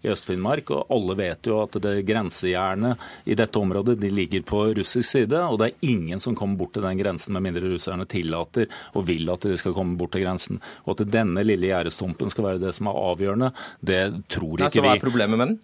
i 0.05 0.11
Øst-Finnmark. 0.13 0.71
Og 0.77 0.93
alle 0.95 1.17
vet 1.19 1.49
jo 1.51 1.59
at 1.65 1.75
det 1.83 1.93
grensejernet 2.07 2.97
i 3.27 3.35
dette 3.35 3.59
området 3.59 3.97
de 3.99 4.09
ligger 4.13 4.45
på 4.47 4.63
russisk 4.77 5.09
side. 5.09 5.43
Og 5.49 5.59
det 5.59 5.69
er 5.73 5.89
ingen 5.91 6.23
som 6.23 6.35
kommer 6.39 6.57
bort 6.63 6.73
til 6.77 6.87
den 6.87 6.97
grensen 7.03 7.35
med 7.35 7.43
mindre 7.49 7.67
russerne 7.75 8.07
tillater 8.09 8.71
og 8.95 9.05
vil 9.09 9.29
at 9.33 9.45
de 9.45 9.57
skal 9.59 9.75
komme 9.75 9.97
bort 9.99 10.15
til 10.15 10.23
grensen. 10.25 10.61
Og 10.87 10.95
at 10.99 11.07
denne 11.11 11.43
lille 11.45 11.67
gjerdestumpen 11.71 12.31
skal 12.31 12.47
være 12.51 12.63
det 12.63 12.75
som 12.77 12.87
er 12.91 12.99
avgjørende, 13.11 13.51
det 13.85 14.01
tror 14.31 14.55
Nei, 14.59 14.69
ikke 14.69 14.79
så 14.79 14.85
hva 14.87 14.95
er 14.95 15.03
problemet 15.03 15.37
med 15.37 15.47
den? 15.47 15.57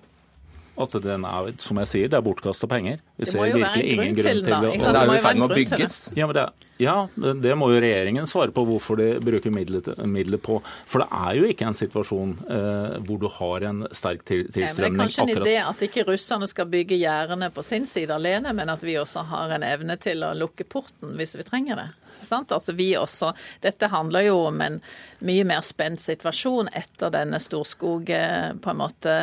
At 0.80 0.94
den 1.04 1.26
er, 1.28 1.52
som 1.60 1.80
jeg 1.82 1.90
sier, 1.92 2.10
det 2.12 2.18
er 2.18 2.24
bortkasta 2.26 2.68
penger. 2.72 3.02
Vi 3.18 3.26
Det 3.26 3.32
ser 3.34 3.42
virkelig 3.44 3.82
en 3.84 4.04
ingen 4.04 4.16
grunn 4.16 4.44
til 4.46 4.54
å 4.56 4.60
sant? 4.80 4.96
Det 4.96 5.08
må 5.08 5.16
jo 5.18 5.24
være 5.26 5.36
en 5.36 5.42
grunn 5.42 5.56
til 5.58 5.82
det. 5.82 5.90
Ja, 6.18 6.28
men 6.28 6.38
det, 6.38 6.46
ja, 6.82 6.96
det 7.44 7.56
må 7.60 7.68
jo 7.70 7.82
regjeringen 7.84 8.30
svare 8.30 8.54
på 8.56 8.64
hvorfor 8.66 8.98
de 8.98 9.10
bruker 9.22 9.54
midler, 9.54 9.90
midler 10.10 10.42
på. 10.42 10.62
For 10.90 11.04
det 11.04 11.10
er 11.20 11.38
jo 11.38 11.50
ikke 11.52 11.68
en 11.70 11.78
situasjon 11.78 12.32
eh, 12.48 12.96
hvor 13.06 13.20
du 13.22 13.28
har 13.36 13.68
en 13.70 13.84
sterk 13.94 14.24
til, 14.26 14.48
Nei, 14.48 14.72
men 14.72 14.80
det 14.80 14.90
er 14.90 14.98
kanskje 15.04 15.28
en 15.28 15.34
idé 15.36 15.58
at 15.62 15.84
ikke 15.86 16.08
russerne 16.08 16.50
skal 16.50 16.70
bygge 16.72 16.98
gjerdene 17.02 17.52
på 17.54 17.66
sin 17.68 17.86
side 17.90 18.16
alene, 18.16 18.56
men 18.58 18.72
at 18.74 18.82
vi 18.88 18.98
også 19.02 19.28
har 19.30 19.54
en 19.58 19.68
evne 19.68 20.00
til 20.02 20.26
å 20.26 20.34
lukke 20.38 20.66
porten 20.66 21.14
hvis 21.20 21.36
vi 21.38 21.46
trenger 21.48 21.84
det. 21.84 21.90
Sant? 22.28 22.52
Altså 22.52 22.74
vi 22.76 22.92
også, 22.96 23.34
Dette 23.62 23.88
handler 23.92 24.26
jo 24.28 24.38
om 24.48 24.62
en 24.62 24.82
mye 25.22 25.44
mer 25.46 25.62
spent 25.62 26.02
situasjon 26.02 26.70
etter 26.74 27.12
denne 27.14 27.40
Storskog, 27.42 28.10
eh, 28.10 28.54
på 28.62 28.70
en 28.72 28.78
måte, 28.78 29.16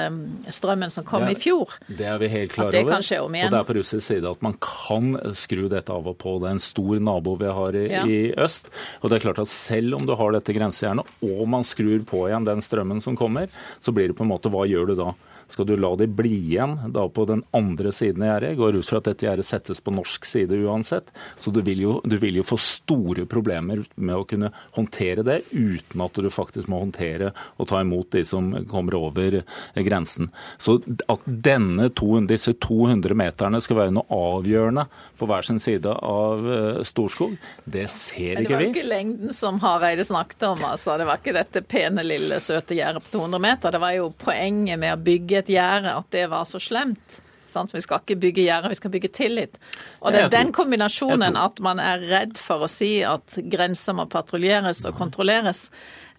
strømmen 0.55 0.91
som 0.91 1.05
kom 1.05 1.23
er, 1.27 1.33
i 1.35 1.39
fjor. 1.41 1.73
Det 1.89 2.07
er 2.07 2.19
vi 2.23 2.29
helt 2.29 2.53
klare 2.53 2.71
klar 2.71 2.73
det 2.73 2.83
over. 2.85 2.93
kan 2.93 3.03
skje 3.09 3.21
om. 3.25 3.35
Og 3.35 3.51
det 3.55 3.61
er 3.61 3.69
på 3.71 3.77
russisk 3.79 4.07
side 4.07 4.31
at 4.31 4.43
man 4.43 4.57
kan 4.61 5.13
skru 5.35 5.69
dette 5.69 5.91
av 5.95 6.07
og 6.09 6.19
på. 6.19 6.37
Det 6.43 6.49
er 6.51 6.57
en 6.59 6.63
stor 6.69 7.01
nabo 7.01 7.37
vi 7.41 7.47
har 7.61 7.73
i, 7.79 7.87
Ja. 7.91 8.05
i 8.07 8.33
øst. 8.37 8.69
Og 9.03 9.11
det 9.11 9.19
er 9.19 9.27
klart 9.29 9.39
at 9.43 9.49
selv 9.49 9.95
om 9.97 10.07
du 10.07 10.15
har 10.15 10.33
dette 10.33 10.53
grensejernet, 10.55 11.07
og 11.23 11.49
man 11.49 11.63
skrur 11.65 12.05
på 12.05 12.29
igjen 12.29 12.45
den 12.47 12.61
strømmen 12.61 13.01
som 13.03 13.17
kommer, 13.17 13.49
så 13.81 13.93
blir 13.93 14.09
det 14.09 14.17
på 14.17 14.23
en 14.27 14.31
måte 14.33 14.51
hva 14.51 14.67
gjør 14.69 14.87
du 14.93 14.95
da? 14.97 15.13
Skal 15.49 15.67
du 15.67 15.77
la 15.81 15.95
de 15.97 16.07
bli 16.07 16.35
igjen 16.37 16.77
da 16.93 17.07
på 17.09 17.25
den 17.29 17.43
andre 17.57 17.93
siden 17.95 18.23
av 18.23 18.35
gjerdet? 18.35 18.57
Går 18.59 18.79
ut 18.79 18.89
fra 18.89 19.01
at 19.01 19.09
dette 19.09 19.27
gjerdet 19.27 19.49
settes 19.49 19.81
på 19.81 19.95
norsk 19.97 20.29
side 20.29 20.59
uansett. 20.69 21.09
Så 21.41 21.51
du 21.55 21.63
vil, 21.65 21.81
jo, 21.87 21.95
du 22.05 22.19
vil 22.21 22.37
jo 22.41 22.47
få 22.47 22.59
store 22.61 23.25
problemer 23.31 23.85
med 23.97 24.17
å 24.17 24.27
kunne 24.29 24.53
håndtere 24.77 25.25
det 25.27 25.41
uten 25.53 26.05
at 26.05 26.21
du 26.21 26.29
faktisk 26.33 26.69
må 26.69 26.83
håndtere 26.83 27.33
og 27.57 27.69
ta 27.71 27.81
imot 27.81 28.13
de 28.13 28.25
som 28.29 28.51
kommer 28.69 28.99
over 28.99 29.41
grensen. 29.75 30.29
Så 30.61 30.79
at 31.09 31.25
denne 31.25 31.89
to, 31.97 32.11
disse 32.29 32.53
200 32.61 33.17
meterne 33.19 33.61
skal 33.65 33.83
være 33.83 33.95
noe 33.97 34.07
avgjørende 34.13 34.85
på 35.19 35.29
hver 35.29 35.47
sin 35.47 35.61
side 35.63 35.91
av 35.91 36.45
eh, 36.53 36.83
Storskog, 36.87 37.37
det 37.65 37.87
ser 37.93 38.43
ikke 38.43 38.43
vi. 38.43 38.49
Det 38.49 38.55
var 38.55 38.65
jo 38.67 38.73
ikke 38.75 38.89
lengden 38.89 39.35
som 39.37 39.61
Hareide 39.63 40.05
snakket 40.07 40.45
om. 40.51 40.63
altså. 40.71 40.99
Det 41.01 41.09
var 41.09 41.21
ikke 41.23 41.37
dette 41.37 41.65
pene, 41.65 42.05
lille, 42.07 42.41
søte 42.43 42.77
gjerdet 42.79 43.05
på 43.07 43.17
200 43.17 43.43
meter. 43.43 43.75
Det 43.75 43.83
var 43.83 43.97
jo 43.97 44.11
poenget 44.19 44.81
med 44.81 44.95
å 44.95 45.03
bygge 45.09 45.38
et 45.41 45.51
gjerde 45.53 45.97
at 46.01 46.11
det 46.15 46.27
var 46.33 46.47
så 46.49 46.61
slemt. 46.63 47.21
Sant? 47.49 47.73
Vi 47.73 47.81
skal 47.81 48.03
ikke 48.03 48.19
bygge 48.21 48.45
gjerde, 48.45 48.69
vi 48.69 48.77
skal 48.77 48.93
bygge 48.93 49.11
tillit. 49.17 49.59
Og 50.03 50.13
det 50.13 50.27
er 50.27 50.33
den 50.33 50.53
kombinasjonen 50.53 51.39
at 51.41 51.63
man 51.65 51.81
er 51.81 52.05
redd 52.11 52.37
for 52.41 52.67
å 52.67 52.71
si 52.71 52.99
at 53.09 53.39
grenser 53.49 53.97
må 53.97 54.05
patruljeres 54.11 54.85
og 54.89 54.99
kontrolleres, 54.99 55.69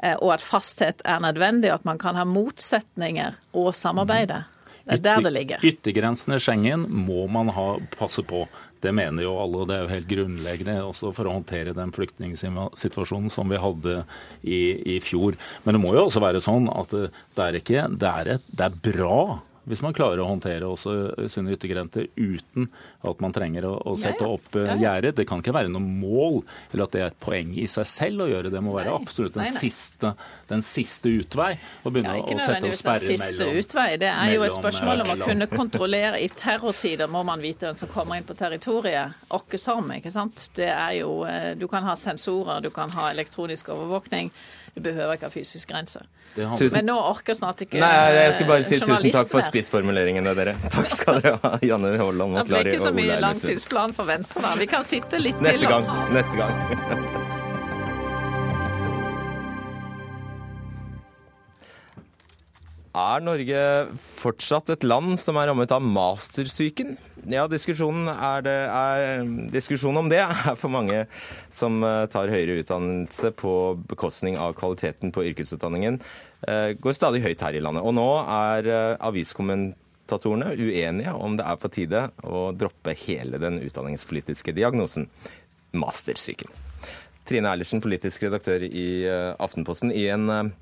eh, 0.01 0.15
og 0.17 0.33
at 0.39 0.45
fasthet 0.45 1.03
er 1.05 1.21
nødvendig, 1.21 1.69
at 1.73 1.85
man 1.85 2.01
kan 2.01 2.17
ha 2.17 2.25
motsetninger 2.25 3.37
og 3.53 3.75
samarbeide. 3.77 4.43
Det 4.89 4.97
er 4.97 5.05
der 5.05 5.21
det 5.21 5.33
ligger. 5.35 5.65
Yttergrensene 5.69 6.39
i 6.39 6.41
Schengen 6.41 6.87
må 6.89 7.27
man 7.29 7.51
ha, 7.53 7.67
passe 7.93 8.23
på. 8.25 8.47
Det 8.79 8.93
mener 8.95 9.25
jo 9.25 9.35
alle, 9.41 9.63
og 9.63 9.69
det 9.69 9.75
er 9.75 9.83
jo 9.83 9.91
helt 9.91 10.09
grunnleggende 10.09 10.77
også 10.85 11.11
for 11.15 11.27
å 11.27 11.35
håndtere 11.35 11.75
den 11.75 11.91
flyktningsituasjonen 11.95 13.31
som 13.33 13.51
vi 13.51 13.59
hadde 13.59 13.97
i, 14.41 14.61
i, 14.95 14.99
fjor. 15.03 15.35
Men 15.65 15.75
det 15.75 15.83
må 15.83 15.93
jo 15.97 16.05
også 16.07 16.23
være 16.23 16.43
sånn 16.43 16.69
at 16.71 16.95
det 16.95 17.45
er, 17.45 17.59
ikke, 17.59 17.87
det 17.99 18.13
er, 18.23 18.33
et, 18.37 18.49
det 18.55 18.69
er 18.69 18.81
bra 18.89 19.19
hvis 19.69 19.83
man 19.85 19.93
klarer 19.95 20.21
å 20.23 20.27
håndtere 20.29 20.67
også 20.67 21.27
sine 21.29 21.53
yttergrenser 21.53 22.09
uten 22.17 22.67
at 23.05 23.21
man 23.23 23.33
trenger 23.35 23.67
å, 23.69 23.75
å 23.91 23.95
sette 23.99 24.25
ja, 24.25 24.29
ja. 24.29 24.37
opp 24.37 24.57
uh, 24.57 24.73
gjerdet. 24.81 25.15
Det 25.19 25.25
kan 25.29 25.43
ikke 25.43 25.53
være 25.55 25.71
noe 25.71 25.83
mål 25.83 26.41
eller 26.71 26.85
at 26.87 26.95
det 26.95 27.03
er 27.03 27.11
et 27.11 27.19
poeng 27.21 27.53
i 27.53 27.67
seg 27.69 27.87
selv 27.89 28.25
å 28.25 28.29
gjøre 28.31 28.51
det. 28.53 28.61
må 28.65 28.73
være 28.75 28.93
absolutt 28.95 29.37
den, 29.37 29.45
nei, 29.45 29.53
nei. 29.53 29.61
Siste, 29.61 30.13
den, 30.49 30.65
Siste, 30.65 31.13
utvei 31.21 31.51
å 31.83 31.93
begynne 31.93 32.17
ja, 32.17 32.25
å 32.25 32.41
sette 32.41 32.69
opp 32.69 32.79
sperre 32.79 33.13
mellom 33.13 33.29
siste 33.29 33.49
utvei. 33.61 33.89
Det 34.01 34.11
er 34.11 34.33
jo 34.35 34.45
et 34.47 34.57
spørsmål 34.57 35.05
om 35.05 35.13
å 35.13 35.19
kunne 35.23 35.49
kontrollere. 35.51 36.21
I 36.23 36.29
terrortider 36.33 37.11
må 37.11 37.23
man 37.27 37.43
vite 37.43 37.69
hvem 37.69 37.77
som 37.79 37.91
kommer 37.91 38.19
inn 38.19 38.27
på 38.27 38.37
territoriet. 38.39 39.19
Åkke 39.37 39.61
som, 39.61 39.93
ikke 39.95 40.13
sant. 40.13 40.49
Det 40.57 40.69
er 40.69 40.99
jo, 41.01 41.21
eh, 41.29 41.51
du 41.59 41.67
kan 41.71 41.85
ha 41.85 41.95
sensorer, 41.99 42.63
du 42.65 42.71
kan 42.73 42.91
ha 42.97 43.09
elektronisk 43.13 43.71
overvåkning. 43.75 44.33
Du 44.79 44.85
behøver 44.87 45.17
ikke 45.17 45.27
ha 45.27 45.33
fysisk 45.33 45.67
grense. 45.73 46.01
Men 46.37 46.85
nå 46.87 46.95
orker 46.95 47.35
snart 47.35 47.65
ikke 47.65 47.81
Nei, 47.81 47.89
Jeg 48.15 48.35
skulle 48.37 48.51
bare 48.53 48.67
si 48.67 48.79
tusen 48.79 49.11
takk 49.11 49.31
for 49.31 49.43
spissformuleringene, 49.43 50.35
dere. 50.37 50.55
Takk 50.71 50.91
skal 50.93 51.19
dere 51.19 51.39
ha, 51.43 51.57
Janne 51.65 51.95
Holland 51.99 52.39
og 52.39 52.47
Klari. 52.47 52.69
Det 52.69 52.71
ble 52.71 52.77
ikke 52.77 52.85
så 52.87 52.95
mye 52.95 53.19
langtidsplan 53.25 53.97
for 53.97 54.07
Venstre, 54.07 54.45
da. 54.47 54.55
Vi 54.59 54.69
kan 54.71 54.87
sitte 54.87 55.19
litt 55.19 55.43
Neste 55.43 55.65
til. 55.65 55.73
Gang. 55.75 56.13
Neste 56.15 56.39
gang. 56.39 56.55
Er 62.99 63.21
Norge 63.21 63.59
fortsatt 64.17 64.71
et 64.73 64.83
land 64.83 65.13
som 65.21 65.37
er 65.37 65.51
rammet 65.51 65.71
av 65.71 65.83
mastersyken? 65.85 66.97
Ja, 67.27 67.47
diskusjonen, 67.51 68.07
det, 68.45 68.53
er, 68.71 69.25
diskusjonen, 69.51 70.05
om 70.05 70.09
det 70.11 70.21
er 70.23 70.55
for 70.59 70.71
mange 70.71 71.03
som 71.51 71.81
eh, 71.83 72.05
tar 72.11 72.31
høyere 72.31 72.61
utdannelse 72.61 73.33
på 73.37 73.53
bekostning 73.89 74.37
av 74.39 74.55
kvaliteten 74.59 75.11
på 75.15 75.25
yrkesutdanningen, 75.31 75.99
eh, 76.47 76.71
går 76.79 76.95
stadig 76.95 77.23
høyt 77.25 77.43
her 77.43 77.57
i 77.57 77.63
landet. 77.63 77.83
Og 77.83 77.95
nå 77.97 78.07
er 78.23 78.69
eh, 78.69 78.95
aviskommentatorene 79.09 80.53
uenige 80.55 81.17
om 81.17 81.35
det 81.39 81.47
er 81.49 81.59
på 81.59 81.73
tide 81.75 82.05
å 82.23 82.47
droppe 82.55 82.95
hele 83.03 83.41
den 83.41 83.59
utdanningspolitiske 83.65 84.55
diagnosen 84.55 85.09
mastersyken. 85.75 86.49
Trine 87.27 87.51
Eilertsen, 87.51 87.83
politisk 87.83 88.23
redaktør 88.25 88.63
i 88.65 89.05
Aftenposten. 89.37 89.91
I 89.93 90.07
en 90.09 90.53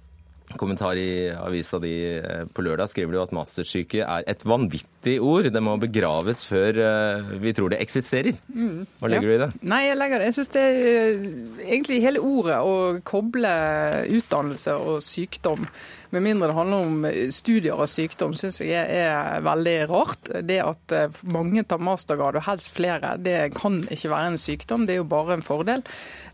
kommentar 0.56 0.95
i 0.95 1.30
avisa 1.36 1.80
di 1.80 1.93
eh, 2.18 2.45
på 2.54 2.64
lørdag 2.64 2.88
skriver 2.91 3.14
du 3.14 3.20
at 3.20 3.34
mastersyke 3.36 4.06
er 4.06 4.24
et 4.30 4.45
vanvittig 4.48 5.18
ord. 5.24 5.50
Det 5.52 5.64
må 5.64 5.76
begraves 5.82 6.45
før 6.48 6.80
eh, 6.80 7.36
vi 7.43 7.54
tror 7.58 7.74
det 7.74 7.82
eksisterer. 7.84 8.39
Mm, 8.54 8.88
Hva 9.02 9.12
legger 9.12 9.28
ja. 9.28 9.34
du 9.34 9.36
i 9.36 9.43
det? 9.43 9.68
Nei, 9.68 9.84
Jeg 9.89 10.00
legger 10.00 10.24
det. 10.24 10.32
Jeg 10.32 10.38
syns 10.39 10.54
det 10.56 10.66
eh, 10.72 11.30
egentlig 11.68 12.02
hele 12.06 12.24
ordet 12.24 12.62
å 12.64 12.76
koble 13.08 13.54
utdannelse 14.08 14.80
og 14.80 15.04
sykdom 15.04 15.68
med 16.16 16.24
mindre 16.24 16.48
det 16.48 16.56
handler 16.56 16.86
om 16.86 17.02
studier 17.36 17.76
og 17.76 17.89
sykdom, 17.91 18.32
syns 18.39 18.62
jeg 18.64 18.80
er 18.80 19.41
veldig 19.43 19.74
rart. 19.91 20.30
Det 20.48 20.62
at 20.64 20.93
mange 21.28 21.66
tar 21.68 21.82
mastergrad, 21.84 22.38
og 22.39 22.45
helst 22.45 22.72
flere, 22.78 23.18
det 23.20 23.50
kan 23.58 23.82
ikke 23.91 24.14
være 24.14 24.30
en 24.32 24.39
sykdom, 24.39 24.86
det 24.88 24.95
er 24.95 25.02
jo 25.02 25.10
bare 25.12 25.36
en 25.36 25.43
fordel. 25.43 25.84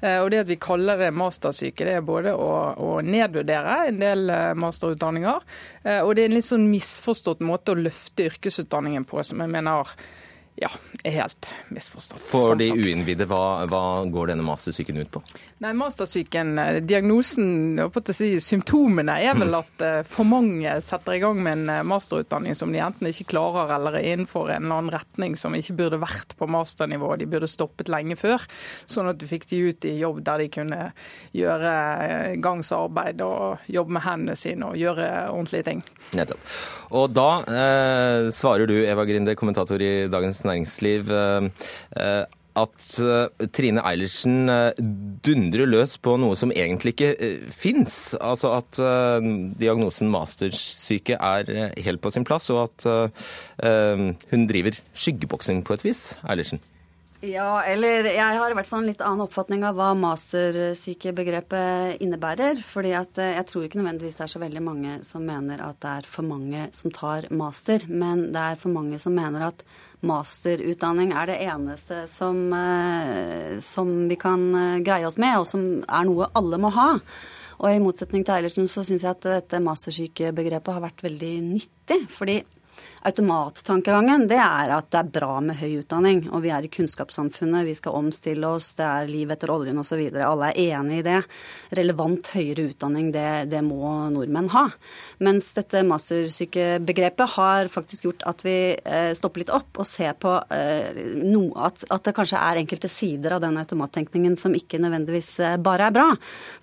Og 0.03 0.29
det 0.29 0.43
at 0.43 0.51
vi 0.51 0.59
kaller 0.61 1.01
det 1.01 1.09
mastersyke, 1.17 1.87
det 1.89 1.95
er 1.97 2.05
både 2.05 2.35
å, 2.37 2.51
å 2.77 2.91
nedvurdere 3.01 3.79
en 3.89 4.02
del 4.03 4.33
eh, 4.33 4.51
masterutdanninger. 4.59 5.47
Eh, 5.83 6.01
og 6.03 6.13
det 6.13 6.25
er 6.25 6.31
en 6.31 6.37
litt 6.37 6.49
sånn 6.49 6.69
misforstått 6.71 7.43
måte 7.45 7.73
å 7.73 7.79
løfte 7.79 8.27
yrkesutdanningen 8.29 9.07
på, 9.09 9.23
som 9.25 9.41
jeg 9.43 9.53
mener 9.55 9.95
ja, 10.55 10.69
er 11.03 11.15
helt 11.15 11.47
misforstått. 11.73 12.21
For 12.21 12.53
de 12.57 12.67
uinnvidde, 12.71 13.25
hva, 13.29 13.65
hva, 13.69 13.81
går 14.05 14.29
denne 14.33 14.45
mastersyken 14.45 14.99
ut 15.01 15.09
på? 15.15 15.21
Nei, 15.63 15.71
Mastersyken, 15.77 16.51
eh, 16.61 16.77
diagnosen, 16.85 17.79
si, 18.13 18.29
symptomene 18.43 19.15
er 19.25 19.33
vel 19.39 19.57
at 19.63 19.83
eh, 19.85 20.01
for 20.05 20.29
mange 20.29 20.75
setter 20.85 21.17
i 21.17 21.21
gang 21.23 21.41
med 21.41 21.57
en 21.57 21.71
eh, 21.73 21.85
masterutdanning 21.89 22.57
som 22.57 22.73
de 22.73 22.83
enten 22.85 23.09
ikke 23.09 23.31
klarer 23.33 23.73
eller 23.79 23.97
er 23.97 24.11
innenfor 24.11 24.51
en 24.53 24.67
eller 24.67 24.83
annen 24.83 24.93
retning 24.93 25.33
som 25.39 25.57
ikke 25.57 25.77
burde 25.79 26.01
vært 26.03 26.37
på 26.37 26.49
masternivå. 26.53 27.15
De 27.17 27.29
burde 27.33 27.49
stoppet 27.49 27.89
lenge 27.89 28.19
før, 28.19 28.45
sånn 28.85 29.09
at 29.09 29.17
du 29.17 29.25
fikk 29.29 29.49
de 29.49 29.63
ut 29.71 29.89
i 29.89 29.95
jobb 30.03 30.21
der 30.27 30.45
de 30.45 30.49
kunne 30.53 30.81
gjøre 31.33 31.73
gangsarbeid 32.43 33.25
og 33.25 33.65
jobbe 33.73 33.97
med 33.97 34.05
hendene 34.05 34.37
sine 34.37 34.69
og 34.69 34.77
gjøre 34.77 35.09
ordentlige 35.33 35.67
ting. 35.71 35.83
Nettopp. 36.13 36.53
Og 36.93 37.09
da 37.09 37.27
eh, 37.49 38.29
svarer 38.35 38.69
du, 38.69 38.75
Eva 38.85 39.05
Grinde, 39.09 39.33
kommentator 39.39 39.81
i 39.81 40.05
Dagens 40.13 40.42
Næringsliv 40.47 41.11
eh, 41.11 41.49
eh, 41.97 42.23
at 42.53 42.97
eh, 43.01 43.47
Trine 43.55 43.81
Eilertsen 43.89 44.51
dundrer 45.25 45.69
løs 45.69 45.95
på 45.97 46.13
noe 46.21 46.37
som 46.37 46.53
egentlig 46.53 46.93
ikke 46.93 47.31
fins. 47.49 48.13
Altså 48.21 48.53
at 48.59 48.81
diagnosen 49.61 50.11
mastersyke 50.13 51.17
er 51.17 51.73
helt 51.81 52.03
på 52.03 52.13
sin 52.13 52.27
plass, 52.27 52.51
og 52.53 52.67
at 52.67 52.85
hun 53.63 54.45
driver 54.49 54.77
skyggeboksing 54.93 55.63
på 55.65 55.79
et 55.79 55.87
vis. 55.87 56.03
Eilertsen? 56.29 56.61
Ja, 57.23 57.61
eller 57.63 58.03
jeg 58.03 58.19
har 58.19 58.51
i 58.51 58.55
hvert 58.57 58.67
fall 58.67 58.81
en 58.83 58.89
litt 58.89 58.99
annen 58.99 59.23
oppfatning 59.23 59.61
av 59.63 59.77
hva 59.77 59.93
mastersykebegrepet 59.95 62.01
innebærer. 62.03 62.59
fordi 62.67 62.91
at 62.99 63.15
jeg 63.15 63.45
tror 63.47 63.63
ikke 63.63 63.79
nødvendigvis 63.79 64.19
det 64.19 64.25
er 64.25 64.33
så 64.33 64.43
veldig 64.43 64.63
mange 64.65 64.99
som 65.07 65.23
mener 65.23 65.63
at 65.63 65.79
det 65.79 65.87
er 66.01 66.03
for 66.03 66.19
mange 66.27 66.67
som 66.75 66.91
tar 66.91 67.31
master, 67.31 67.79
men 67.87 68.35
det 68.35 68.43
er 68.43 68.59
for 68.59 68.75
mange 68.75 68.99
som 68.99 69.15
mener 69.15 69.39
at 69.47 69.63
masterutdanning 70.07 71.13
er 71.15 71.31
det 71.31 71.39
eneste 71.45 72.03
som, 72.11 72.39
eh, 72.53 73.59
som 73.63 73.89
vi 74.09 74.17
kan 74.19 74.43
eh, 74.55 74.81
greie 74.85 75.07
oss 75.07 75.19
med, 75.21 75.39
og 75.39 75.47
som 75.49 75.83
er 75.83 76.09
noe 76.09 76.29
alle 76.35 76.59
må 76.61 76.73
ha. 76.75 76.89
Og 77.63 77.69
i 77.69 77.79
motsetning 77.79 78.25
til 78.25 78.35
Eilertsen 78.35 78.67
så 78.67 78.83
syns 78.83 79.05
jeg 79.05 79.13
at 79.13 79.27
dette 79.27 79.61
mastersykebegrepet 79.63 80.75
har 80.75 80.83
vært 80.83 81.05
veldig 81.05 81.33
nyttig. 81.53 82.01
fordi 82.09 82.41
automattankegangen, 83.07 84.25
det 84.29 84.39
er 84.39 84.71
at 84.75 84.89
det 84.93 84.99
er 85.01 85.11
bra 85.15 85.37
med 85.43 85.57
høy 85.59 85.81
utdanning. 85.81 86.23
Og 86.31 86.43
vi 86.45 86.51
er 86.55 86.65
i 86.65 86.71
kunnskapssamfunnet, 86.71 87.65
vi 87.67 87.75
skal 87.77 87.97
omstille 87.99 88.47
oss, 88.47 88.71
det 88.77 88.85
er 88.87 89.09
liv 89.11 89.31
etter 89.33 89.51
oljen 89.51 89.79
osv. 89.81 89.99
Alle 90.13 90.51
er 90.51 90.77
enig 90.77 91.01
i 91.01 91.05
det. 91.05 91.19
Relevant 91.75 92.29
høyere 92.33 92.69
utdanning, 92.71 93.11
det, 93.15 93.27
det 93.51 93.61
må 93.65 93.91
nordmenn 94.13 94.51
ha. 94.53 94.65
Mens 95.23 95.51
dette 95.57 95.83
mastersykebegrepet 95.87 97.35
har 97.35 97.71
faktisk 97.73 98.07
gjort 98.07 98.23
at 98.29 98.43
vi 98.45 98.57
eh, 98.73 99.11
stopper 99.17 99.43
litt 99.43 99.53
opp 99.53 99.81
og 99.83 99.89
ser 99.89 100.15
på 100.19 100.35
eh, 100.53 101.03
no, 101.19 101.49
at, 101.59 101.83
at, 101.89 102.03
det 102.07 102.15
kanskje 102.15 102.39
er 102.39 102.61
enkelte 102.61 102.91
sider 102.91 103.35
av 103.37 103.43
den 103.43 103.59
automattenkningen 103.61 104.37
som 104.39 104.55
ikke 104.55 104.79
nødvendigvis 104.83 105.33
eh, 105.43 105.57
bare 105.63 105.89
er 105.89 105.95
bra. 105.95 106.07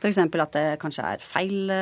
F.eks. 0.01 0.22
at 0.24 0.57
det 0.57 0.64
kanskje 0.80 1.05
er 1.14 1.24
feil 1.24 1.74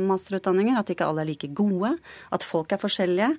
masterutdanninger, 0.00 0.80
at 0.80 0.90
ikke 0.92 1.06
alle 1.06 1.22
er 1.22 1.30
like 1.30 1.50
gode, 1.54 1.94
at 2.34 2.46
folk 2.46 2.74
er 2.74 2.82
forskjellige. 2.82 3.30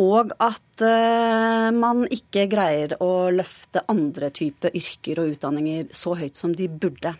Og 0.00 0.32
at 0.40 0.84
uh, 0.84 1.68
man 1.76 2.06
ikke 2.08 2.46
greier 2.50 2.96
å 3.04 3.28
løfte 3.34 3.84
andre 3.92 4.30
typer 4.32 4.72
yrker 4.76 5.20
og 5.20 5.34
utdanninger 5.34 5.90
så 5.92 6.14
høyt 6.16 6.40
som 6.40 6.54
de 6.56 6.70
burde. 6.72 7.12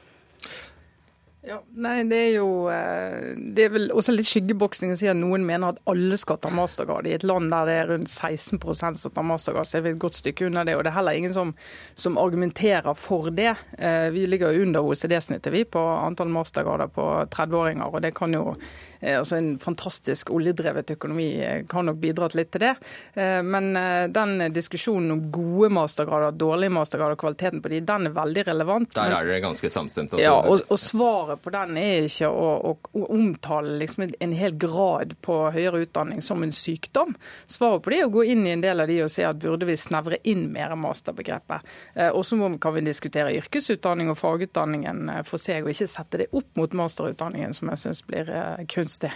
Ja, 1.40 1.56
nei, 1.72 2.02
Det 2.04 2.16
er 2.20 2.34
jo 2.34 2.48
eh, 2.68 3.30
det 3.56 3.64
er 3.64 3.70
vel 3.72 3.86
også 3.96 4.12
litt 4.12 4.28
skyggeboksing 4.28 4.92
å 4.92 4.96
si 5.00 5.08
at 5.08 5.16
noen 5.16 5.46
mener 5.48 5.72
at 5.72 5.78
alle 5.88 6.18
skal 6.20 6.36
ta 6.42 6.50
mastergrad. 6.52 7.08
I 7.08 7.14
et 7.16 7.24
land 7.24 7.48
der 7.48 7.68
det 7.68 7.76
er 7.80 7.88
rundt 7.94 8.12
16 8.12 8.60
som 9.00 9.14
tar 9.14 9.24
mastergrad, 9.24 9.68
så 9.68 9.78
er 9.78 9.86
vi 9.86 9.94
et 9.94 10.02
godt 10.02 10.18
stykke 10.20 10.50
under 10.50 10.68
det. 10.68 10.76
Og 10.76 10.84
det 10.84 10.92
er 10.92 10.98
heller 10.98 11.16
ingen 11.16 11.32
som, 11.32 11.54
som 11.96 12.18
argumenterer 12.20 12.92
for 12.92 13.30
det. 13.32 13.54
Eh, 13.78 14.10
vi 14.12 14.26
ligger 14.28 14.52
jo 14.52 14.66
under 14.66 14.84
OECD-snittet 14.84 15.52
vi 15.54 15.64
på 15.64 15.80
antall 15.80 16.28
mastergrader 16.28 16.92
på 16.92 17.08
30-åringer. 17.32 17.88
og 17.88 18.04
det 18.04 18.12
kan 18.14 18.36
jo, 18.36 18.54
eh, 19.00 19.16
altså 19.16 19.40
En 19.40 19.58
fantastisk 19.58 20.30
oljedrevet 20.36 20.92
økonomi 20.92 21.30
kan 21.68 21.88
nok 21.88 21.96
bidratt 22.02 22.36
litt 22.36 22.50
til 22.52 22.66
det. 22.66 22.74
Men 23.14 23.72
den 24.12 24.52
diskusjonen 24.52 25.14
om 25.14 25.22
gode 25.32 25.70
mastergrader, 25.72 26.36
dårlige 26.36 26.74
mastergrader, 26.74 27.16
kvaliteten 27.16 27.62
på 27.62 27.72
de, 27.72 27.80
den 27.80 28.10
er 28.10 28.14
veldig 28.16 28.44
relevant. 28.50 28.92
Der 28.94 29.14
er 29.16 29.24
dere 29.24 29.40
ganske 29.40 29.70
samstemte. 29.72 30.18
Altså. 30.18 30.26
Ja, 30.26 30.36
og, 30.36 30.66
og 30.68 30.78
svaret 30.82 31.29
svaret 31.30 31.42
på 31.42 31.50
den 31.50 31.76
er 31.78 32.06
ikke 32.06 32.28
å, 32.28 32.72
å, 32.72 33.04
omtale 33.10 33.78
liksom 33.78 34.08
en 34.20 34.32
hel 34.32 34.56
grad 34.58 35.14
på 35.22 35.50
høyere 35.52 35.84
utdanning 35.84 36.22
som 36.22 36.42
en 36.42 36.52
sykdom. 36.52 37.14
Svaret 37.46 37.82
på 37.82 37.90
det 37.90 38.00
er 38.00 38.08
å 38.08 38.14
gå 38.14 38.24
inn 38.24 38.46
i 38.46 38.54
en 38.54 38.62
del 38.64 38.80
av 38.80 38.88
de 38.88 39.02
og 39.04 39.10
se 39.10 39.24
at 39.24 39.38
burde 39.40 39.66
vi 39.66 39.76
snevre 39.76 40.18
inn 40.24 40.50
mer 40.52 40.74
masterbegrepet. 40.76 41.66
Eh, 41.94 42.10
og 42.10 42.24
så 42.24 42.36
kan 42.60 42.74
vi 42.74 42.84
diskutere 42.84 43.34
yrkesutdanning 43.38 44.10
og 44.10 44.18
fagutdanningen 44.18 45.08
eh, 45.08 45.24
for 45.24 45.38
seg, 45.38 45.64
og 45.64 45.74
ikke 45.74 45.90
sette 45.90 46.22
det 46.22 46.30
opp 46.32 46.50
mot 46.58 46.72
masterutdanningen, 46.72 47.54
som 47.54 47.70
jeg 47.70 47.84
syns 47.84 48.02
blir 48.06 48.30
eh, 48.30 48.64
kunstig. 48.70 49.12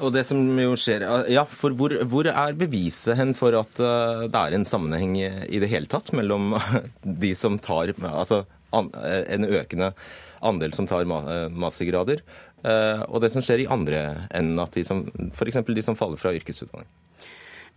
Og 0.00 0.08
det 0.14 0.22
som 0.24 0.38
jo 0.56 0.72
skjer, 0.80 1.02
ja, 1.28 1.42
for 1.44 1.74
hvor, 1.76 1.92
hvor, 2.08 2.24
er 2.30 2.54
beviset 2.56 3.18
hen 3.18 3.34
for 3.36 3.52
at 3.58 3.76
det 3.76 4.40
er 4.40 4.54
en 4.56 4.64
sammenheng 4.64 5.18
i 5.20 5.60
det 5.60 5.68
hele 5.68 5.84
tatt 5.90 6.14
mellom 6.16 6.54
de 7.04 7.34
som 7.36 7.58
tar 7.60 7.92
altså, 8.08 8.46
en 8.72 9.44
økende 9.44 9.92
andel 10.40 10.74
som 10.76 10.86
tar 10.88 11.06
eh, 11.06 11.48
mastergrader, 11.50 12.22
eh, 12.62 13.02
og 13.08 13.22
det 13.24 13.32
som 13.34 13.44
skjer 13.44 13.64
i 13.64 13.70
andre 13.70 14.02
enden, 14.30 14.58
at 14.62 14.74
de 14.76 14.84
som, 14.86 15.04
f.eks. 15.32 15.62
de 15.66 15.84
som 15.84 15.98
faller 15.98 16.20
fra 16.20 16.34
yrkesutdanning. 16.36 16.88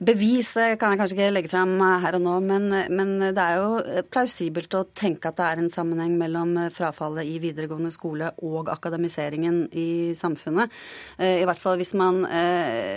Bevis 0.02 0.50
kan 0.82 0.94
jeg 0.94 1.00
kanskje 1.00 1.16
ikke 1.18 1.30
legge 1.32 1.52
fram 1.52 1.76
her 2.02 2.16
og 2.18 2.24
nå, 2.24 2.38
men, 2.42 2.64
men, 2.90 3.12
det 3.22 3.44
er 3.44 3.60
jo 3.60 4.02
plausibelt 4.10 4.74
å 4.74 4.84
tenke 4.98 5.30
at 5.30 5.38
det 5.38 5.46
er 5.46 5.62
en 5.62 5.70
sammenheng 5.70 6.16
mellom 6.18 6.56
frafallet 6.74 7.30
i 7.30 7.36
videregående 7.44 7.92
skole 7.94 8.32
og 8.42 8.72
akademiseringen 8.74 9.68
i 9.78 10.16
samfunnet. 10.18 10.74
Eh, 11.22 11.44
I 11.44 11.46
hvert 11.46 11.62
fall 11.62 11.78
hvis 11.78 11.94
man 12.00 12.24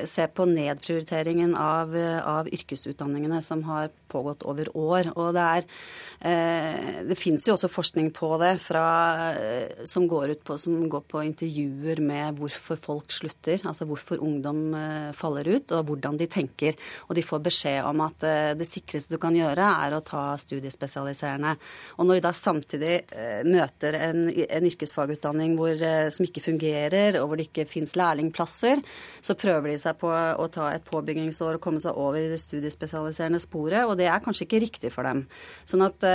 ser 0.09 0.33
på 0.33 0.49
nedprioriteringen 0.49 1.53
av, 1.61 1.93
av 2.25 2.49
yrkesutdanningene 2.49 3.43
som 3.45 3.67
har 3.69 3.93
pågått 4.09 4.45
over 4.49 4.71
år. 4.73 5.13
Og 5.19 5.35
det 5.37 5.45
er 5.45 5.69
Eh, 6.25 7.03
det 7.05 7.17
finnes 7.21 7.45
jo 7.45 7.53
også 7.53 7.69
forskning 7.69 8.07
på 8.17 8.31
det 8.41 8.55
fra, 8.63 8.85
eh, 9.37 9.85
som, 9.85 10.07
går 10.09 10.33
på, 10.41 10.57
som 10.57 10.87
går 10.89 11.03
på 11.11 11.21
intervjuer 11.27 12.01
med 12.01 12.39
hvorfor 12.41 12.81
folk 12.81 13.13
slutter, 13.13 13.61
altså 13.69 13.85
hvorfor 13.85 14.23
ungdom 14.25 14.73
eh, 14.79 15.11
faller 15.13 15.51
ut, 15.53 15.75
og 15.77 15.91
hvordan 15.91 16.17
de 16.17 16.29
tenker. 16.33 16.79
Og 17.09 17.17
de 17.19 17.25
får 17.27 17.43
beskjed 17.45 17.89
om 17.89 18.03
at 18.05 18.27
det 18.59 18.67
sikreste 18.69 19.15
du 19.15 19.21
kan 19.23 19.37
gjøre, 19.37 19.67
er 19.87 19.97
å 19.97 20.03
ta 20.05 20.35
studiespesialiserende. 20.41 21.55
Og 21.99 22.09
når 22.09 22.19
de 22.19 22.25
da 22.25 22.33
samtidig 22.37 22.95
møter 23.49 23.99
en, 23.99 24.27
en 24.31 24.69
yrkesfagutdanning 24.69 25.57
hvor, 25.59 25.79
som 26.15 26.27
ikke 26.27 26.45
fungerer, 26.45 27.19
og 27.21 27.29
hvor 27.29 27.41
det 27.41 27.49
ikke 27.49 27.67
fins 27.71 27.95
lærlingplasser, 27.99 28.83
så 29.25 29.37
prøver 29.39 29.73
de 29.73 29.79
seg 29.81 29.99
på 30.01 30.11
å 30.11 30.49
ta 30.53 30.71
et 30.75 30.87
påbyggingsår 30.89 31.59
og 31.59 31.65
komme 31.65 31.83
seg 31.83 31.97
over 32.01 32.21
i 32.21 32.31
det 32.33 32.41
studiespesialiserende 32.43 33.43
sporet, 33.43 33.85
og 33.85 33.97
det 34.01 34.09
er 34.11 34.23
kanskje 34.25 34.49
ikke 34.49 34.65
riktig 34.67 34.95
for 34.95 35.07
dem. 35.07 35.25
Sånn 35.69 35.85
at 35.87 36.09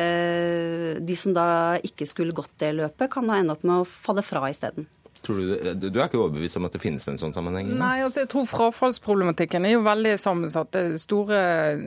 Eh, 0.00 0.96
de 1.00 1.16
som 1.16 1.34
da 1.36 1.78
ikke 1.86 2.08
skulle 2.08 2.36
gått 2.36 2.56
det 2.62 2.72
løpet, 2.76 3.10
kan 3.12 3.28
da 3.28 3.40
ende 3.40 3.56
opp 3.56 3.66
med 3.66 3.82
å 3.82 3.88
falle 3.88 4.24
fra 4.26 4.48
isteden. 4.52 4.88
Tror 5.20 5.36
du, 5.36 5.74
du 5.90 5.98
er 5.98 6.06
ikke 6.06 6.16
overbevist 6.16 6.56
om 6.56 6.64
at 6.64 6.72
det 6.72 6.80
finnes 6.80 7.04
en 7.10 7.18
sånn 7.20 7.34
sammenheng? 7.36 7.66
Nei, 7.76 7.98
altså 8.06 8.22
jeg 8.22 8.30
tror 8.32 8.46
frafallsproblematikken 8.48 9.66
er 9.68 9.74
jo 9.74 9.82
veldig 9.84 10.14
sammensatt. 10.16 10.70
Det 10.72 11.00
store 11.02 11.40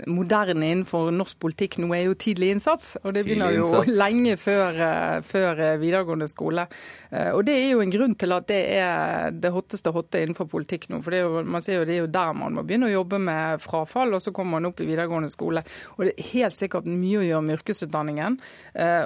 moderne 0.05 0.67
innenfor 0.69 1.09
norsk 1.15 1.39
politikk 1.41 1.79
nå 1.81 1.89
er 1.97 2.03
jo 2.05 2.17
tidlig 2.19 2.51
innsats. 2.53 2.91
Og 3.01 3.15
det 3.15 3.23
begynner 3.25 3.55
jo 3.55 3.65
lenge 4.03 4.36
før, 4.38 4.77
eh, 4.86 5.15
før, 5.25 5.63
eh, 5.65 5.79
videregående 5.81 6.27
skole. 6.29 6.67
Eh, 7.09 7.31
og 7.34 7.41
det 7.47 7.55
er 7.57 7.71
jo 7.71 7.81
en 7.81 7.95
grunn 7.95 8.13
til 8.21 8.36
at 8.38 8.45
det 8.51 8.59
er 8.75 9.34
det 9.34 9.53
hotteste 9.55 9.95
hotte 9.97 10.21
innenfor 10.21 10.51
politikk 10.53 10.91
nå. 10.93 11.01
For 11.01 11.17
det 11.17 11.23
jo, 11.23 11.41
man 11.41 11.65
ser 11.65 11.81
jo 11.81 11.89
det 11.89 11.97
er 11.97 12.03
jo 12.03 12.13
der 12.13 12.38
man 12.38 12.53
må 12.59 12.65
begynne 12.69 12.91
å 12.91 12.93
jobbe 12.93 13.17
med 13.31 13.65
frafall, 13.65 14.13
og 14.13 14.21
så 14.21 14.36
kommer 14.36 14.59
man 14.59 14.69
opp 14.69 14.86
i 14.86 14.89
videregående 14.91 15.34
skole. 15.34 15.65
Og 15.97 16.05
det 16.05 16.13
er 16.13 16.29
helt 16.36 16.59
sikkert 16.59 16.86
mye 16.86 17.23
å 17.23 17.25
gjøre 17.25 17.49
med 17.49 17.57
yrkesutdanningen, 17.57 18.38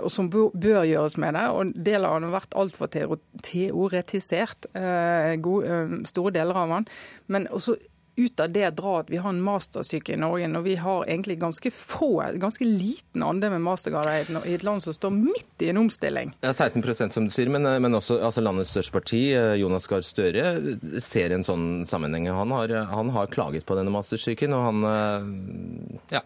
og 0.03 0.11
som 0.11 0.27
bør 0.27 0.83
gjøres 0.87 1.15
med 1.21 1.37
det. 1.37 1.47
Og 1.53 1.73
deler 1.87 2.09
av 2.09 2.19
det 2.19 2.27
har 2.27 2.37
vært 2.41 2.59
altfor 2.59 2.91
teoretisert 2.91 4.16
kritisert 4.17 4.65
eh, 4.73 5.35
gode, 5.41 5.67
eh, 5.67 6.01
store 6.09 6.33
deler 6.33 6.55
av 6.55 6.69
den. 6.69 6.89
Men 7.27 7.47
også 7.47 7.77
ut 8.17 8.39
av 8.39 8.49
det 8.49 8.71
dra 8.73 8.95
at 8.97 9.11
vi 9.13 9.19
har 9.21 9.29
en 9.29 9.41
mastersyke 9.45 10.15
i 10.15 10.17
Norge, 10.17 10.47
når 10.49 10.63
vi 10.65 10.75
har 10.81 11.03
egentlig 11.05 11.35
ganske 11.37 11.69
få, 11.69 12.23
ganske 12.41 12.65
liten 12.65 13.21
andel 13.21 13.51
med 13.53 13.61
mastergrader 13.61 14.31
i 14.41 14.55
et 14.57 14.65
land 14.65 14.81
som 14.81 14.95
står 14.95 15.13
midt 15.13 15.61
i 15.61 15.69
en 15.69 15.77
omstilling. 15.83 16.31
Ja, 16.41 16.49
16% 16.49 17.13
som 17.13 17.27
du 17.27 17.33
sier, 17.33 17.51
men, 17.53 17.61
men 17.61 17.93
også 17.93 18.17
altså 18.17 18.41
landets 18.41 18.73
største 18.73 18.95
parti, 18.95 19.21
eh, 19.37 19.53
Jonas 19.61 19.85
Gahr 19.85 20.01
Støre, 20.01 20.55
ser 21.03 21.35
en 21.35 21.45
sånn 21.45 21.67
sammenheng. 21.85 22.25
Han 22.33 22.55
har, 22.57 22.73
han 22.89 23.13
har 23.13 23.29
klaget 23.29 23.69
på 23.69 23.77
denne 23.77 23.93
mastersyken, 23.93 24.57
og 24.57 24.65
han 24.65 25.93
ja, 26.09 26.25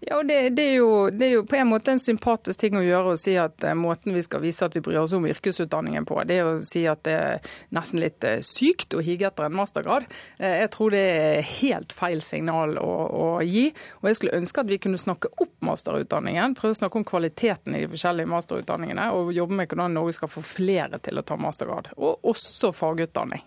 ja, 0.00 0.18
og 0.18 0.26
det, 0.28 0.50
det, 0.50 0.62
er 0.62 0.74
jo, 0.76 1.08
det, 1.10 1.26
er 1.26 1.30
jo, 1.38 1.44
på 1.48 1.56
en 1.56 1.70
måte 1.70 1.94
en 1.94 2.00
sympatisk 2.00 2.60
ting 2.60 2.76
å 2.76 2.84
gjøre 2.84 3.14
å 3.14 3.20
si 3.20 3.32
at 3.40 3.64
uh, 3.64 3.72
måten 3.78 4.12
vi 4.12 4.20
skal 4.24 4.42
vise 4.44 4.66
at 4.66 4.76
vi 4.76 4.82
bryr 4.84 5.00
oss 5.00 5.14
om 5.16 5.24
yrkesutdanningen 5.24 6.04
på, 6.08 6.18
det 6.28 6.36
er 6.36 6.50
å 6.50 6.58
si 6.60 6.84
at 6.90 7.00
det 7.08 7.14
er 7.16 7.48
nesten 7.74 8.02
litt 8.04 8.26
uh, 8.28 8.36
sykt 8.44 8.92
å 8.92 9.00
hige 9.04 9.30
etter 9.30 9.48
en 9.48 9.56
mastergrad. 9.56 10.04
Uh, 10.36 10.52
jeg 10.52 10.68
tror 10.76 10.92
det 10.92 11.02
er 11.14 11.50
helt 11.62 11.96
feil 11.96 12.20
signal 12.20 12.76
å, 12.82 12.92
å, 13.08 13.26
gi. 13.40 13.70
Og 14.02 14.10
jeg 14.10 14.20
skulle 14.20 14.36
ønske 14.42 14.66
at 14.66 14.70
vi 14.70 14.80
kunne 14.84 15.00
snakke 15.00 15.32
opp 15.32 15.54
masterutdanningen, 15.64 16.58
prøve 16.60 16.76
å 16.76 16.80
snakke 16.82 17.00
om 17.00 17.08
kvaliteten 17.08 17.74
i 17.74 17.86
de 17.86 17.90
forskjellige 17.96 18.34
masterutdanningene, 18.36 19.10
og 19.16 19.32
jobbe 19.36 19.62
med 19.62 19.72
hvordan 19.72 19.96
Norge 19.96 20.18
skal 20.20 20.32
få 20.36 20.44
flere 20.44 21.00
til 21.00 21.16
å 21.16 21.24
ta 21.24 21.40
mastergrad. 21.40 21.94
Og 21.96 22.32
også 22.34 22.74
fagutdanning. 22.76 23.42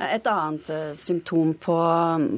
Et 0.00 0.28
annet 0.30 0.68
uh, 0.72 0.92
symptom 0.96 1.50
på, 1.60 1.76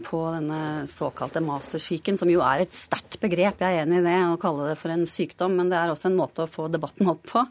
på, 0.06 0.20
denne 0.34 0.86
såkalte 0.90 1.42
mastersyken, 1.44 2.16
som 2.18 2.30
jo 2.32 2.40
er 2.42 2.64
et 2.64 2.74
sterkt 2.74 3.20
begrep, 3.22 3.60
jeg 3.62 3.78
er 3.78 3.84
enig 3.84 4.00
i 4.00 4.06
det, 4.06 4.16
å 4.32 4.38
kalle 4.40 4.70
det 4.70 4.78
for 4.80 4.90
en 4.94 5.04
sykdom, 5.06 5.54
men 5.60 5.70
det 5.70 5.78
er 5.78 5.92
også 5.92 6.08
en 6.10 6.18
måte 6.18 6.46
å 6.46 6.50
få 6.50 6.66
debatten 6.72 7.12
opp 7.12 7.22
på, 7.28 7.44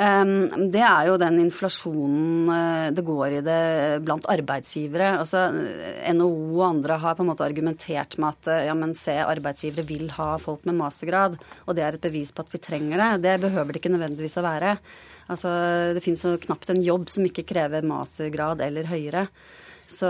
um, 0.00 0.34
det 0.74 0.82
er 0.82 1.10
jo 1.10 1.20
den 1.22 1.38
inflasjonen 1.44 2.50
uh, 2.50 2.88
det 2.96 3.06
går 3.06 3.38
i 3.38 3.44
det 3.46 3.62
blant 4.04 4.26
arbeidsgivere. 4.32 5.14
Altså, 5.22 5.46
NHO 5.52 6.34
og 6.56 6.66
andre 6.72 6.98
har 7.04 7.14
på 7.14 7.22
en 7.22 7.30
måte 7.30 7.46
argumentert 7.46 8.18
med 8.18 8.34
at 8.34 8.68
ja, 8.70 8.74
men 8.78 8.96
se, 8.98 9.20
arbeidsgivere 9.22 9.86
vil 9.86 10.08
ha 10.18 10.34
folk 10.42 10.66
med 10.66 10.80
mastergrad, 10.80 11.38
og 11.68 11.76
det 11.76 11.86
er 11.86 11.98
et 11.98 12.08
bevis 12.08 12.34
på 12.34 12.42
at 12.42 12.54
vi 12.54 12.64
trenger 12.64 13.00
det. 13.00 13.10
Det 13.28 13.40
behøver 13.46 13.74
det 13.74 13.84
ikke 13.84 13.94
nødvendigvis 13.94 14.40
å 14.40 14.48
være. 14.48 14.78
Altså, 15.32 15.50
det 15.96 16.02
finnes 16.04 16.24
knapt 16.44 16.70
en 16.72 16.82
jobb 16.84 17.08
som 17.12 17.24
ikke 17.24 17.46
krever 17.48 17.86
mastergrad 17.86 18.60
eller 18.64 18.90
høyere. 18.90 19.28
Så, 19.86 20.08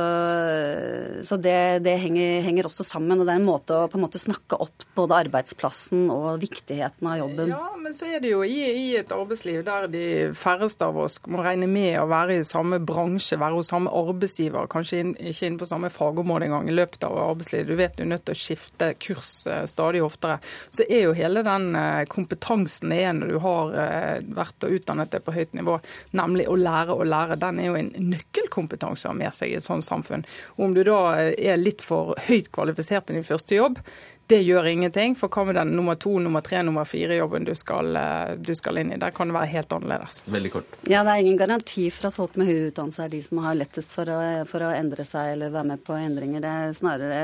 så 1.26 1.36
det, 1.36 1.84
det 1.84 1.96
henger, 2.00 2.40
henger, 2.46 2.68
også 2.68 2.86
sammen. 2.86 3.18
Og 3.18 3.26
det 3.26 3.34
er 3.34 3.40
en 3.40 3.46
måte 3.46 3.76
å 3.76 3.88
på 3.90 3.98
en 3.98 4.04
måte 4.06 4.20
snakke 4.22 4.58
opp 4.62 4.86
både 4.94 5.18
arbeidsplassen 5.24 6.06
og 6.14 6.40
viktigheten 6.42 7.08
av 7.10 7.18
jobben. 7.20 7.52
Ja, 7.54 7.72
men 7.80 7.96
så 7.96 8.08
er 8.08 8.22
det 8.22 8.30
jo 8.32 8.42
i, 8.46 8.58
i, 8.70 8.86
et 9.00 9.12
arbeidsliv 9.14 9.64
der 9.66 9.88
de 9.92 10.06
færreste 10.38 10.86
av 10.86 10.98
oss 11.04 11.18
må 11.30 11.42
regne 11.44 11.68
med 11.70 11.98
å 12.00 12.06
være 12.10 12.38
i 12.38 12.46
samme 12.46 12.80
bransje, 12.84 13.38
være 13.40 13.58
hos 13.58 13.72
samme 13.72 13.92
arbeidsgiver, 13.94 14.68
kanskje 14.72 15.02
inn, 15.02 15.14
ikke 15.18 15.50
inne 15.50 15.60
på 15.60 15.68
samme 15.68 15.90
fagområde 15.92 16.48
engang 16.48 16.70
i 16.70 16.76
løpet 16.76 17.04
av 17.08 17.18
arbeidslivet. 17.26 17.68
Du 17.68 17.78
vet 17.80 17.98
du 17.98 18.04
er 18.06 18.12
nødt 18.14 18.26
til 18.28 18.36
å 18.36 18.42
skifte 18.44 18.92
kurs 19.02 19.34
eh, 19.50 19.64
stadig 19.70 20.04
oftere. 20.04 20.38
Så 20.70 20.86
er 20.88 21.08
jo 21.08 21.16
hele 21.18 21.44
den 21.46 21.70
eh, 21.78 22.04
kompetansen 22.10 22.94
igjen 22.94 23.22
når 23.22 23.34
du 23.34 23.38
har 23.44 23.76
eh, 23.84 24.18
vært 24.38 24.66
og 24.66 24.78
utdannet 24.78 25.12
deg 25.12 25.24
på 25.26 25.34
høyt 25.34 25.54
nivå, 25.56 25.78
nemlig 26.16 26.48
å 26.50 26.56
lære 26.58 26.94
å 26.94 27.06
lære, 27.08 27.38
den 27.40 27.60
er 27.60 27.70
jo 27.70 27.78
en 27.78 27.92
nøkkelkompetanse 28.14 29.08
å 29.08 29.12
ha 29.12 29.18
med 29.18 29.34
seg 29.34 29.52
i 29.52 29.58
et 29.58 29.64
sånt 29.64 29.73
samfunn. 29.82 30.26
Og 30.56 30.68
om 30.68 30.74
du 30.74 30.82
da 30.86 30.98
er 31.32 31.56
litt 31.58 31.82
for 31.82 32.14
høyt 32.28 32.52
kvalifisert 32.54 33.10
i 33.10 33.16
din 33.18 33.26
første 33.26 33.56
jobb, 33.56 33.80
det 34.26 34.40
gjør 34.40 34.68
ingenting. 34.70 35.16
For 35.18 35.28
hva 35.28 35.44
med 35.48 35.58
den 35.58 35.74
nummer 35.76 35.98
to, 36.00 36.14
nummer 36.22 36.40
tre, 36.44 36.62
nummer 36.64 36.86
fire-jobben 36.88 37.44
du, 37.44 37.52
eh, 37.52 38.34
du, 38.40 38.54
skal 38.56 38.80
inn 38.80 38.94
i? 38.94 39.00
Der 39.00 39.12
kan 39.12 39.28
det 39.28 39.36
være 39.36 39.50
helt 39.52 39.74
annerledes. 39.76 40.22
Veldig 40.26 40.52
kort. 40.52 40.78
Ja, 40.88 41.02
Det 41.04 41.10
er 41.12 41.24
ingen 41.24 41.36
garanti 41.36 41.90
for 41.90 42.08
at 42.08 42.16
folk 42.16 42.36
med 42.40 42.48
høy 42.48 42.70
utdannelse 42.70 43.04
er 43.04 43.12
de 43.12 43.20
som 43.22 43.42
har 43.44 43.58
lettest 43.58 43.92
for 43.92 44.08
å, 44.08 44.20
for 44.48 44.64
å 44.64 44.72
endre 44.72 45.04
seg 45.04 45.34
eller 45.34 45.52
være 45.52 45.74
med 45.74 45.84
på 45.84 45.98
endringer. 45.98 46.40
Det 46.40 46.54
er 46.62 46.78
snarere 46.78 47.20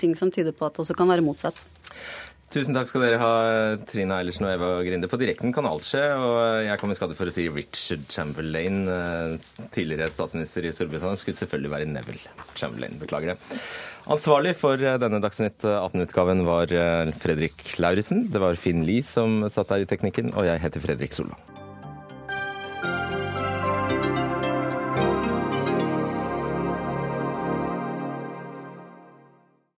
ting 0.00 0.16
som 0.16 0.32
tyder 0.32 0.56
på 0.56 0.66
at 0.66 0.78
det 0.78 0.86
også 0.86 0.96
kan 0.96 1.12
være 1.12 1.26
motsatt. 1.26 1.60
Tusen 2.50 2.74
takk 2.74 2.88
skal 2.90 3.04
dere 3.04 3.18
ha, 3.20 3.34
Trine 3.86 4.16
Eilertsen 4.18 4.48
og 4.48 4.50
Eva 4.56 4.70
Grinde. 4.82 5.06
På 5.10 5.18
direkten 5.20 5.52
kan 5.54 5.68
alt 5.70 5.86
skje, 5.86 6.02
og 6.18 6.38
jeg 6.66 6.80
kom 6.80 6.90
i 6.90 6.96
skade 6.98 7.14
for 7.14 7.30
å 7.30 7.34
si 7.34 7.44
Richard 7.46 8.08
Chamberlain, 8.10 8.80
eh, 8.90 9.52
tidligere 9.70 10.10
statsminister 10.10 10.66
i 10.66 10.72
Storbritannia, 10.74 11.20
skulle 11.20 11.38
selvfølgelig 11.38 11.72
være 11.76 11.86
Neville 11.92 12.34
Chamberlain. 12.58 12.98
Beklager 12.98 13.36
det. 13.36 13.60
Ansvarlig 14.10 14.56
for 14.58 14.82
eh, 14.82 14.98
denne 14.98 15.22
Dagsnytt 15.22 15.62
18-utgaven 15.62 16.42
var 16.48 16.74
eh, 16.74 17.14
Fredrik 17.22 17.62
Lauritzen. 17.78 18.26
Det 18.34 18.42
var 18.42 18.58
Finn 18.58 18.82
Lie 18.82 19.06
som 19.06 19.44
satt 19.46 19.70
der 19.70 19.86
i 19.86 19.90
teknikken, 19.94 20.34
og 20.34 20.50
jeg 20.50 20.66
heter 20.66 20.82
Fredrik 20.82 21.14
Solvang. 21.14 21.59